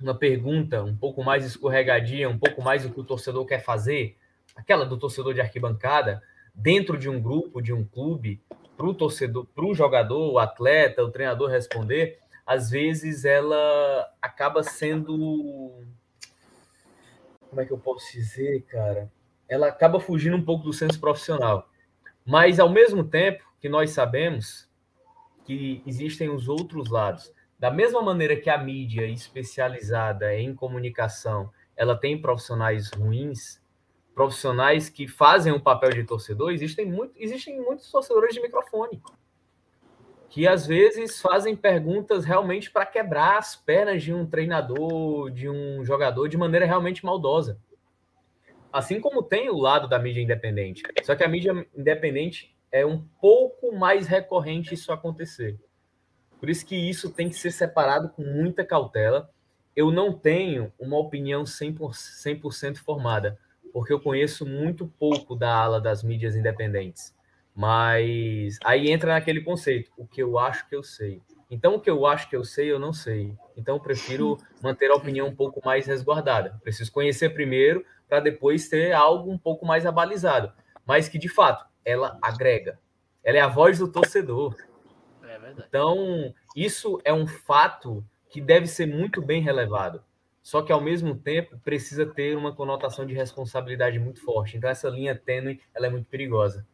[0.00, 4.16] uma pergunta um pouco mais escorregadia, um pouco mais do que o torcedor quer fazer,
[4.54, 6.22] aquela do torcedor de arquibancada,
[6.54, 8.40] dentro de um grupo, de um clube,
[8.76, 14.62] para o torcedor, para o jogador, o atleta, o treinador responder, às vezes ela acaba
[14.62, 15.72] sendo.
[17.50, 19.10] Como é que eu posso dizer, cara?
[19.52, 21.68] Ela acaba fugindo um pouco do senso profissional.
[22.24, 24.66] Mas, ao mesmo tempo que nós sabemos
[25.44, 27.30] que existem os outros lados.
[27.58, 33.60] Da mesma maneira que a mídia especializada em comunicação, ela tem profissionais ruins,
[34.14, 39.02] profissionais que fazem o um papel de torcedor, existem, muito, existem muitos torcedores de microfone
[40.30, 45.84] que às vezes fazem perguntas realmente para quebrar as pernas de um treinador, de um
[45.84, 47.60] jogador de maneira realmente maldosa.
[48.72, 50.82] Assim como tem o lado da mídia independente.
[51.02, 55.60] Só que a mídia independente é um pouco mais recorrente isso acontecer.
[56.40, 59.30] Por isso que isso tem que ser separado com muita cautela.
[59.76, 63.38] Eu não tenho uma opinião 100%, 100 formada,
[63.72, 67.14] porque eu conheço muito pouco da ala das mídias independentes.
[67.54, 71.20] Mas aí entra naquele conceito, o que eu acho que eu sei.
[71.50, 73.36] Então, o que eu acho que eu sei, eu não sei.
[73.54, 76.58] Então, eu prefiro manter a opinião um pouco mais resguardada.
[76.62, 80.52] Preciso conhecer primeiro para depois ter algo um pouco mais abalizado.
[80.84, 82.78] Mas que, de fato, ela agrega.
[83.24, 84.54] Ela é a voz do torcedor.
[85.22, 90.04] É então, isso é um fato que deve ser muito bem relevado.
[90.42, 94.58] Só que, ao mesmo tempo, precisa ter uma conotação de responsabilidade muito forte.
[94.58, 96.66] Então, essa linha tênue ela é muito perigosa.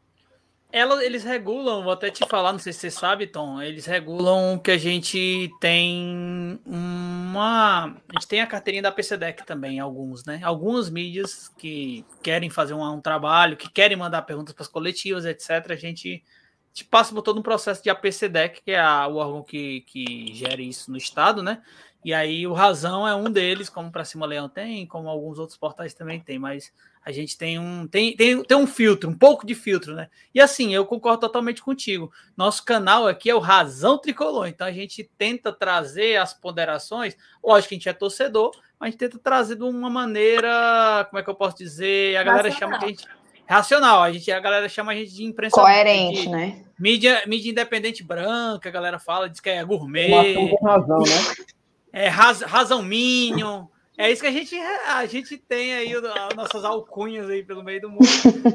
[0.70, 4.58] Ela, eles regulam, vou até te falar, não sei se você sabe, Tom, eles regulam
[4.58, 7.96] que a gente tem um uma.
[8.08, 10.40] A gente tem a carteirinha da PCDEC também, alguns, né?
[10.42, 15.24] Algumas mídias que querem fazer um, um trabalho, que querem mandar perguntas para as coletivas,
[15.24, 15.70] etc.
[15.70, 16.24] A gente,
[16.72, 20.34] gente, passa por todo um processo de APCDEC, que é a, o órgão que, que
[20.34, 21.62] gere isso no Estado, né?
[22.04, 25.58] E aí o Razão é um deles, como para cima Leão tem, como alguns outros
[25.58, 26.72] portais também tem, mas
[27.08, 30.10] a gente tem um tem, tem, tem um filtro, um pouco de filtro, né?
[30.34, 32.12] E assim, eu concordo totalmente contigo.
[32.36, 37.16] Nosso canal aqui é o Razão Tricolor, então a gente tenta trazer as ponderações.
[37.42, 41.18] Lógico que a gente é torcedor, mas a gente tenta trazer de uma maneira, como
[41.18, 42.14] é que eu posso dizer?
[42.18, 42.58] A galera racional.
[42.58, 43.08] chama que a gente
[43.46, 44.02] racional.
[44.02, 46.62] A gente a galera chama a gente de imprensa coerente, de, né?
[46.78, 50.34] Mídia, mídia independente branca, a galera fala, diz que é gourmet.
[50.34, 51.46] Com razão, né?
[51.90, 53.64] É raz, razão Minion.
[53.98, 57.80] É isso que a gente, a gente tem aí, as nossas alcunhas aí pelo meio
[57.80, 58.06] do mundo.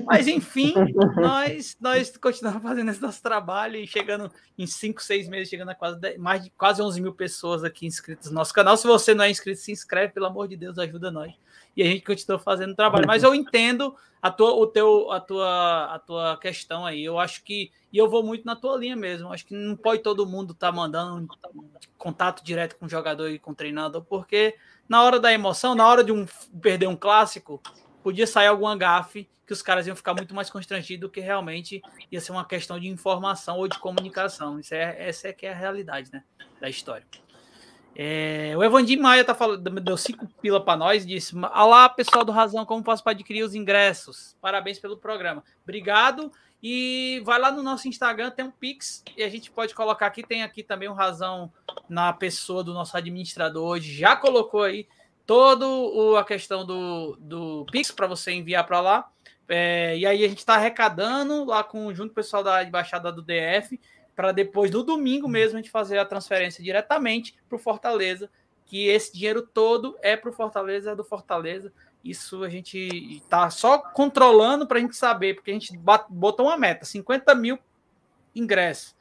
[0.06, 0.74] Mas, enfim,
[1.18, 5.76] nós, nós continuamos fazendo esse nosso trabalho e chegando em 5, 6 meses, chegando a
[5.76, 8.78] quase 10, mais de quase 11 mil pessoas aqui inscritas no nosso canal.
[8.78, 11.34] Se você não é inscrito, se inscreve, pelo amor de Deus, ajuda nós.
[11.76, 13.06] E a gente continua fazendo o trabalho.
[13.06, 17.04] Mas eu entendo a tua, o teu, a, tua, a tua questão aí.
[17.04, 19.34] Eu acho que, e eu vou muito na tua linha mesmo.
[19.34, 21.28] Acho que não pode todo mundo estar tá mandando
[21.98, 24.56] contato direto com jogador e com treinador, porque
[24.88, 26.26] na hora da emoção, na hora de um,
[26.62, 27.62] perder um clássico,
[28.04, 31.82] podia sair alguma gafe que os caras iam ficar muito mais constrangidos do que realmente
[32.12, 34.60] ia ser uma questão de informação ou de comunicação.
[34.60, 36.24] Isso é, essa é que é a realidade né,
[36.62, 37.06] da história.
[37.96, 42.32] É, o Evandir Maia tá falando, deu cinco pila para nós, disse: Olá, pessoal do
[42.32, 44.36] Razão, como faço para adquirir os ingressos?
[44.42, 45.44] Parabéns pelo programa.
[45.64, 46.32] Obrigado.
[46.64, 50.24] E vai lá no nosso Instagram, tem um Pix, e a gente pode colocar aqui.
[50.24, 51.52] Tem aqui também o Razão
[51.90, 53.94] na pessoa do nosso administrador hoje.
[53.94, 54.88] Já colocou aí
[55.26, 55.66] toda
[56.18, 59.12] a questão do, do Pix para você enviar para lá.
[59.50, 63.12] É, e aí a gente está arrecadando lá com junto com o pessoal da embaixada
[63.12, 63.78] do DF
[64.16, 68.30] para depois no domingo mesmo a gente fazer a transferência diretamente para o Fortaleza,
[68.66, 71.74] que esse dinheiro todo é para o Fortaleza, é do Fortaleza.
[72.04, 76.58] Isso a gente está só controlando para a gente saber, porque a gente botou uma
[76.58, 77.58] meta, 50 mil
[78.36, 78.94] ingressos.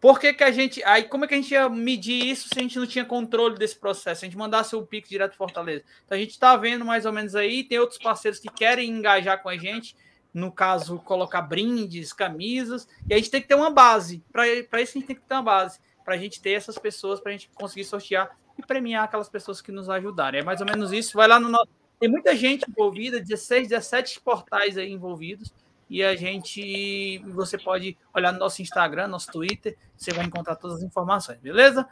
[0.00, 0.82] Por que, que a gente.
[0.84, 3.56] Aí, como é que a gente ia medir isso se a gente não tinha controle
[3.56, 4.20] desse processo?
[4.20, 5.84] Se a gente mandasse o Pix direto para Fortaleza.
[6.04, 9.42] Então a gente está vendo mais ou menos aí, tem outros parceiros que querem engajar
[9.42, 9.94] com a gente.
[10.32, 14.22] No caso, colocar brindes, camisas, e a gente tem que ter uma base.
[14.30, 15.80] Para isso, a gente tem que ter uma base.
[16.04, 19.60] Para a gente ter essas pessoas, para a gente conseguir sortear e premiar aquelas pessoas
[19.60, 20.40] que nos ajudarem.
[20.40, 21.16] É mais ou menos isso.
[21.16, 25.52] Vai lá no nosso tem muita gente envolvida, 16, 17 portais aí envolvidos.
[25.88, 27.18] E a gente.
[27.34, 31.86] Você pode olhar no nosso Instagram, nosso Twitter, você vai encontrar todas as informações, beleza?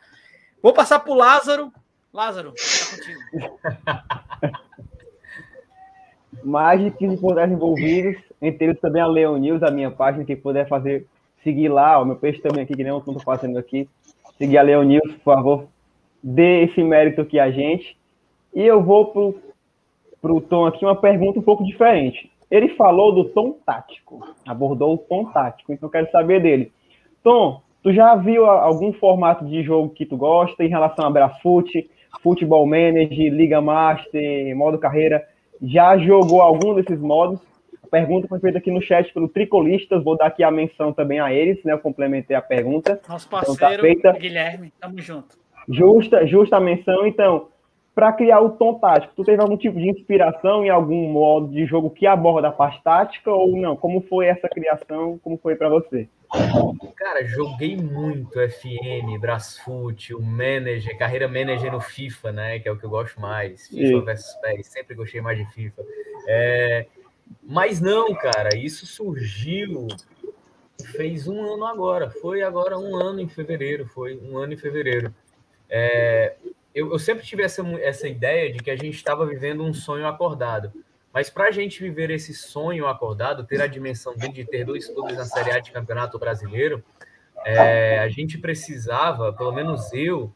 [0.62, 1.72] Vou passar para o Lázaro.
[2.12, 3.20] Lázaro, tá contigo.
[6.44, 10.36] Mais de 15 portais envolvidos, entre eles também a Leon News, a minha página, quem
[10.36, 11.04] puder fazer,
[11.42, 13.88] seguir lá, o meu peixe também aqui, que nem eu estou fazendo aqui.
[14.38, 15.68] Seguir a Leon News, por favor,
[16.22, 17.96] dê esse mérito aqui a gente.
[18.54, 19.47] E eu vou pro
[20.20, 22.30] para o Tom aqui uma pergunta um pouco diferente.
[22.50, 26.72] Ele falou do tom tático, abordou o tom tático, então eu quero saber dele.
[27.22, 31.90] Tom, tu já viu algum formato de jogo que tu gosta em relação a Brafute,
[32.22, 35.26] Futebol Manager, Liga Master, modo carreira?
[35.60, 37.40] Já jogou algum desses modos?
[37.84, 41.20] A pergunta foi feita aqui no chat pelo Tricolistas, vou dar aqui a menção também
[41.20, 41.72] a eles, né?
[41.72, 43.00] Eu complementei a pergunta.
[43.08, 44.18] Nosso parceiro então, tá.
[44.18, 45.36] Guilherme, tamo junto.
[45.68, 47.48] Justa, justa a menção, então
[47.98, 49.12] para criar o tom tático?
[49.16, 52.80] Tu teve algum tipo de inspiração em algum modo de jogo que aborda a parte
[52.80, 53.76] tática ou não?
[53.76, 55.18] Como foi essa criação?
[55.18, 56.08] Como foi para você?
[56.94, 62.58] Cara, joguei muito FM, Brasfoot, o Manager, carreira Manager no FIFA, né?
[62.60, 63.66] Que é o que eu gosto mais.
[63.66, 65.82] FIFA versus PES, sempre gostei mais de FIFA.
[66.28, 66.86] É...
[67.42, 69.88] Mas não, cara, isso surgiu
[70.84, 72.10] fez um ano agora.
[72.10, 73.88] Foi agora um ano em fevereiro.
[73.88, 75.12] Foi um ano em fevereiro.
[75.68, 76.36] É,
[76.74, 80.06] eu, eu sempre tive essa, essa ideia de que a gente estava vivendo um sonho
[80.06, 80.72] acordado.
[81.12, 85.16] Mas para a gente viver esse sonho acordado, ter a dimensão de ter dois clubes
[85.16, 86.84] na Série A de Campeonato Brasileiro,
[87.44, 90.32] é, a gente precisava, pelo menos eu,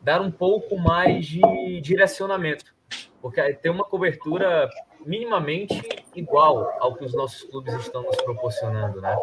[0.00, 2.72] dar um pouco mais de direcionamento.
[3.20, 4.68] Porque ter uma cobertura
[5.04, 5.80] minimamente
[6.14, 9.16] igual ao que os nossos clubes estão nos proporcionando, né?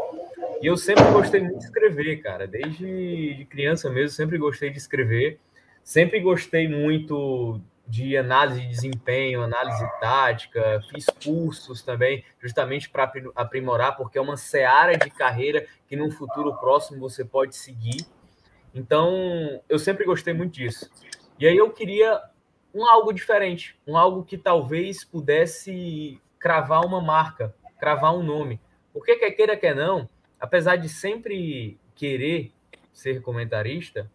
[0.62, 2.46] E eu sempre gostei muito de escrever, cara.
[2.46, 5.40] Desde de criança mesmo, sempre gostei de escrever.
[5.90, 13.98] Sempre gostei muito de análise de desempenho, análise tática, fiz cursos também, justamente para aprimorar,
[13.98, 18.06] porque é uma seara de carreira que num futuro próximo você pode seguir.
[18.72, 20.92] Então, eu sempre gostei muito disso.
[21.40, 22.22] E aí eu queria
[22.72, 28.62] um algo diferente, um algo que talvez pudesse cravar uma marca, cravar um nome.
[28.94, 30.08] Porque quer queira, quer não,
[30.40, 32.52] apesar de sempre querer
[32.94, 34.08] ser comentarista,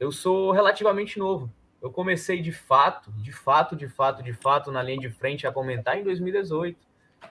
[0.00, 1.52] eu sou relativamente novo.
[1.80, 5.52] Eu comecei de fato, de fato, de fato, de fato, na linha de frente a
[5.52, 6.78] comentar em 2018.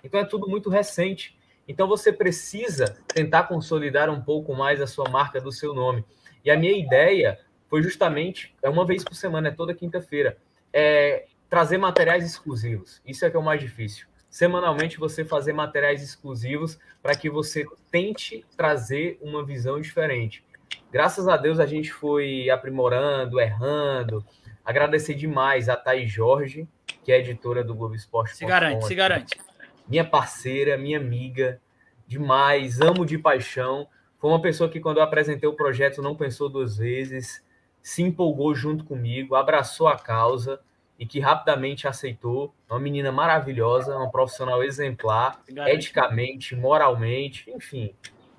[0.04, 1.38] Então é tudo muito recente.
[1.68, 6.06] Então você precisa tentar consolidar um pouco mais a sua marca do seu nome.
[6.46, 10.38] E a minha ideia foi justamente, é uma vez por semana, é toda quinta-feira,
[10.72, 13.02] é trazer materiais exclusivos.
[13.06, 14.08] Isso é que é o mais difícil.
[14.30, 20.44] Semanalmente você fazer materiais exclusivos para que você tente trazer uma visão diferente.
[20.92, 24.24] Graças a Deus a gente foi aprimorando, errando.
[24.66, 26.68] Agradecer demais a Thaís Jorge,
[27.04, 28.36] que é editora do Globo Esporte.
[28.36, 29.50] Se garante, se garante
[29.90, 31.60] minha parceira, minha amiga,
[32.08, 33.88] demais, amo de paixão.
[34.20, 37.44] Foi uma pessoa que, quando eu apresentei o projeto, não pensou duas vezes,
[37.82, 40.60] se empolgou junto comigo, abraçou a causa
[41.00, 42.54] e que rapidamente aceitou.
[42.70, 47.96] Uma menina maravilhosa, uma profissional exemplar, eticamente, moralmente, enfim.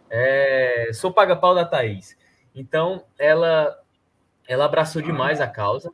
[0.09, 0.91] É...
[0.93, 2.17] Sou paga-pau da Thaís.
[2.55, 3.79] Então, ela,
[4.47, 5.93] ela abraçou demais a causa.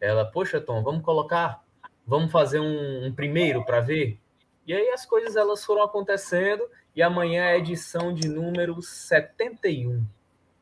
[0.00, 1.62] Ela, poxa, Tom, vamos colocar,
[2.06, 4.18] vamos fazer um, um primeiro para ver?
[4.66, 10.04] E aí as coisas elas foram acontecendo e amanhã é a edição de número 71.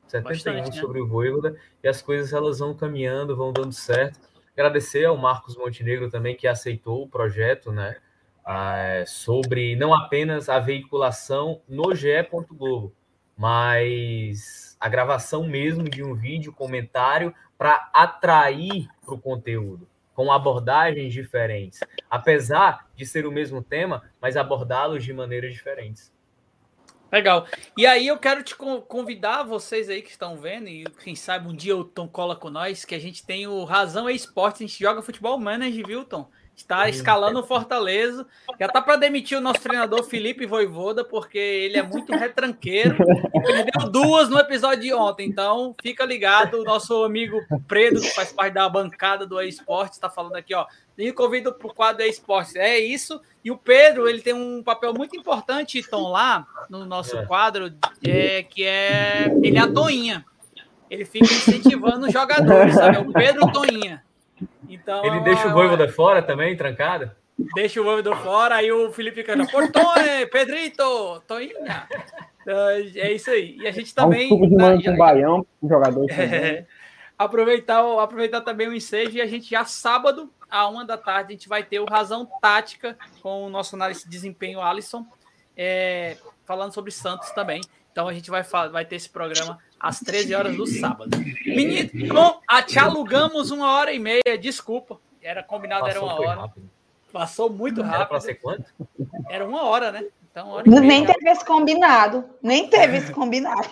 [0.07, 0.81] 71 Bastante, né?
[0.81, 1.05] sobre né?
[1.05, 4.21] o Voivoda e as coisas elas vão caminhando, vão dando certo.
[4.53, 7.97] Agradecer ao Marcos Montenegro também que aceitou o projeto, né?
[8.45, 12.09] Ah, sobre não apenas a veiculação no GE.
[12.51, 12.93] Globo,
[13.37, 21.13] mas a gravação mesmo de um vídeo, comentário para atrair para o conteúdo com abordagens
[21.13, 26.13] diferentes, apesar de ser o mesmo tema, mas abordá-los de maneiras diferentes.
[27.11, 27.47] Legal.
[27.77, 31.55] E aí eu quero te convidar vocês aí que estão vendo, e quem sabe um
[31.55, 34.81] dia o Tom cola com nós, que a gente tem o Razão Esportes, a gente
[34.81, 36.29] joga futebol manager, viu, Tom?
[36.57, 38.27] Está escalando o Fortaleza.
[38.59, 42.97] Já tá para demitir o nosso treinador Felipe Voivoda, porque ele é muito retranqueiro.
[43.35, 45.29] E perdeu duas no episódio de ontem.
[45.29, 46.61] Então, fica ligado.
[46.61, 50.65] O nosso amigo Predo, que faz parte da bancada do esporte, está falando aqui, ó.
[50.97, 52.57] E convido para o quadro esporte.
[52.57, 53.21] É isso.
[53.45, 57.27] E o Pedro, ele tem um papel muito importante, Tom, lá no nosso é.
[57.27, 59.27] quadro, é, que é.
[59.43, 60.25] Ele é a Toinha.
[60.89, 62.97] Ele fica incentivando os jogadores, sabe?
[62.97, 64.03] É o Pedro Toinha.
[64.75, 67.11] Então, ele deixa o Voivoda fora também, trancado?
[67.55, 71.89] Deixa o Voivoda fora, aí o Felipe canta Portone, Pedrito, Toinha.
[72.47, 73.57] É isso aí.
[73.59, 74.33] E a gente também.
[74.33, 76.07] Um de manhã com baião, um jogador.
[76.15, 76.67] É,
[77.17, 81.37] aproveitar, aproveitar também o ensejo e a gente já sábado, à uma da tarde, a
[81.37, 85.07] gente vai ter o Razão Tática com o nosso análise de desempenho Alisson,
[85.57, 87.61] é, falando sobre Santos também.
[87.93, 91.15] Então a gente vai, vai ter esse programa às 13 horas do sábado.
[91.45, 94.99] Menino, bom, a, te alugamos uma hora e meia, desculpa.
[95.21, 96.41] Era combinado, Passou, era uma hora.
[96.41, 96.71] Rápido.
[97.13, 97.97] Passou muito rápido.
[97.97, 98.65] Era para ser quanto?
[99.29, 100.07] Era uma hora, né?
[100.31, 102.25] Então, hora Nem teve esse combinado.
[102.43, 103.69] Nem teve esse combinado.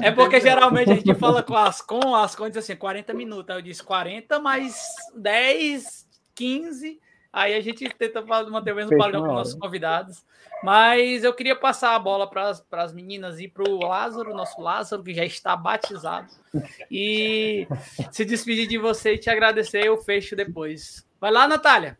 [0.00, 3.50] É porque geralmente a gente fala com as com, as contas assim, 40 minutos.
[3.50, 4.86] Aí eu disse 40 mais
[5.16, 6.06] 10,
[6.36, 7.00] 15
[7.32, 10.24] Aí a gente tenta manter o mesmo padrão com nossos convidados.
[10.62, 15.02] Mas eu queria passar a bola para as meninas e para o Lázaro, nosso Lázaro,
[15.02, 16.28] que já está batizado.
[16.90, 17.66] E
[18.10, 21.06] se despedir de você e te agradecer, eu fecho depois.
[21.20, 21.98] Vai lá, Natália.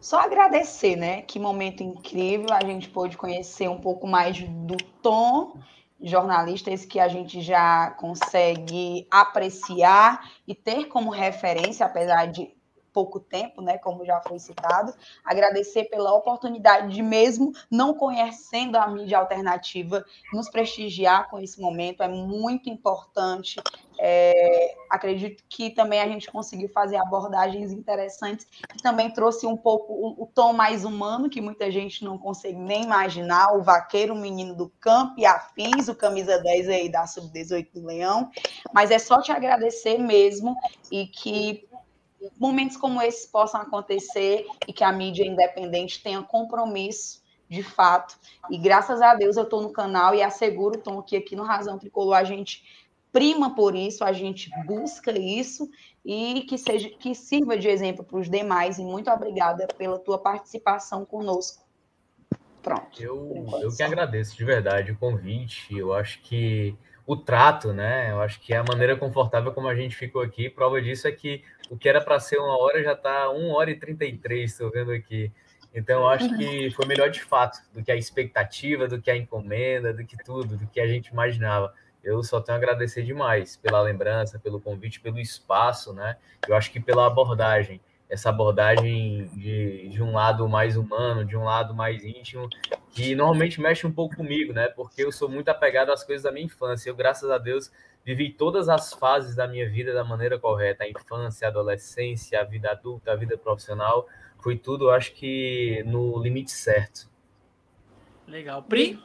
[0.00, 1.22] Só agradecer, né?
[1.22, 2.48] Que momento incrível.
[2.52, 5.58] A gente pôde conhecer um pouco mais do tom
[6.00, 12.56] jornalista, esse que a gente já consegue apreciar e ter como referência, apesar de
[12.98, 14.92] pouco tempo, né, como já foi citado.
[15.24, 22.02] Agradecer pela oportunidade de mesmo não conhecendo a mídia alternativa, nos prestigiar com esse momento
[22.02, 23.60] é muito importante.
[24.00, 29.92] É, acredito que também a gente conseguiu fazer abordagens interessantes que também trouxe um pouco
[29.92, 34.18] o, o, tom mais humano que muita gente não consegue nem imaginar, o vaqueiro, o
[34.18, 38.30] menino do campo e afins, o camisa 10 aí da sub-18 do Leão.
[38.72, 40.56] Mas é só te agradecer mesmo
[40.92, 41.68] e que
[42.38, 48.18] momentos como esses possam acontecer e que a mídia independente tenha compromisso de fato.
[48.50, 51.78] E graças a Deus eu estou no canal e asseguro, Tom, que aqui no Razão
[51.78, 52.62] Tricolor a gente
[53.10, 55.68] prima por isso, a gente busca isso
[56.04, 58.78] e que seja que sirva de exemplo para os demais.
[58.78, 61.66] E muito obrigada pela tua participação conosco.
[62.62, 63.02] Pronto.
[63.02, 65.74] Eu, eu que agradeço de verdade o convite.
[65.76, 66.76] Eu acho que
[67.08, 68.10] o trato, né?
[68.10, 70.50] Eu acho que é a maneira confortável como a gente ficou aqui.
[70.50, 73.70] Prova disso é que o que era para ser uma hora já está 1 hora
[73.70, 75.32] e 33, estou vendo aqui.
[75.74, 79.16] Então, eu acho que foi melhor de fato do que a expectativa, do que a
[79.16, 81.72] encomenda, do que tudo, do que a gente imaginava.
[82.04, 86.18] Eu só tenho a agradecer demais pela lembrança, pelo convite, pelo espaço, né?
[86.46, 87.80] Eu acho que pela abordagem.
[88.08, 92.48] Essa abordagem de, de um lado mais humano, de um lado mais íntimo,
[92.90, 94.68] que normalmente mexe um pouco comigo, né?
[94.68, 96.88] Porque eu sou muito apegado às coisas da minha infância.
[96.88, 97.70] Eu, graças a Deus,
[98.04, 102.44] vivi todas as fases da minha vida da maneira correta: a infância, a adolescência, a
[102.44, 104.06] vida adulta, a vida profissional.
[104.38, 107.08] Foi tudo, acho que, no limite certo.
[108.26, 108.62] Legal.
[108.62, 109.02] Pri?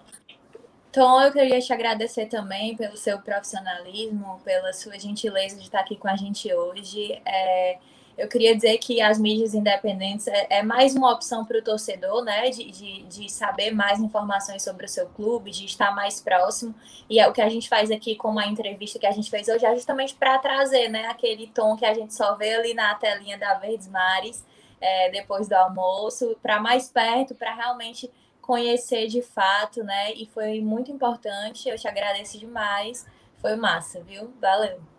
[0.91, 5.95] Tom, eu queria te agradecer também pelo seu profissionalismo, pela sua gentileza de estar aqui
[5.97, 7.19] com a gente hoje.
[7.25, 7.79] É,
[8.17, 12.23] eu queria dizer que as mídias independentes é, é mais uma opção para o torcedor,
[12.23, 12.49] né?
[12.49, 16.75] De, de, de, saber mais informações sobre o seu clube, de estar mais próximo.
[17.09, 19.47] E é o que a gente faz aqui com a entrevista que a gente fez
[19.47, 22.93] hoje, é justamente para trazer né, aquele tom que a gente só vê ali na
[22.95, 24.45] telinha da Verdes Mares,
[24.79, 28.11] é, depois do almoço, para mais perto, para realmente
[28.41, 30.13] conhecer de fato, né?
[30.13, 31.67] E foi muito importante.
[31.67, 33.05] Eu te agradeço demais.
[33.41, 34.33] Foi massa, viu?
[34.39, 34.92] Valeu.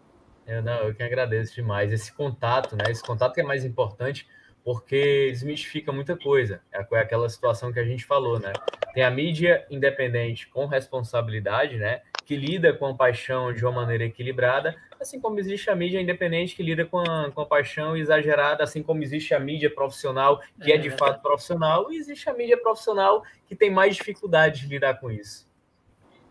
[0.47, 2.91] Eu não, eu que agradeço demais esse contato, né?
[2.91, 4.27] Esse contato que é mais importante
[4.65, 6.63] porque desmistifica muita coisa.
[6.73, 8.53] É, é aquela situação que a gente falou, né?
[8.95, 12.01] Tem a mídia independente com responsabilidade, né?
[12.25, 16.57] Que lida com a paixão de uma maneira equilibrada, assim como existe a mídia independente
[16.57, 20.73] que lida com a, com a paixão exagerada, assim como existe a mídia profissional que
[20.73, 20.97] é de é.
[20.97, 25.47] fato profissional, e existe a mídia profissional que tem mais dificuldade de lidar com isso.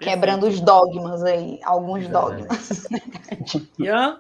[0.04, 2.88] Quebrando os dogmas aí, alguns dogmas.
[3.80, 4.18] Ian?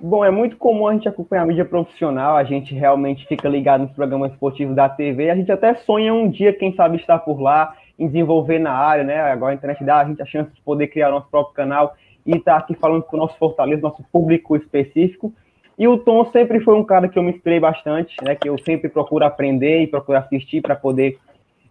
[0.00, 3.82] Bom, é muito comum a gente acompanhar a mídia profissional, a gente realmente fica ligado
[3.82, 7.40] nos programas esportivos da TV, a gente até sonha um dia, quem sabe, estar por
[7.40, 9.20] lá, em desenvolver na área, né?
[9.20, 11.94] Agora a internet dá a gente a chance de poder criar nosso próprio canal
[12.26, 15.32] e estar aqui falando com o nosso Fortaleza, nosso público específico.
[15.78, 18.34] E o Tom sempre foi um cara que eu me inspirei bastante, né?
[18.34, 21.18] Que eu sempre procuro aprender e procuro assistir para poder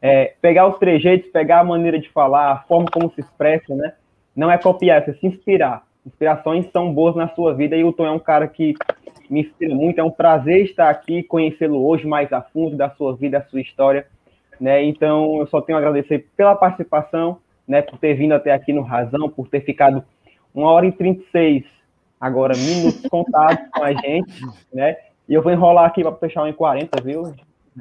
[0.04, 3.94] é, pegar os trejeitos, pegar a maneira de falar, a forma como se expressa, né?
[4.36, 5.88] Não é copiar, é se inspirar.
[6.06, 8.74] Inspirações são boas na sua vida e o Tom é um cara que
[9.30, 10.00] me inspira muito.
[10.00, 13.62] É um prazer estar aqui, conhecê-lo hoje mais a fundo da sua vida, da sua
[13.62, 14.06] história,
[14.60, 14.84] né?
[14.84, 17.82] Então eu só tenho a agradecer pela participação, né?
[17.82, 20.04] Por ter vindo até aqui no Razão, por ter ficado
[20.54, 21.64] uma hora e 36
[22.20, 24.34] agora minutos contados com a gente,
[24.74, 24.98] né?
[25.30, 27.34] E eu vou enrolar aqui para fechar em 40, viu?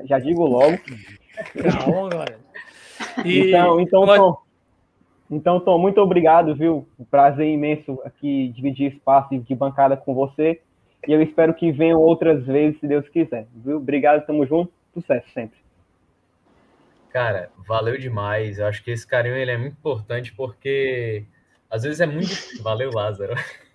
[0.05, 0.78] Já digo logo.
[1.62, 2.39] Calma, agora.
[3.24, 3.48] E...
[3.48, 4.39] Então, então, Tom,
[5.31, 6.86] então, Tom, muito obrigado, viu?
[6.98, 10.60] Um prazer imenso aqui dividir espaço de bancada com você.
[11.06, 13.47] E eu espero que venham outras vezes, se Deus quiser.
[13.55, 13.78] Viu?
[13.78, 14.73] Obrigado, tamo junto.
[14.94, 15.59] Sucesso sempre.
[17.10, 18.59] Cara, valeu demais.
[18.59, 21.24] Eu acho que esse carinho ele é muito importante porque
[21.73, 22.31] às vezes é muito.
[22.62, 23.35] Valeu, Lázaro.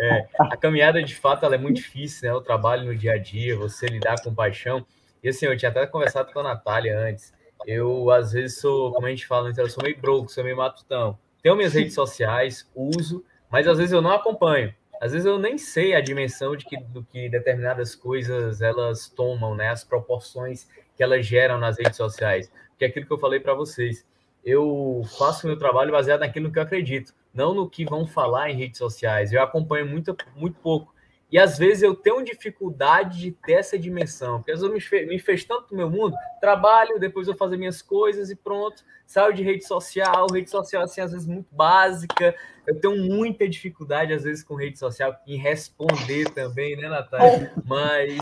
[0.00, 2.34] é, a caminhada de fato ela é muito difícil, né?
[2.34, 4.86] O trabalho no dia a dia, você lidar com paixão.
[5.22, 7.34] E assim, eu tinha até conversado com a Natália antes.
[7.66, 11.18] Eu, às vezes, sou, como a gente fala, eu sou meio broco, sou meio matutão.
[11.42, 14.74] Tenho minhas redes sociais, uso, mas às vezes eu não acompanho.
[14.98, 19.54] Às vezes eu nem sei a dimensão de que, do que determinadas coisas elas tomam,
[19.54, 19.68] né?
[19.68, 20.66] As proporções
[20.96, 22.50] que elas geram nas redes sociais.
[22.78, 24.06] Que é aquilo que eu falei para vocês.
[24.46, 28.56] Eu faço meu trabalho baseado naquilo que eu acredito, não no que vão falar em
[28.56, 29.32] redes sociais.
[29.32, 30.94] Eu acompanho muito, muito pouco.
[31.30, 35.08] E às vezes eu tenho dificuldade de ter essa dimensão, porque às vezes me fez,
[35.08, 39.34] me fez tanto no meu mundo, trabalho, depois eu fazer minhas coisas e pronto, saio
[39.34, 42.32] de rede social, rede social assim às vezes muito básica.
[42.64, 47.52] Eu tenho muita dificuldade às vezes com rede social em responder também, né, Natália?
[47.64, 48.16] Mas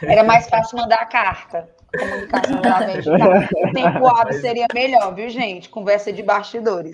[0.00, 1.68] era mais fácil mandar a carta.
[1.98, 5.68] Comunicação através de O tempo hábil seria melhor, viu, gente?
[5.68, 6.92] Conversa de bastidores.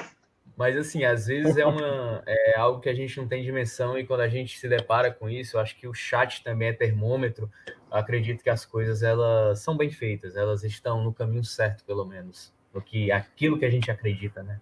[0.60, 4.05] Mas, assim, às vezes é, uma, é algo que a gente não tem dimensão e
[4.05, 7.51] quando a gente se depara com isso, eu acho que o chat também é termômetro.
[7.66, 12.05] Eu acredito que as coisas, elas são bem feitas, elas estão no caminho certo, pelo
[12.05, 14.60] menos, no que aquilo que a gente acredita, né?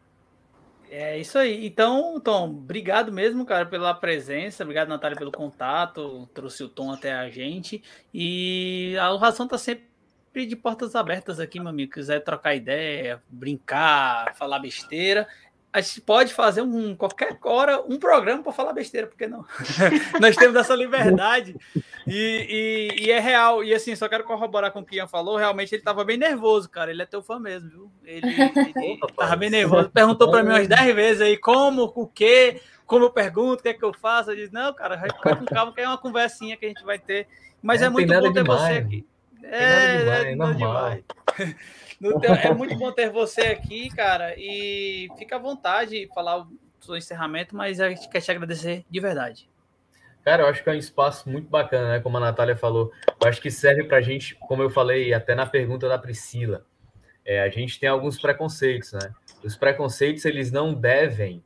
[0.90, 1.66] É isso aí.
[1.66, 4.62] Então, Tom, obrigado mesmo, cara, pela presença.
[4.62, 6.26] Obrigado, Natália, pelo contato.
[6.32, 7.82] Trouxe o Tom até a gente.
[8.14, 9.87] E a Ração tá sempre
[10.46, 11.92] de portas abertas aqui, meu amigo.
[11.92, 15.26] Quiser trocar ideia, brincar, falar besteira,
[15.72, 19.44] a gente pode fazer um qualquer hora um programa para falar besteira, porque não?
[20.20, 21.54] Nós temos essa liberdade
[22.06, 23.62] e, e, e, é real.
[23.62, 25.36] E assim, só quero corroborar com o que Ian falou.
[25.36, 26.90] Realmente ele estava bem nervoso, cara.
[26.90, 27.92] Ele é teu fã mesmo, viu?
[28.04, 29.90] Ele, ele tava bem nervoso.
[29.90, 33.68] Perguntou para mim umas 10 vezes aí como, o quê, como eu pergunto, o que
[33.68, 34.30] é que eu faço.
[34.30, 36.98] Eu disse, não, cara, vai com calma, que é uma conversinha que a gente vai
[36.98, 37.28] ter.
[37.62, 38.62] Mas é, é muito bom ter demais.
[38.62, 39.06] você aqui.
[39.42, 41.02] É, demais, é, é normal.
[41.36, 41.56] Demais.
[42.44, 44.34] é muito bom ter você aqui, cara.
[44.36, 46.48] E fica à vontade de falar o
[46.80, 49.48] seu encerramento, mas a gente quer te agradecer de verdade.
[50.24, 52.00] Cara, eu acho que é um espaço muito bacana, né?
[52.00, 52.92] Como a Natália falou.
[53.20, 56.66] Eu acho que serve para a gente, como eu falei até na pergunta da Priscila,
[57.24, 59.12] é, a gente tem alguns preconceitos, né?
[59.42, 61.42] Os preconceitos, eles não devem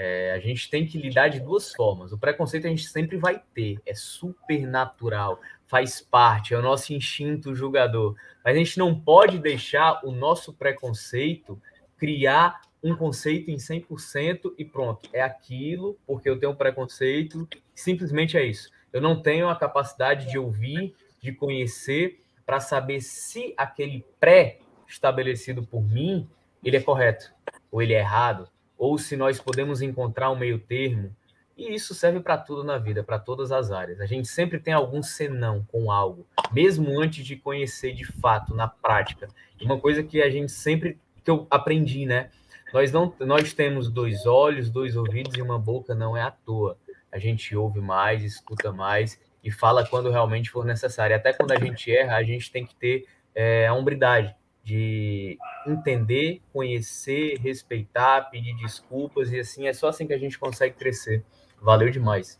[0.00, 2.12] É, a gente tem que lidar de duas formas.
[2.12, 6.94] O preconceito a gente sempre vai ter, é super natural, faz parte, é o nosso
[6.94, 8.14] instinto julgador.
[8.44, 11.60] Mas a gente não pode deixar o nosso preconceito
[11.96, 18.36] criar um conceito em 100% e pronto, é aquilo, porque eu tenho um preconceito, simplesmente
[18.36, 18.70] é isso.
[18.92, 25.82] Eu não tenho a capacidade de ouvir, de conhecer, para saber se aquele pré-estabelecido por
[25.82, 26.30] mim,
[26.62, 27.32] ele é correto,
[27.68, 28.48] ou ele é errado,
[28.78, 31.14] ou se nós podemos encontrar um meio termo.
[31.56, 34.00] E isso serve para tudo na vida, para todas as áreas.
[34.00, 38.68] A gente sempre tem algum senão com algo, mesmo antes de conhecer de fato, na
[38.68, 39.28] prática.
[39.60, 42.30] Uma coisa que a gente sempre, que eu aprendi, né?
[42.72, 46.78] Nós, não, nós temos dois olhos, dois ouvidos e uma boca, não é à toa.
[47.10, 51.16] A gente ouve mais, escuta mais e fala quando realmente for necessário.
[51.16, 54.36] Até quando a gente erra, a gente tem que ter é, a hombridade
[54.68, 60.74] de entender, conhecer, respeitar, pedir desculpas e assim é só assim que a gente consegue
[60.76, 61.24] crescer.
[61.58, 62.38] Valeu demais.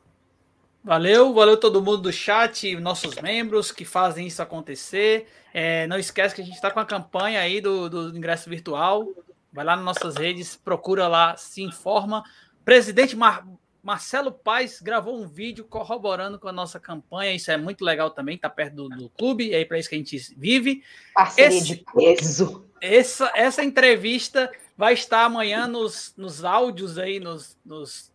[0.85, 5.27] Valeu, valeu todo mundo do chat, nossos membros que fazem isso acontecer.
[5.55, 9.09] É, não esquece que a gente está com a campanha aí do, do ingresso virtual.
[9.51, 12.23] Vai lá nas nossas redes, procura lá, se informa.
[12.63, 13.47] Presidente Mar
[13.89, 17.33] Marcelo Paes gravou um vídeo corroborando com a nossa campanha.
[17.33, 19.99] Isso é muito legal também, tá perto do, do clube, é para isso que a
[19.99, 20.83] gente vive.
[21.15, 22.67] Parceria Esse, de peso.
[22.83, 28.13] Essa, essa entrevista vai estar amanhã nos, nos áudios aí, nos, nos.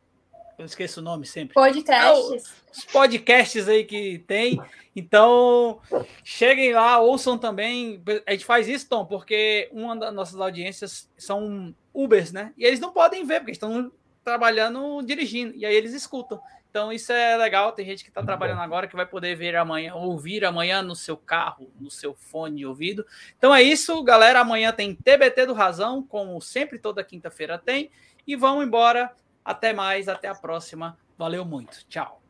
[0.60, 1.56] Eu esqueço o nome sempre.
[1.56, 2.46] Podcasts.
[2.46, 4.62] É, os podcasts aí que tem.
[4.96, 5.82] Então,
[6.24, 8.00] cheguem lá, ouçam também.
[8.28, 12.54] A gente faz isso, Tom, porque uma das nossas audiências são Ubers, né?
[12.56, 13.92] E eles não podem ver, porque estão
[14.24, 16.40] trabalhando dirigindo, e aí eles escutam.
[16.70, 19.94] Então isso é legal, tem gente que está trabalhando agora que vai poder ver amanhã,
[19.94, 23.06] ouvir amanhã no seu carro, no seu fone de ouvido.
[23.38, 24.40] Então é isso, galera.
[24.40, 27.92] Amanhã tem TBT do Razão, como sempre toda quinta-feira tem.
[28.26, 29.12] E vamos embora.
[29.46, 30.98] Até mais, até a próxima.
[31.16, 31.86] Valeu muito.
[31.88, 32.22] Tchau.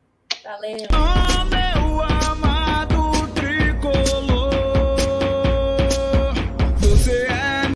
[0.44, 0.78] Valeu.